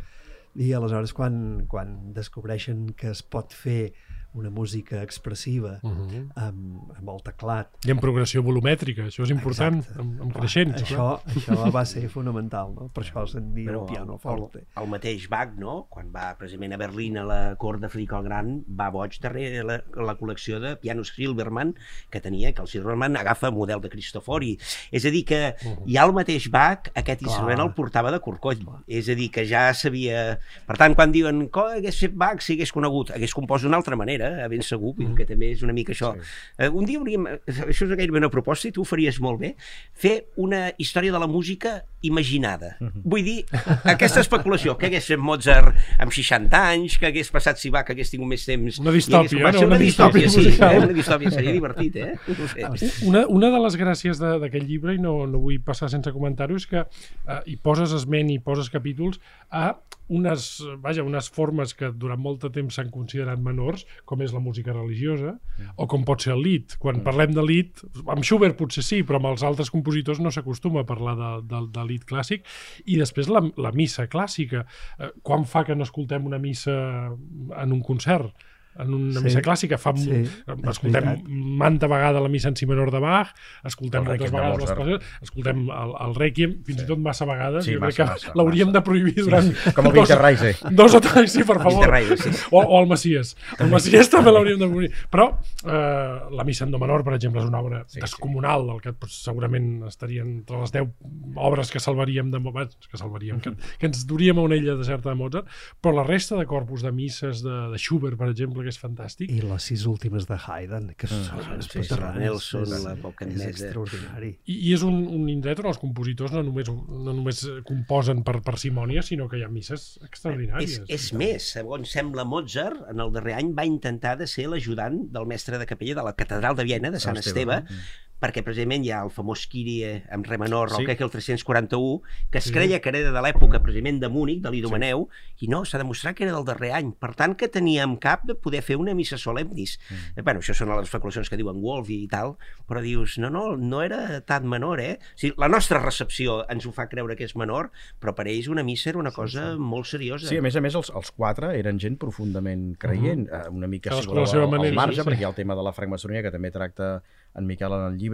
I 0.55 0.71
aleshores, 0.73 1.11
quan, 1.13 1.65
quan 1.69 2.13
descobreixen 2.15 2.87
que 2.97 3.11
es 3.11 3.19
pot 3.21 3.53
fer 3.53 3.91
una 4.33 4.49
música 4.49 5.01
expressiva 5.03 5.79
Uh 5.83 5.89
-huh. 5.91 6.31
amb, 6.35 6.91
amb 6.97 7.09
el 7.09 7.21
teclat, 7.23 7.67
I 7.85 7.91
en 7.91 7.99
progressió 7.99 8.41
volumètrica, 8.43 9.03
això 9.07 9.23
és 9.23 9.29
important, 9.29 9.77
Exacte. 9.79 9.99
amb, 9.99 10.21
amb 10.21 10.33
creixents. 10.33 10.81
això, 10.83 11.21
això 11.25 11.71
va 11.71 11.85
ser 11.93 12.09
fonamental, 12.09 12.73
no? 12.75 12.89
per 12.93 13.03
això 13.03 13.25
se'n 13.27 13.53
diu 13.53 13.69
Però 13.69 13.81
el 13.81 13.93
pianoforte. 13.93 14.59
El, 14.75 14.83
el 14.83 14.89
mateix 14.89 15.27
Bach, 15.29 15.53
no? 15.57 15.87
quan 15.89 16.11
va 16.13 16.35
precisament 16.37 16.73
a 16.73 16.77
Berlín 16.77 17.17
a 17.17 17.23
la 17.23 17.55
cort 17.55 17.79
de 17.81 17.89
Frederic 17.89 18.11
el 18.13 18.23
Gran, 18.23 18.63
va 18.67 18.89
boig 18.89 19.19
darrere 19.21 19.63
la, 19.63 19.83
la 19.95 20.15
col·lecció 20.17 20.59
de 20.59 20.75
pianos 20.75 21.13
Silverman 21.15 21.75
que 22.09 22.21
tenia, 22.21 22.53
que 22.53 22.61
el 22.61 22.67
Silverman 22.67 23.17
agafa 23.17 23.51
model 23.51 23.81
de 23.81 23.89
Cristofori. 23.89 24.57
És 24.91 25.05
a 25.05 25.09
dir, 25.09 25.25
que 25.25 25.55
ja 25.87 26.03
el 26.05 26.13
mateix 26.13 26.49
Bach, 26.51 26.89
aquest 26.95 27.21
Clar. 27.21 27.29
instrument 27.29 27.59
el 27.59 27.73
portava 27.73 28.11
de 28.11 28.19
corcoll. 28.19 28.59
És 28.87 29.07
a 29.09 29.15
dir, 29.15 29.29
que 29.31 29.45
ja 29.45 29.73
sabia... 29.73 30.39
Per 30.67 30.77
tant, 30.77 30.95
quan 30.95 31.11
diuen 31.11 31.49
que 31.49 31.59
hagués 31.59 31.99
fet 31.99 32.13
Bach 32.13 32.41
si 32.41 32.53
hagués 32.53 32.71
conegut, 32.71 33.11
hagués 33.11 33.33
compost 33.33 33.63
d'una 33.63 33.77
altra 33.77 33.95
manera, 33.95 34.18
eh, 34.25 34.47
ben 34.51 34.63
segur, 34.65 34.93
mm. 34.97 35.15
que 35.17 35.27
també 35.29 35.51
és 35.55 35.63
una 35.65 35.75
mica 35.75 35.93
això. 35.95 36.13
Sí. 36.17 36.35
Uh, 36.65 36.71
un 36.81 36.89
dia 36.89 36.99
hauríem, 37.01 37.27
això 37.47 37.87
és 37.87 37.95
gairebé 37.95 38.21
una 38.21 38.31
proposta 38.33 38.69
i 38.69 38.73
tu 38.75 38.83
ho 38.83 38.87
faries 38.87 39.19
molt 39.23 39.41
bé, 39.41 39.53
fer 39.93 40.15
una 40.41 40.67
història 40.77 41.15
de 41.15 41.21
la 41.21 41.29
música 41.31 41.79
imaginada. 42.01 42.77
Mm 42.79 42.87
-hmm. 42.87 43.01
Vull 43.03 43.23
dir, 43.23 43.45
aquesta 43.83 44.19
especulació, 44.21 44.77
que 44.77 44.85
hagués 44.87 45.05
fet 45.05 45.19
Mozart 45.19 45.75
amb 45.99 46.11
60 46.11 46.69
anys, 46.71 46.97
que 46.97 47.07
hagués 47.07 47.29
passat 47.31 47.57
si 47.57 47.69
va, 47.69 47.83
que 47.83 47.93
hagués 47.93 48.09
tingut 48.09 48.27
més 48.29 48.45
temps. 48.45 48.79
Una 48.79 48.91
distòpia, 48.91 49.47
hagués 49.47 49.61
no? 49.61 49.67
Una 49.67 49.75
Una 49.75 49.77
distòpia, 49.77 50.21
distòpia 50.23 50.29
sí, 50.29 50.37
musical. 50.47 50.73
eh? 50.73 50.77
una 50.77 50.93
distòpia, 50.93 51.31
seria 51.31 51.51
divertit, 51.51 51.95
eh? 51.95 52.13
No 52.27 52.75
sé. 52.77 52.91
Una, 53.05 53.25
una 53.27 53.49
de 53.51 53.59
les 53.59 53.77
gràcies 53.77 54.19
de- 54.19 54.39
d'aquest 54.39 54.65
llibre, 54.67 54.93
i 54.95 54.97
no, 54.97 55.25
no 55.27 55.39
vull 55.39 55.59
passar 55.61 55.89
sense 55.89 56.11
comentar-ho, 56.11 56.55
és 56.55 56.65
que 56.67 56.77
eh, 56.79 57.39
hi 57.45 57.55
poses 57.57 57.91
esment 57.93 58.29
i 58.29 58.39
poses 58.39 58.69
capítols 58.69 59.19
a 59.51 59.75
unes, 60.09 60.63
vaja, 60.81 61.03
unes 61.03 61.29
formes 61.29 61.75
que 61.75 61.91
durant 61.93 62.19
molt 62.19 62.41
de 62.41 62.49
temps 62.49 62.73
s'han 62.73 62.89
considerat 62.89 63.37
menors, 63.39 63.85
com 64.05 64.21
és 64.21 64.33
la 64.33 64.39
música 64.39 64.73
religiosa, 64.73 65.35
o 65.75 65.85
com 65.87 66.03
pot 66.03 66.21
ser 66.21 66.33
el 66.33 66.41
lit. 66.41 66.75
Quan 66.79 67.03
parlem 67.03 67.31
de 67.33 67.43
lit, 67.45 67.79
amb 68.07 68.23
Schubert 68.23 68.57
potser 68.57 68.81
sí, 68.83 69.03
però 69.03 69.15
amb 69.17 69.25
els 69.25 69.43
altres 69.43 69.69
compositors 69.69 70.19
no 70.19 70.31
s'acostuma 70.31 70.79
a 70.81 70.85
parlar 70.85 71.15
de, 71.15 71.47
de, 71.55 71.61
de 71.71 71.85
lit 71.89 72.05
clàssic. 72.09 72.45
I 72.85 72.99
després 73.01 73.31
la, 73.31 73.43
la 73.57 73.73
missa 73.75 74.07
clàssica. 74.11 74.65
Eh, 74.99 75.11
quan 75.25 75.45
fa 75.49 75.65
que 75.67 75.77
no 75.77 75.87
escoltem 75.87 76.29
una 76.29 76.41
missa 76.41 76.75
en 77.09 77.75
un 77.75 77.83
concert? 77.85 78.33
En 78.79 78.93
una 78.93 79.19
Sí. 79.19 79.25
missa 79.25 79.41
clàssica 79.41 79.77
fa 79.77 79.93
Sí, 79.97 80.25
sí, 80.25 80.43
escoltem 80.69 81.23
manta 81.27 81.87
vegada 81.87 82.19
la 82.21 82.29
missa 82.29 82.49
en 82.49 82.55
si 82.55 82.65
menor 82.65 82.91
de 82.91 82.99
Bach 83.03 83.33
escoltem 83.63 84.01
El 84.03 84.07
moltes 84.07 84.31
vegades 84.31 84.59
les 84.61 84.71
coses 84.71 85.09
escoltem 85.21 85.63
el, 85.69 85.93
el 86.07 86.15
Requiem 86.15 86.53
fins 86.63 86.79
Sí. 86.79 86.85
i 86.85 86.87
tot 86.87 86.99
massa 87.03 87.25
vegades 87.25 87.65
Sí, 87.65 87.73
jo 87.75 87.81
massa, 87.81 88.05
crec 88.05 88.23
que 88.31 88.37
l'hauríem 88.39 88.71
de 88.71 88.81
prohibir 88.81 89.15
durant 89.19 89.51
Com 89.75 89.87
el 89.87 89.93
dos, 89.93 90.09
Winterreise. 90.09 90.55
dos 90.71 90.95
o 90.95 91.01
tres, 91.01 91.31
sí, 91.33 91.43
per 91.43 91.59
favor 91.59 91.91
sí. 92.17 92.29
o, 92.51 92.61
o 92.63 92.81
el 92.81 92.87
Messies 92.89 93.35
el 93.59 93.69
Messies 93.69 94.09
també 94.09 94.31
l'hauríem 94.31 94.59
de 94.59 94.67
prohibir 94.69 94.91
però 95.11 95.29
eh, 95.65 96.19
la 96.31 96.43
missa 96.47 96.65
en 96.65 96.71
do 96.71 96.79
menor 96.79 97.03
per 97.03 97.13
exemple 97.17 97.41
és 97.41 97.47
una 97.49 97.59
obra 97.59 97.83
Sí, 97.87 97.95
sí. 97.97 98.01
descomunal 98.01 98.65
del 98.67 98.81
que 98.81 98.93
pues, 98.93 99.13
segurament 99.23 99.83
estaria 99.87 100.21
entre 100.23 100.59
les 100.61 100.71
10 100.71 100.87
obres 101.35 101.71
que 101.71 101.79
salvaríem 101.79 102.29
de 102.31 102.39
Mozart 102.39 102.73
que 102.89 102.97
salvaríem, 102.97 103.39
que, 103.41 103.53
que 103.79 103.87
ens 103.87 104.05
duríem 104.07 104.37
a 104.39 104.41
una 104.45 104.55
illa 104.55 104.75
deserta 104.75 105.09
de 105.09 105.15
Mozart 105.15 105.47
però 105.81 105.93
la 105.95 106.03
resta 106.03 106.37
de 106.37 106.45
corpus 106.45 106.81
de 106.83 106.91
misses 106.91 107.41
de, 107.43 107.55
de 107.71 107.77
Schubert 107.77 108.17
per 108.17 108.29
exemple 108.29 108.63
que 108.69 108.75
és 108.75 108.79
fantàstic 108.81 109.31
I 109.33 109.41
les 109.43 109.65
sis 109.71 109.85
últimes 109.89 110.27
de 110.29 110.37
Haydn, 110.37 110.91
que 110.99 111.09
són 111.09 111.23
sí, 111.25 111.55
espectaculars. 111.57 112.19
Nelson, 112.21 112.65
és, 112.67 112.83
la 112.85 112.93
és 112.93 113.01
Pocanesa. 113.01 113.49
extraordinari. 113.49 114.31
I, 114.45 114.57
i 114.69 114.73
és 114.77 114.83
un, 114.85 114.99
un 115.15 115.27
indret 115.31 115.61
on 115.63 115.69
els 115.71 115.81
compositors 115.81 116.35
no 116.37 116.43
només, 116.45 116.69
no 116.69 117.15
només 117.15 117.41
eh, 117.49 117.59
composen 117.67 118.21
per 118.27 118.39
parsimònia, 118.45 119.03
sinó 119.05 119.29
que 119.31 119.39
hi 119.41 119.45
ha 119.47 119.51
misses 119.51 119.79
És, 119.79 120.03
extraordinàries. 120.09 120.83
és 120.87 121.09
més, 121.17 121.49
segons 121.57 121.95
sembla 121.97 122.27
Mozart, 122.29 122.85
en 122.91 123.01
el 123.01 123.13
darrer 123.15 123.39
any 123.39 123.53
va 123.57 123.65
intentar 123.69 124.15
de 124.19 124.29
ser 124.29 124.49
l'ajudant 124.51 125.01
del 125.13 125.25
mestre 125.29 125.57
de 125.61 125.67
capella 125.69 125.97
de 126.01 126.05
la 126.11 126.15
catedral 126.19 126.59
de 126.59 126.67
Viena, 126.69 126.93
de 126.93 127.01
Sant 127.01 127.17
Esteve, 127.17 127.63
Esteve, 127.63 128.07
perquè 128.19 128.43
precisament 128.43 128.83
hi 128.85 128.91
ha 128.91 129.01
el 129.05 129.11
famós 129.13 129.45
Kyrie 129.47 130.03
amb 130.11 130.27
re 130.27 130.37
menor, 130.37 130.69
Sí. 130.69 130.83
sí. 130.83 130.91
el 130.91 130.97
que 130.97 131.03
el 131.03 131.09
341, 131.09 132.01
que 132.29 132.37
es 132.39 132.45
Sí. 132.45 132.51
creia 132.51 132.79
que 132.81 132.89
era 132.89 133.11
de 133.11 133.21
l'època 133.21 133.61
precisament 133.61 133.99
de 134.01 134.09
Múnich, 134.09 134.41
de 134.41 134.51
l'Idomeneu, 134.51 135.07
i 135.39 135.47
no, 135.47 135.63
s'ha 135.65 135.77
demostrat 135.77 136.15
que 136.15 136.23
era 136.23 136.33
del 136.33 136.45
darrer 136.45 136.73
any. 136.73 136.91
Per 136.93 137.15
tant, 137.15 137.35
que 137.35 137.47
tenia 137.47 137.83
en 137.83 137.97
cap 137.97 138.23
de 138.23 138.35
poder 138.35 138.61
fer 138.61 138.75
una 138.77 138.93
missa 138.93 139.17
solemnis. 139.17 139.79
Mm. 139.89 140.23
Bueno, 140.23 140.39
això 140.41 140.53
són 140.53 140.69
les 140.69 140.83
especulacions 140.83 141.29
que 141.29 141.37
diuen 141.37 141.61
Wolf 141.61 141.89
i 141.89 142.07
tal, 142.07 142.37
però 142.67 142.81
dius, 142.81 143.17
no, 143.17 143.29
no, 143.29 143.55
no 143.57 143.81
era 143.83 144.21
tan 144.21 144.47
menor, 144.47 144.79
eh? 144.81 144.99
O 144.99 145.17
sigui, 145.17 145.35
la 145.37 145.47
nostra 145.47 145.79
recepció 145.79 146.43
ens 146.49 146.65
ho 146.65 146.71
fa 146.71 146.87
creure 146.89 147.15
que 147.15 147.23
és 147.23 147.35
menor, 147.35 147.71
però 147.99 148.15
per 148.15 148.27
ells 148.27 148.47
una 148.47 148.63
missa 148.63 148.89
era 148.89 148.99
una 148.99 149.11
cosa 149.11 149.55
molt 149.57 149.85
seriosa. 149.85 150.27
Sí, 150.27 150.37
a 150.37 150.41
més 150.41 150.55
a 150.55 150.61
més, 150.61 150.75
els, 150.75 150.91
els 150.95 151.11
quatre 151.11 151.53
eren 151.57 151.79
gent 151.79 151.97
profundament 151.97 152.75
creient, 152.77 153.27
-huh. 153.29 153.49
una 153.51 153.67
mica, 153.67 153.93
si 154.01 154.07
voleu, 154.07 154.25
al, 154.25 154.65
al 154.65 154.73
marge, 154.73 154.95
sí, 154.95 155.01
sí. 155.01 155.07
perquè 155.07 155.21
hi 155.21 155.23
ha 155.23 155.29
el 155.29 155.35
tema 155.35 155.55
de 155.55 155.63
la 155.63 155.73
francmaçonia, 155.73 156.21
que 156.21 156.31
també 156.31 156.51
tracta 156.51 157.01
en 157.35 157.45
Miquel 157.45 157.71
en 157.71 157.85
el 157.93 157.97
llibre, 157.97 158.08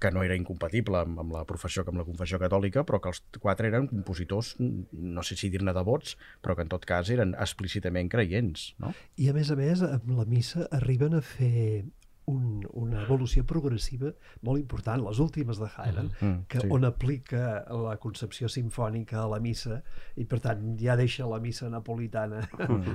que 0.00 0.10
no 0.14 0.24
era 0.26 0.36
incompatible 0.38 1.02
amb, 1.02 1.20
amb 1.22 1.34
la 1.36 1.44
professió, 1.48 1.84
amb 1.86 2.02
la 2.02 2.06
confessió 2.08 2.40
catòlica, 2.42 2.84
però 2.88 3.00
que 3.02 3.12
els 3.12 3.22
quatre 3.38 3.70
eren 3.72 3.88
compositors, 3.90 4.54
no 4.60 5.24
sé 5.26 5.38
si 5.38 5.50
dir-ne 5.52 5.74
devots, 5.76 6.16
però 6.42 6.56
que 6.56 6.66
en 6.66 6.72
tot 6.72 6.86
cas 6.88 7.10
eren 7.10 7.34
explícitament 7.40 8.10
creients, 8.12 8.72
no? 8.82 8.94
I 9.16 9.30
a 9.32 9.36
més 9.36 9.50
a 9.52 9.58
més, 9.58 9.82
amb 9.86 10.14
la 10.18 10.28
missa 10.28 10.68
arriben 10.70 11.18
a 11.18 11.24
fer 11.24 11.84
un, 12.30 12.62
una 12.78 13.02
evolució 13.02 13.42
progressiva 13.48 14.12
molt 14.46 14.60
important, 14.60 15.02
les 15.02 15.18
últimes 15.22 15.58
de 15.58 15.68
Haydn, 15.74 16.10
Mm, 16.20 16.44
que 16.48 16.60
sí. 16.60 16.68
on 16.70 16.84
aplica 16.86 17.64
la 17.74 17.96
concepció 17.98 18.48
sinfònica 18.48 19.22
a 19.22 19.28
la 19.28 19.40
missa 19.42 19.80
i 20.16 20.24
per 20.24 20.38
tant 20.44 20.76
ja 20.78 20.96
deixa 20.96 21.26
la 21.26 21.40
missa 21.42 21.70
napolitana 21.72 22.44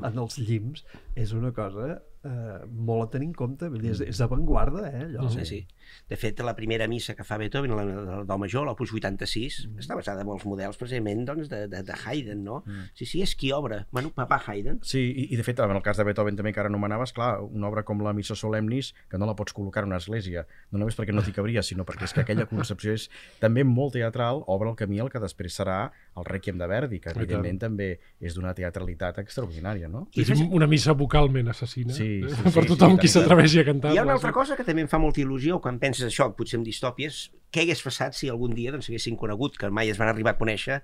en 0.07 0.17
els 0.17 0.37
llims, 0.39 0.85
és 1.15 1.33
una 1.35 1.51
cosa 1.51 1.97
eh, 2.23 2.59
molt 2.71 3.07
a 3.07 3.11
tenir 3.17 3.31
en 3.31 3.35
compte, 3.35 3.69
és, 3.83 4.01
és 4.01 4.21
avantguarda, 4.23 4.87
eh, 4.91 5.03
allò. 5.09 5.27
Sí, 5.33 5.45
sí. 5.45 5.61
De 6.09 6.15
fet, 6.17 6.39
la 6.45 6.55
primera 6.55 6.87
missa 6.87 7.15
que 7.15 7.23
fa 7.23 7.37
Beethoven, 7.37 7.75
la 7.75 7.85
del 7.85 8.25
Do 8.27 8.37
Major, 8.37 8.65
l'Opus 8.65 8.91
86, 8.93 9.67
Mm. 9.67 9.79
està 9.79 9.95
basada 9.95 10.21
en 10.21 10.29
els 10.29 10.45
models 10.45 10.77
precisament 10.77 11.25
doncs, 11.25 11.49
de, 11.49 11.67
de, 11.67 11.81
de 11.83 11.93
Haydn, 12.05 12.43
no? 12.43 12.63
Mm. 12.65 12.89
Sí, 12.93 13.05
sí, 13.05 13.21
és 13.21 13.35
qui 13.35 13.51
obre. 13.51 13.85
Bueno, 13.91 14.11
papà 14.15 14.39
Haydn. 14.45 14.79
Sí, 14.83 14.99
i, 15.11 15.27
i 15.33 15.37
de 15.37 15.43
fet, 15.43 15.59
en 15.59 15.71
el 15.75 15.81
cas 15.81 15.97
de 15.97 16.03
Beethoven 16.07 16.35
també 16.35 16.53
que 16.53 16.59
ara 16.59 16.69
anomenaves, 16.69 17.13
clar, 17.13 17.41
una 17.41 17.67
obra 17.67 17.83
com 17.83 18.01
la 18.03 18.13
Missa 18.13 18.35
Solemnis, 18.35 18.93
que 19.09 19.17
no 19.17 19.25
la 19.25 19.35
pots 19.35 19.53
col·locar 19.55 19.83
en 19.83 19.91
una 19.93 19.97
església, 20.01 20.45
no 20.71 20.79
només 20.79 20.95
perquè 20.97 21.13
no 21.15 21.21
t'hi 21.25 21.33
cabria, 21.35 21.63
sinó 21.63 21.85
perquè 21.85 22.03
és 22.07 22.13
que 22.13 22.21
aquella 22.25 22.45
concepció 22.53 22.93
és 22.93 23.09
també 23.39 23.63
molt 23.63 23.93
teatral, 23.97 24.43
obre 24.47 24.69
el 24.69 24.75
camí 24.79 24.99
al 24.99 25.09
que 25.09 25.19
després 25.19 25.55
serà 25.59 25.91
el 26.17 26.25
Requiem 26.25 26.57
de 26.57 26.67
Verdi, 26.67 26.99
que 26.99 27.09
evidentment 27.15 27.59
també 27.59 27.89
és 28.19 28.35
d'una 28.35 28.53
teatralitat 28.57 29.19
extraordinària, 29.23 29.87
no? 29.89 30.07
És 30.15 30.29
una 30.49 30.67
missa 30.67 30.93
vocalment 30.97 31.47
assassina 31.49 31.93
Sí, 31.93 32.21
eh, 32.23 32.29
sí, 32.29 32.43
per 32.55 32.63
sí, 32.63 32.69
tothom 32.73 32.95
sí, 32.95 33.01
qui 33.01 33.07
tant. 33.07 33.13
s'atreveixi 33.21 33.59
a 33.61 33.65
cantar. 33.67 33.93
Hi 33.93 33.99
ha 34.01 34.03
una 34.07 34.15
altra 34.17 34.31
cosa 34.35 34.55
que 34.57 34.63
també 34.67 34.81
em 34.85 34.89
fa 34.91 34.99
molta 35.01 35.21
il·lusió 35.21 35.59
quan 35.61 35.76
penses 35.79 36.05
això, 36.07 36.29
potser 36.35 36.57
en 36.59 36.63
distòpies, 36.65 37.31
què 37.53 37.61
hagués 37.63 37.79
passat 37.81 38.13
si 38.13 38.27
algun 38.29 38.51
dia 38.53 38.71
doncs, 38.73 38.89
haguessin 38.89 39.15
conegut, 39.15 39.55
que 39.57 39.69
mai 39.71 39.87
es 39.89 39.97
van 39.97 40.09
arribar 40.11 40.33
a 40.35 40.37
conèixer, 40.37 40.81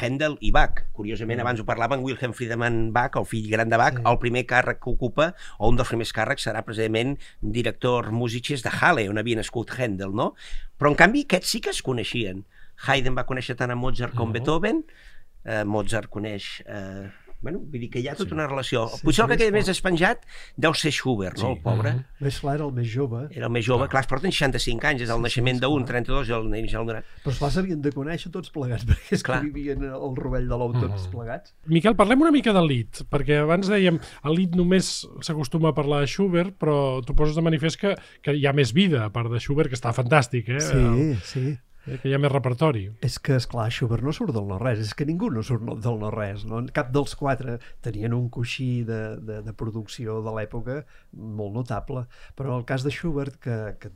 Händel 0.00 0.38
i 0.40 0.50
Bach. 0.50 0.86
Curiosament, 0.96 1.40
abans 1.40 1.60
ho 1.60 1.66
parlaven, 1.68 2.00
Wilhelm 2.02 2.32
Friedemann 2.32 2.92
Bach, 2.92 3.16
el 3.20 3.26
fill 3.28 3.50
gran 3.50 3.68
de 3.68 3.76
Bach, 3.76 3.98
Sí. 3.98 4.02
el 4.06 4.18
primer 4.18 4.46
càrrec 4.46 4.80
que 4.82 4.90
ocupa, 4.90 5.34
o 5.58 5.68
un 5.68 5.76
dels 5.76 5.88
primers 5.88 6.12
càrrecs, 6.12 6.46
serà 6.48 6.64
precisament 6.64 7.18
director 7.42 8.10
músics 8.12 8.62
de 8.62 8.70
Halle, 8.80 9.08
on 9.10 9.18
havia 9.18 9.36
nascut 9.36 9.70
Händel, 9.76 10.14
no? 10.14 10.34
Però, 10.78 10.88
en 10.88 10.96
canvi, 10.96 11.24
aquests 11.24 11.48
sí 11.50 11.60
que 11.60 11.70
es 11.70 11.82
coneixien. 11.82 12.44
Haydn 12.86 13.14
va 13.16 13.26
conèixer 13.26 13.56
tant 13.56 13.70
a 13.70 13.76
Mozart 13.76 14.14
com 14.14 14.28
Mhm. 14.28 14.32
Beethoven, 14.32 14.84
eh, 15.44 15.64
Mozart 15.64 16.08
coneix 16.10 16.62
eh, 16.66 17.10
Bueno, 17.46 17.60
vull 17.62 17.78
dir 17.84 17.88
que 17.92 18.00
hi 18.02 18.08
ha 18.10 18.14
tota 18.18 18.30
Sí. 18.30 18.34
una 18.34 18.48
relació. 18.48 18.88
Sí, 18.90 19.04
Potser 19.06 19.22
el 19.24 19.28
sí, 19.30 19.32
que 19.32 19.38
queda 19.38 19.48
és 19.52 19.54
més 19.54 19.66
despenjat 19.70 20.24
deu 20.56 20.74
ser 20.74 20.90
Schubert, 20.90 21.36
no, 21.38 21.44
Sí. 21.44 21.52
el 21.54 21.62
pobre? 21.62 21.92
Mhm. 21.92 22.04
Més 22.26 22.40
clar, 22.42 22.54
era 22.56 22.64
el 22.66 22.72
més 22.74 22.88
jove, 22.92 23.28
Era 23.30 23.46
el 23.46 23.52
més 23.52 23.64
jove, 23.64 23.86
clar, 23.88 24.02
es 24.02 24.08
porten 24.10 24.32
65 24.32 24.84
anys, 24.84 25.02
és 25.02 25.08
el 25.10 25.14
Sí, 25.14 25.18
sí, 25.18 25.22
naixement 25.22 25.60
d'un, 25.62 25.82
esclar. 25.82 25.86
32 25.86 26.28
i 26.28 26.32
el 26.32 26.50
naixement 26.50 26.86
d'un... 26.88 26.96
però 27.22 27.30
esclar 27.30 27.50
s'havien 27.52 27.80
de 27.82 27.92
conèixer 27.92 28.32
tots 28.32 28.50
plegats, 28.50 28.84
perquè 28.88 29.12
és 29.12 29.22
Clar. 29.22 29.40
que 29.42 29.50
vivien 29.52 29.84
al 29.84 30.16
rovell 30.16 30.48
de 30.48 30.56
l'ou 30.58 30.72
tots 30.72 31.06
Mhm. 31.06 31.10
plegats. 31.12 31.54
Miquel, 31.66 31.94
parlem 31.94 32.20
una 32.20 32.32
mica 32.32 32.52
del 32.52 32.66
Lied, 32.66 33.06
perquè 33.08 33.38
abans 33.42 33.68
dèiem 33.70 34.00
el 34.24 34.34
Lied 34.34 34.56
només 34.56 35.06
s'acostuma 35.20 35.68
a 35.70 35.74
parlar 35.74 36.00
de 36.00 36.06
Schubert, 36.08 36.58
però 36.58 37.04
tu 37.06 37.14
poses 37.14 37.36
de 37.36 37.42
manifest 37.42 37.78
que, 37.78 37.94
que 38.22 38.34
hi 38.34 38.44
ha 38.46 38.52
més 38.52 38.72
vida, 38.72 39.04
a 39.04 39.10
part 39.10 39.30
de 39.30 39.38
Schubert, 39.38 39.68
que 39.70 39.76
està 39.76 39.92
fantàstic, 39.94 40.48
eh? 40.48 40.60
Sí, 40.60 41.14
sí. 41.22 41.58
El, 41.86 42.00
que 42.02 42.10
hi 42.10 42.16
ha 42.16 42.20
més 42.22 42.32
repertori. 42.32 42.86
És 43.06 43.18
que, 43.22 43.36
és 43.40 43.46
clar 43.50 43.68
Schubert 43.74 44.04
no 44.06 44.14
surt 44.16 44.34
del 44.36 44.48
no-res, 44.50 44.82
és 44.82 44.94
que 44.96 45.06
ningú 45.08 45.30
no 45.32 45.44
surt 45.46 45.62
no- 45.66 45.76
del 45.82 46.00
no-res. 46.02 46.44
No? 46.48 46.62
Cap 46.76 46.90
dels 46.94 47.14
quatre 47.18 47.58
tenien 47.84 48.16
un 48.16 48.28
coixí 48.32 48.82
de, 48.88 49.00
de, 49.22 49.40
de 49.46 49.54
producció 49.54 50.20
de 50.26 50.34
l'època 50.38 50.82
molt 51.12 51.54
notable, 51.54 52.06
però 52.34 52.52
en 52.52 52.60
el 52.60 52.68
cas 52.68 52.86
de 52.86 52.94
Schubert, 52.94 53.38
que, 53.42 53.56
que 53.80 53.94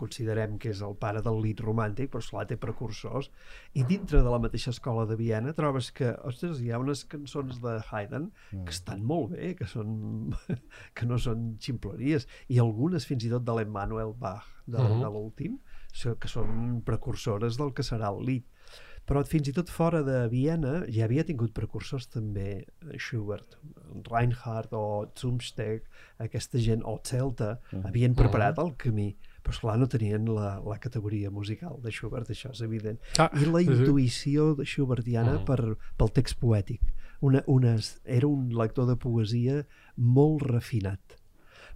considerem 0.00 0.56
que 0.60 0.70
és 0.72 0.80
el 0.86 0.94
pare 1.00 1.20
del 1.24 1.40
lit 1.44 1.60
romàntic, 1.64 2.10
però 2.12 2.22
esclar, 2.24 2.46
té 2.48 2.56
precursors, 2.60 3.28
i 3.76 3.84
dintre 3.88 4.22
de 4.24 4.32
la 4.32 4.40
mateixa 4.42 4.72
escola 4.74 5.06
de 5.08 5.16
Viena 5.20 5.52
trobes 5.56 5.90
que, 5.96 6.12
ostres, 6.30 6.62
hi 6.64 6.72
ha 6.72 6.80
unes 6.82 7.04
cançons 7.10 7.60
de 7.64 7.76
Haydn 7.90 8.30
que 8.52 8.74
estan 8.74 9.04
molt 9.06 9.34
bé, 9.34 9.52
que, 9.58 9.68
són, 9.68 10.32
que 10.96 11.08
no 11.10 11.20
són 11.20 11.50
ximpleries, 11.60 12.28
i 12.48 12.60
algunes 12.62 13.08
fins 13.08 13.26
i 13.26 13.32
tot 13.34 13.44
de 13.46 13.58
l'Emmanuel 13.58 14.14
Bach, 14.20 14.48
de, 14.66 14.78
uh. 14.78 14.86
-huh. 14.86 15.02
de 15.04 15.12
l'últim, 15.12 15.58
que 16.20 16.28
són 16.28 16.80
precursores 16.86 17.56
del 17.60 17.72
que 17.74 17.82
serà 17.82 18.08
el 18.14 18.24
lit. 18.26 18.46
Però 19.08 19.24
fins 19.26 19.48
i 19.48 19.52
tot 19.52 19.70
fora 19.72 20.02
de 20.06 20.28
Viena 20.30 20.84
ja 20.92 21.06
havia 21.06 21.24
tingut 21.26 21.52
precursors 21.56 22.06
també 22.12 22.62
eh, 22.62 22.98
Schubert, 22.98 23.56
Reinhardt 24.06 24.72
o 24.76 25.08
Zumsteck, 25.18 25.88
aquesta 26.22 26.60
gent, 26.62 26.84
o 26.86 26.98
Celta, 27.02 27.56
havien 27.84 28.14
preparat 28.14 28.60
el 28.62 28.74
camí, 28.78 29.16
però 29.42 29.54
esclar 29.56 29.78
no 29.80 29.88
tenien 29.88 30.28
la, 30.30 30.60
la 30.62 30.78
categoria 30.78 31.30
musical 31.32 31.80
de 31.82 31.90
Schubert, 31.90 32.30
això 32.30 32.52
és 32.54 32.60
evident. 32.62 33.00
Ah, 33.18 33.30
I 33.34 33.48
la 33.48 33.64
sí, 33.64 33.72
intuïció 33.72 34.54
de 34.60 34.66
Schubertiana 34.68 35.38
Mhm. 35.40 35.44
per, 35.48 35.76
pel 35.96 36.12
text 36.14 36.38
poètic. 36.38 36.80
Una, 37.20 37.42
unes, 37.48 37.98
era 38.04 38.28
un 38.28 38.48
lector 38.56 38.86
de 38.86 38.96
poesia 38.96 39.64
molt 39.96 40.42
refinat. 40.46 41.16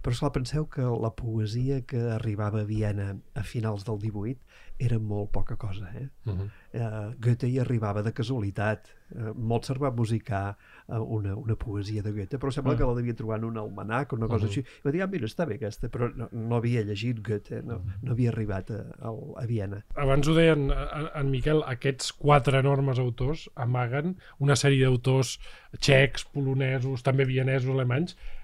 Però, 0.05 0.13
esclar, 0.13 0.29
penseu 0.35 0.67
que 0.69 0.83
la 0.85 1.09
poesia 1.17 1.79
que 1.89 1.97
arribava 2.13 2.59
a 2.61 2.67
Viena 2.69 3.15
a 3.33 3.41
finals 3.41 3.81
del 3.87 3.97
18 4.03 4.37
era 4.85 4.99
molt 4.99 5.31
poca 5.31 5.55
cosa, 5.57 5.87
eh? 5.97 6.09
Uh 6.27 6.33
-huh. 6.35 6.49
Uh, 6.75 7.13
Goethe 7.23 7.47
hi 7.47 7.57
arribava 7.59 8.03
de 8.03 8.11
casualitat. 8.13 8.89
Uh, 9.15 9.31
Mozart 9.33 9.81
va 9.81 9.89
musicar 9.91 10.57
uh, 10.87 10.99
una, 11.01 11.33
una 11.35 11.55
poesia 11.55 12.03
de 12.03 12.11
Goethe, 12.11 12.37
però 12.37 12.51
sembla 12.51 12.73
Mm. 12.73 12.77
que 12.77 12.83
la 12.85 12.93
devia 12.95 13.15
trobar 13.15 13.37
en 13.39 13.45
un 13.45 13.57
almanac 13.57 14.13
o 14.13 14.15
una 14.17 14.27
cosa 14.27 14.45
Mhm. 14.45 14.49
així. 14.49 14.59
I 14.59 14.81
va 14.85 14.91
dir, 14.91 15.01
ah, 15.01 15.07
mira, 15.07 15.25
està 15.25 15.45
bé 15.47 15.55
aquesta, 15.55 15.89
però 15.89 16.11
no, 16.15 16.29
no 16.31 16.55
havia 16.57 16.81
llegit 16.83 17.25
Goethe, 17.27 17.63
no, 17.63 17.81
no 18.01 18.11
havia 18.11 18.29
arribat 18.29 18.69
a, 18.71 18.83
a, 18.99 19.09
a 19.41 19.45
Viena. 19.47 19.83
Abans 19.95 20.27
ho 20.27 20.33
deien 20.35 20.69
en, 20.71 21.09
en 21.15 21.31
Miquel, 21.31 21.63
aquests 21.65 22.11
quatre 22.13 22.59
enormes 22.59 22.99
autors 22.99 23.49
amaguen 23.55 24.17
una 24.39 24.53
sèrie 24.55 24.85
d'autors 24.85 25.39
txecs, 25.79 26.25
polonesos, 26.25 27.01
també 27.01 27.25
vienesos, 27.25 27.69
alemanys, 27.69 28.15
eh, 28.15 28.34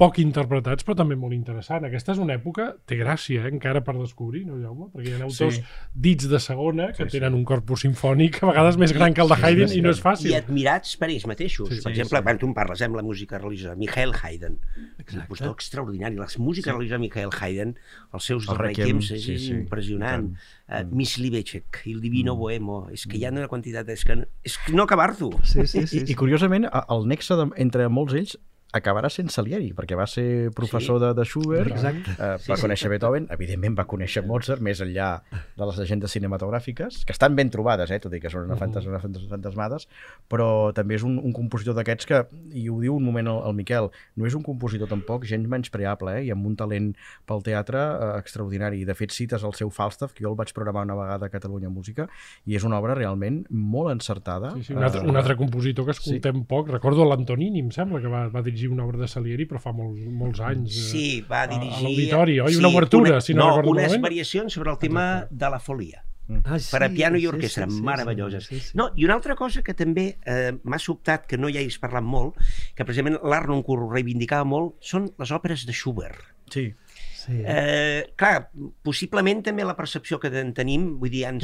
poc 0.00 0.18
interpretats, 0.22 0.84
però 0.86 0.94
també 0.96 1.16
molt 1.20 1.34
interessant. 1.36 1.84
Aquesta 1.84 2.12
és 2.14 2.18
una 2.22 2.32
època, 2.38 2.70
té 2.88 2.96
gràcia, 2.96 3.42
eh, 3.44 3.50
encara 3.52 3.82
per 3.84 3.94
descobrir, 3.98 4.46
no, 4.46 4.56
Jaume? 4.62 4.86
Perquè 4.94 5.08
hi 5.10 5.12
ha 5.20 5.24
autors 5.26 5.56
Sí. 5.56 5.62
dits 5.94 6.28
de 6.30 6.38
segona 6.40 6.88
que 6.92 7.04
Sí, 7.04 7.10
sí. 7.10 7.18
tenen 7.18 7.34
un 7.34 7.44
corpus 7.44 7.82
sinfònic 7.82 8.42
a 8.42 8.46
vegades 8.46 8.78
més 8.78 8.92
gran 8.92 9.12
que 9.12 9.20
el 9.20 9.28
de 9.28 9.36
Sí, 9.36 9.42
Haydn 9.44 9.68
sí, 9.68 9.78
i 9.78 9.82
no 9.82 9.90
és 9.90 9.98
I 9.98 10.02
fàcil. 10.02 10.34
admirats 10.34 10.96
per 10.96 11.10
ells 11.10 11.26
mateixos. 11.26 11.68
Sí, 11.68 11.74
Sí, 11.76 11.82
per 11.82 11.92
sí, 11.92 12.00
exemple, 12.00 12.18
sí. 12.18 12.24
quan 12.24 12.38
tu 12.38 12.46
em 12.46 12.54
parles, 12.54 12.80
eh, 12.80 12.84
amb 12.86 12.96
la 12.96 13.02
música 13.02 13.38
religiosa, 13.38 13.74
Michael 13.76 14.12
Haydn, 14.22 14.52
un 14.52 14.90
Exacte. 14.98 15.16
compositor 15.18 15.52
extraordinari. 15.52 16.16
La 16.16 16.26
música 16.38 16.72
religiosa 16.72 16.94
de 16.96 17.00
Michael 17.00 17.30
Haydn, 17.38 17.76
els 18.14 18.24
seus 18.24 18.48
El 18.48 18.56
Requiem, 18.56 18.96
requiems, 18.98 19.10
és 19.10 19.22
sí, 19.24 19.38
sí, 19.38 19.50
impressionant. 19.52 20.32
i 20.32 20.36
Uh, 20.70 20.84
Miss 20.94 21.18
Libecek, 21.18 21.82
Il 21.86 22.00
Divino 22.00 22.36
Bohemo, 22.36 22.88
és 22.92 23.04
que 23.04 23.16
hi 23.16 23.24
ha 23.24 23.30
una 23.30 23.48
quantitat, 23.48 23.88
és 23.88 24.04
que, 24.04 24.24
és 24.44 24.56
que 24.56 24.72
no 24.72 24.84
acabar-t'ho. 24.84 25.32
Sí, 25.42 25.66
sí, 25.66 25.78
I, 25.82 25.86
sí. 25.88 25.98
i, 26.06 26.12
I 26.12 26.14
curiosament, 26.14 26.64
el 26.88 27.08
nexe 27.08 27.34
de, 27.34 27.48
entre 27.56 27.88
molts 27.88 28.14
ells 28.14 28.36
acabarà 28.72 29.08
sent 29.10 29.28
Salieri, 29.32 29.72
perquè 29.74 29.96
va 29.98 30.06
ser 30.06 30.50
professor 30.54 30.98
Sí. 31.00 31.04
de, 31.06 31.14
de 31.14 31.24
Schubert, 31.24 31.70
Exacte. 31.72 32.10
eh, 32.18 32.36
Sí, 32.38 32.50
va 32.52 32.56
sí. 32.56 32.62
conèixer 32.62 32.88
Beethoven, 32.92 33.26
evidentment 33.30 33.76
va 33.78 33.84
conèixer 33.90 34.22
Mozart, 34.26 34.60
més 34.62 34.80
enllà 34.80 35.22
de 35.56 35.64
les 35.66 35.78
llegendes 35.78 36.10
cinematogràfiques, 36.14 37.04
que 37.04 37.12
estan 37.12 37.34
ben 37.36 37.50
trobades, 37.50 37.90
eh, 37.90 37.98
tot 38.00 38.14
i 38.14 38.20
que 38.20 38.30
són 38.30 38.44
una, 38.46 38.56
fantas, 38.56 38.86
una 38.86 39.00
fantas, 39.02 39.24
fantasmades, 39.30 39.88
però 40.28 40.72
també 40.76 40.94
és 40.98 41.02
un, 41.06 41.18
un 41.18 41.32
compositor 41.32 41.74
d'aquests 41.74 42.06
que, 42.06 42.20
i 42.54 42.68
ho 42.68 42.78
diu 42.80 42.96
un 42.96 43.04
moment 43.04 43.26
el, 43.26 43.40
el 43.50 43.54
Miquel, 43.58 43.90
no 44.16 44.26
és 44.26 44.34
un 44.38 44.42
compositor 44.46 44.88
tampoc 44.90 45.24
gens 45.26 45.48
menyspreable, 45.48 46.18
eh, 46.20 46.24
i 46.28 46.30
amb 46.34 46.46
un 46.46 46.54
talent 46.56 46.92
pel 47.26 47.42
teatre 47.42 47.78
eh, 47.80 48.12
extraordinari. 48.20 48.84
De 48.84 48.94
fet, 48.94 49.10
cites 49.10 49.42
el 49.42 49.54
seu 49.58 49.70
Falstaff, 49.70 50.12
que 50.14 50.24
jo 50.24 50.30
el 50.30 50.36
vaig 50.38 50.52
programar 50.54 50.84
una 50.86 50.94
vegada 50.98 51.26
a 51.26 51.30
Catalunya 51.32 51.70
Música, 51.70 52.08
i 52.46 52.54
és 52.58 52.64
una 52.64 52.78
obra 52.78 52.94
realment 52.94 53.42
molt 53.50 53.90
encertada. 53.94 54.52
Sí, 54.56 54.64
sí, 54.68 54.74
un, 54.74 54.84
altre, 54.84 55.00
un 55.06 55.16
altre 55.16 55.36
compositor 55.36 55.84
que 55.88 55.96
escoltem 55.96 56.44
poc. 56.44 56.68
Recordo 56.70 57.04
l'Antonini, 57.08 57.60
em 57.64 57.70
sembla, 57.74 58.00
que 58.00 58.08
va, 58.12 58.26
va 58.28 58.42
dirigir 58.42 58.59
una 58.68 58.84
obra 58.84 58.98
de 58.98 59.08
Salieri, 59.08 59.46
però 59.46 59.58
fa 59.60 59.72
molts, 59.72 60.00
molts 60.10 60.40
anys. 60.40 60.76
eh, 60.76 60.90
Sí, 60.90 61.20
va 61.22 61.40
a- 61.42 61.44
a 61.44 61.46
dirigir... 61.48 61.82
l'auditori, 61.84 62.38
oi? 62.40 62.54
Una 62.56 62.68
obertura, 62.68 63.20
si 63.20 63.34
no 63.34 63.48
recordo 63.50 63.70
unes 63.70 63.82
malament. 63.84 64.02
variacions 64.02 64.52
sobre 64.52 64.70
el 64.70 64.78
tema 64.78 65.26
de 65.30 65.50
la 65.50 65.58
folia. 65.60 66.04
Ah, 66.44 66.58
per 66.70 66.82
a 66.84 66.88
piano 66.88 67.16
i 67.18 67.26
orquestra, 67.26 67.66
meravelloses. 67.66 68.46
Sí, 68.46 68.60
sí. 68.60 68.70
No, 68.78 68.92
i 68.94 69.04
una 69.04 69.14
altra 69.14 69.34
cosa 69.34 69.62
que 69.66 69.74
també 69.74 70.16
eh, 70.24 70.52
m'ha 70.62 70.78
sobtat, 70.78 71.26
que 71.26 71.36
no 71.36 71.48
hi 71.48 71.56
hagis 71.58 71.80
parlat 71.82 72.04
molt, 72.06 72.36
que 72.76 72.84
precisament 72.84 73.18
l'Arnoncourt 73.24 73.82
ho 73.82 73.90
reivindicava 73.90 74.44
molt, 74.44 74.76
són 74.80 75.10
les 75.18 75.32
òperes 75.32 75.66
de 75.66 75.72
Schubert. 75.72 76.20
Sí. 76.48 76.72
sí. 77.16 77.42
Eh, 77.44 78.12
clar, 78.16 78.48
possiblement 78.82 79.42
també 79.42 79.64
la 79.64 79.74
percepció 79.76 80.20
que 80.20 80.28
en 80.28 80.54
tenim, 80.54 80.98
vull 81.00 81.10
dir, 81.10 81.24
han 81.26 81.36
Mm. 81.38 81.40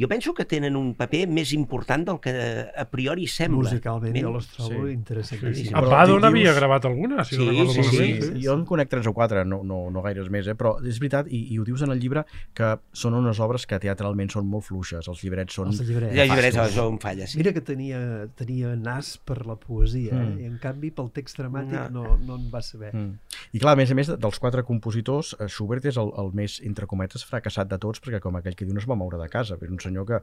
Jo 0.00 0.08
penso 0.08 0.32
que 0.34 0.44
tenen 0.48 0.76
un 0.76 0.94
paper 0.94 1.26
més 1.28 1.52
important 1.52 2.06
del 2.08 2.18
que 2.20 2.32
a 2.74 2.84
priori 2.90 3.26
sembla. 3.28 3.68
Musicalment 3.68 4.16
jo 4.16 4.32
les 4.32 4.46
trobo 4.54 4.70
Sí. 4.70 4.80
Sí, 4.80 4.92
interessantíssimes. 4.94 5.68
sí. 5.68 5.74
Però 5.74 5.96
A 6.00 6.06
dius- 6.06 6.24
havia 6.24 6.52
gravat 6.54 6.84
alguna, 6.86 7.24
si 7.24 7.36
Sí, 7.36 7.44
no 7.44 7.50
recordo 7.50 7.72
sí, 7.72 7.82
Sí, 7.82 7.96
malament. 7.96 8.22
sí, 8.40 8.44
jo 8.46 8.54
en 8.54 8.64
conec 8.64 8.88
tres 8.88 9.06
o 9.06 9.12
quatre, 9.12 9.44
no, 9.44 9.62
no, 9.62 9.90
no 9.90 10.02
gaires 10.02 10.30
més, 10.30 10.46
eh? 10.46 10.54
però 10.54 10.76
és 10.86 10.98
veritat, 10.98 11.26
i, 11.28 11.52
i 11.52 11.58
ho 11.58 11.64
dius 11.64 11.82
en 11.82 11.90
el 11.90 12.00
llibre, 12.00 12.24
que 12.54 12.78
són 12.92 13.14
unes 13.14 13.38
obres 13.40 13.66
que 13.66 13.78
teatralment 13.78 14.30
són 14.30 14.46
molt 14.46 14.64
fluixes, 14.64 15.06
els 15.08 15.22
llibrets 15.22 15.54
són... 15.54 15.68
Els 15.68 15.80
llibrets. 15.86 16.14
Ja 16.14 16.24
llibrets, 16.24 16.56
em 16.78 16.98
falla, 16.98 17.26
sí. 17.26 17.38
Mira 17.38 17.52
que 17.52 17.60
tenia, 17.60 18.28
tenia 18.36 18.74
nas 18.76 19.18
per 19.18 19.46
la 19.46 19.56
poesia, 19.56 20.14
Mm. 20.14 20.38
eh? 20.38 20.42
i 20.42 20.44
en 20.46 20.58
canvi 20.58 20.90
pel 20.90 21.10
text 21.12 21.38
dramàtic 21.38 21.90
No. 21.90 22.02
no, 22.02 22.16
no 22.16 22.36
en 22.36 22.50
va 22.50 22.62
saber. 22.62 22.94
Mm. 22.94 23.18
I 23.52 23.58
clar, 23.58 23.72
a 23.74 23.76
més 23.76 23.90
a 23.90 23.94
més, 23.94 24.06
dels 24.08 24.38
quatre 24.38 24.62
compositors, 24.64 25.36
eh, 25.40 25.46
Schubert 25.48 25.84
és 25.84 25.96
el, 25.96 26.10
el 26.16 26.30
més, 26.32 26.60
entre 26.64 26.86
cometes, 26.86 27.24
fracassat 27.24 27.68
de 27.68 27.78
tots, 27.78 28.00
perquè 28.00 28.20
com 28.20 28.36
aquell 28.36 28.54
que 28.56 28.64
diu 28.64 28.72
no 28.74 28.80
es 28.80 28.86
va 28.88 28.94
moure 28.96 29.18
de 29.18 29.28
casa, 29.28 29.56
és 29.60 29.70
un 29.70 29.78
senyor 29.90 30.06
que 30.08 30.20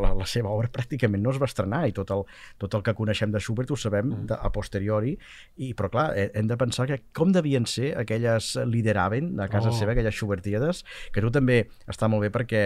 la, 0.00 0.12
la 0.18 0.26
seva 0.28 0.50
obra 0.52 0.68
pràcticament 0.72 1.22
no 1.22 1.30
es 1.32 1.38
va 1.40 1.46
estrenar 1.48 1.84
i 1.88 1.94
tot 1.96 2.10
el, 2.14 2.24
tot 2.60 2.74
el 2.76 2.82
que 2.86 2.94
coneixem 2.98 3.32
de 3.32 3.40
Schubert 3.40 3.70
ho 3.70 3.76
sabem 3.78 4.10
Mm. 4.10 4.26
de, 4.26 4.34
a 4.34 4.48
posteriori, 4.50 5.12
i, 5.62 5.72
però 5.78 5.90
clar, 5.92 6.06
hem 6.16 6.46
de 6.50 6.56
pensar 6.58 6.86
que 6.88 6.96
com 7.14 7.30
devien 7.32 7.66
ser 7.68 7.92
aquelles 8.00 8.56
lideraven 8.66 9.38
a 9.40 9.46
casa 9.52 9.70
Oh. 9.70 9.72
seva, 9.76 9.92
aquelles 9.92 10.14
Schubertiades, 10.16 10.80
que 11.14 11.20
tu 11.22 11.30
també 11.30 11.68
està 11.86 12.08
molt 12.10 12.24
bé 12.24 12.30
perquè 12.34 12.62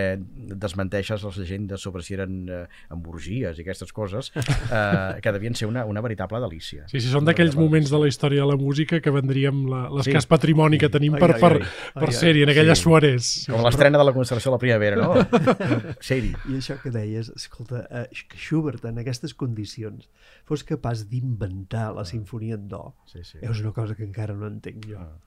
desmenteixes 0.48 1.22
les 1.26 1.36
llegendes 1.42 1.82
sobre 1.84 2.02
si 2.02 2.14
eren 2.16 2.48
eh, 2.48 2.60
emborgies 2.94 3.58
i 3.58 3.64
aquestes 3.66 3.92
coses, 3.92 4.30
eh, 4.36 5.18
que 5.22 5.32
devien 5.34 5.54
ser 5.58 5.68
una, 5.68 5.84
una 5.84 6.00
veritable 6.00 6.40
delícia. 6.40 6.86
Sí, 6.88 7.00
sí, 7.00 7.10
són 7.12 7.26
d'aquells 7.28 7.56
moments 7.58 7.90
de 7.92 7.98
la 8.00 8.08
història 8.08 8.40
de 8.44 8.48
la 8.52 8.56
música 8.56 9.00
que 9.04 9.10
vendríem 9.14 9.64
la- 9.70 9.88
l'escàs 9.90 10.24
Sí. 10.24 10.30
patrimoni 10.30 10.78
que 10.80 10.88
tenim 10.88 11.14
Ai, 11.18 11.20
per, 11.20 11.30
ai, 11.34 11.40
per, 11.40 11.52
ai. 11.60 11.68
per 11.98 12.08
ai. 12.08 12.14
sèrie, 12.16 12.44
en 12.46 12.54
aquelles 12.54 12.78
Sí. 12.78 12.84
suares. 12.88 13.32
Com 13.50 13.62
l'estrena 13.66 13.98
de 14.00 14.04
la 14.08 14.12
Constelació 14.16 14.50
de 14.50 14.54
la 14.56 14.62
Primavera, 14.62 14.96
no? 14.96 15.12
Seri. 16.14 16.30
I 16.48 16.56
això 16.60 16.76
que 16.82 16.90
deies, 16.94 17.28
escolta, 17.34 17.82
eh, 17.90 18.06
que 18.28 18.38
Schubert 18.38 18.84
en 18.88 18.98
aquestes 19.02 19.34
condicions 19.34 20.08
fos 20.48 20.64
capaç 20.64 21.04
d'inventar 21.10 21.90
la 21.96 22.04
sinfonia 22.08 22.54
en 22.58 22.68
do, 22.68 22.94
Sí, 23.10 23.22
sí. 23.24 23.38
és 23.42 23.60
una 23.60 23.72
cosa 23.76 23.94
que 23.98 24.04
encara 24.06 24.34
no 24.34 24.46
entenc 24.46 24.86
jo. 24.86 24.98
Ah. 24.98 25.18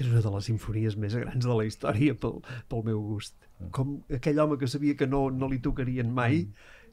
És 0.00 0.06
una 0.08 0.22
de 0.24 0.30
les 0.32 0.44
sinfonies 0.48 0.96
més 0.96 1.14
grans 1.14 1.44
de 1.44 1.54
la 1.54 1.64
història 1.68 2.14
pel, 2.16 2.38
pel 2.68 2.84
meu 2.86 3.00
gust. 3.04 3.36
Mm. 3.60 3.70
Com 3.76 3.96
aquell 4.16 4.38
home 4.40 4.56
que 4.56 4.66
sabia 4.66 4.96
que 4.96 5.06
no, 5.06 5.26
no 5.30 5.48
li 5.50 5.58
tocarien 5.60 6.08
mai, 6.12 6.46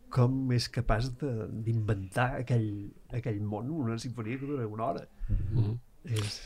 com 0.09 0.51
és 0.55 0.67
capaç 0.71 1.13
de- 1.19 1.47
d'inventar 1.63 2.35
aquell, 2.41 2.91
aquell 3.15 3.39
món, 3.43 3.69
una 3.71 3.97
sinfonia 3.99 4.37
que 4.39 4.45
dura 4.45 4.67
una 4.67 4.83
hora. 4.91 5.07
Mhm. 5.29 5.77
És... 6.07 6.37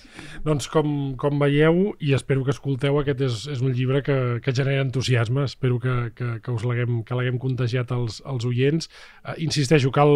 Doncs 0.45 0.67
com, 0.71 0.87
com 1.21 1.39
veieu, 1.41 1.93
i 2.03 2.13
espero 2.17 2.43
que 2.45 2.53
escolteu, 2.53 2.97
aquest 2.99 3.21
és, 3.25 3.37
és 3.53 3.61
un 3.63 3.71
llibre 3.75 4.01
que, 4.05 4.17
que 4.43 4.53
genera 4.57 4.83
entusiasme, 4.85 5.45
espero 5.47 5.79
que, 5.81 5.95
que, 6.17 6.33
que 6.43 6.55
us 6.55 6.65
l'haguem 6.67 7.39
contagiat 7.41 7.93
als, 7.95 8.19
als 8.27 8.47
oients. 8.49 8.89
Uh, 9.23 9.37
insisteixo, 9.45 9.93
cal 9.95 10.11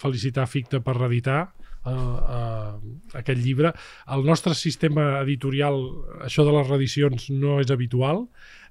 felicitar 0.00 0.48
Ficta 0.50 0.80
per 0.84 0.96
reeditar 0.98 1.40
uh, 1.86 1.92
uh, 1.92 2.74
aquest 3.20 3.40
llibre. 3.42 3.72
El 4.12 4.26
nostre 4.26 4.56
sistema 4.58 5.20
editorial, 5.22 5.80
això 6.26 6.46
de 6.46 6.54
les 6.56 6.70
reedicions 6.72 7.30
no 7.34 7.60
és 7.62 7.72
habitual, 7.72 8.26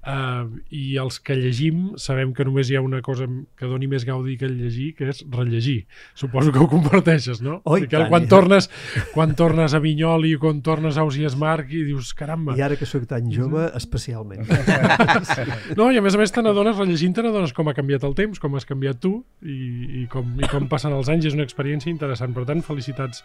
Uh, 0.06 0.46
I 0.70 0.96
els 1.02 1.16
que 1.20 1.34
llegim 1.34 1.92
sabem 1.98 2.32
que 2.36 2.44
només 2.46 2.68
hi 2.70 2.76
ha 2.76 2.82
una 2.84 3.00
cosa 3.02 3.26
que 3.58 3.66
doni 3.66 3.88
més 3.90 4.04
gaudi 4.06 4.36
que 4.38 4.46
llegir, 4.50 4.92
que 4.94 5.08
és 5.10 5.24
rellegir. 5.32 5.86
Suposo 6.14 6.52
que 6.54 6.60
ho 6.62 6.68
comparteixes, 6.70 7.40
no? 7.42 7.56
I 7.66 7.82
Miquel, 7.86 8.04
tant, 8.04 8.10
quan 8.12 8.26
i- 8.26 8.30
tornes, 8.30 8.68
quan 9.14 9.34
tornes 9.34 9.74
a 9.74 9.80
Vinyoli, 9.82 10.36
quan 10.38 10.60
tornes 10.62 10.96
a 10.96 11.02
Ausias 11.06 11.34
Marc 11.36 11.72
i 11.74 11.82
dius, 11.88 12.12
caramba... 12.14 12.54
I 12.56 12.62
ara 12.62 12.76
que 12.78 12.86
sóc 12.86 13.06
tan 13.10 13.26
jove, 13.32 13.66
especialment. 13.74 14.46
No, 15.76 15.90
i 15.92 15.98
a 15.98 16.02
més 16.04 16.14
a 16.16 16.20
més 16.20 16.32
te 16.32 16.42
n'adones, 16.44 16.76
rellegint 16.78 17.14
te 17.16 17.22
n'adones 17.24 17.52
com 17.56 17.68
ha 17.70 17.74
canviat 17.76 18.04
el 18.06 18.14
temps, 18.18 18.38
com 18.42 18.54
has 18.58 18.66
canviat 18.68 19.00
tu 19.02 19.12
i, 19.42 19.56
i, 20.02 20.06
com, 20.12 20.34
i 20.40 20.48
com 20.50 20.68
passen 20.70 20.94
els 20.96 21.10
anys. 21.12 21.26
És 21.30 21.36
una 21.36 21.44
experiència 21.46 21.90
interessant. 21.92 22.34
Per 22.36 22.44
tant, 22.48 22.62
felicitats 22.66 23.22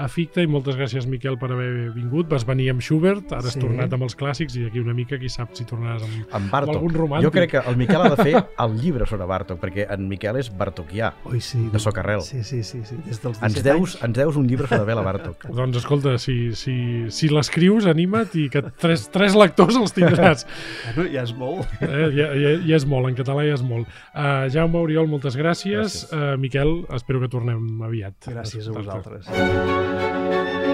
a 0.00 0.06
Ficta 0.08 0.40
i 0.40 0.48
moltes 0.48 0.76
gràcies, 0.78 1.06
Miquel, 1.10 1.36
per 1.40 1.50
haver 1.52 1.90
vingut. 1.94 2.28
Vas 2.32 2.46
venir 2.48 2.70
amb 2.72 2.80
Schubert, 2.84 3.28
ara 3.32 3.44
has 3.48 3.56
Sí. 3.58 3.60
tornat 3.60 3.92
amb 3.92 4.06
els 4.06 4.16
clàssics 4.16 4.56
i 4.56 4.62
d'aquí 4.64 4.80
una 4.80 4.94
mica 4.96 5.18
qui 5.20 5.28
sap 5.28 5.52
si 5.58 5.66
tornaràs 5.68 6.02
amb, 6.06 6.11
En 6.32 6.48
Bartok. 6.50 6.84
Jo 7.22 7.30
crec 7.34 7.54
que 7.54 7.62
el 7.68 7.76
Miquel 7.80 8.02
ha 8.02 8.10
de 8.14 8.18
fer 8.22 8.34
el 8.64 8.76
llibre 8.80 9.06
sobre 9.08 9.28
Bartok, 9.30 9.60
perquè 9.62 9.86
en 9.92 10.08
Miquel 10.10 10.38
és 10.40 10.50
bartokià. 10.50 11.12
Oi, 11.30 11.40
sí. 11.44 11.60
De 11.72 11.80
Socarrel. 11.82 12.22
Sí, 12.26 12.42
sí, 12.44 12.62
sí, 12.66 12.82
sí. 12.88 12.98
Des 13.06 13.20
dels 13.22 13.40
17 13.40 13.46
Ens 13.46 13.62
deus, 13.62 13.96
anys. 13.96 14.04
ens 14.08 14.18
deus 14.18 14.36
un 14.40 14.48
llibre 14.48 14.68
sobre 14.70 14.84
Bela 14.88 15.04
Bartok. 15.06 15.46
Doncs 15.62 15.80
escolta, 15.82 16.16
si, 16.22 16.54
si, 16.58 16.76
si 17.12 17.30
l'escrius, 17.32 17.86
anima't 17.90 18.36
i 18.40 18.48
que 18.52 18.64
tres, 18.82 19.08
tres 19.14 19.36
lectors 19.38 19.78
els 19.80 19.94
tindràs. 19.96 20.46
Bueno, 20.92 21.08
ja 21.12 21.22
és 21.22 21.32
molt. 21.36 21.68
Eh, 21.84 22.08
ja, 22.14 22.26
ja, 22.36 22.50
ja 22.66 22.76
és 22.76 22.84
molt, 22.88 23.08
en 23.08 23.16
català 23.16 23.44
ja 23.46 23.54
és 23.56 23.62
molt. 23.64 23.88
Uh, 24.12 24.48
Jaume 24.52 24.80
Oriol, 24.82 25.08
moltes 25.10 25.36
gràcies. 25.38 25.52
Gràcies. 25.52 26.12
Uh, 26.12 26.36
Miquel, 26.40 26.86
espero 26.94 27.20
que 27.20 27.28
tornem 27.28 27.82
aviat. 27.82 28.14
Gràcies 28.28 28.68
a 28.68 28.76
vosaltres. 28.76 30.71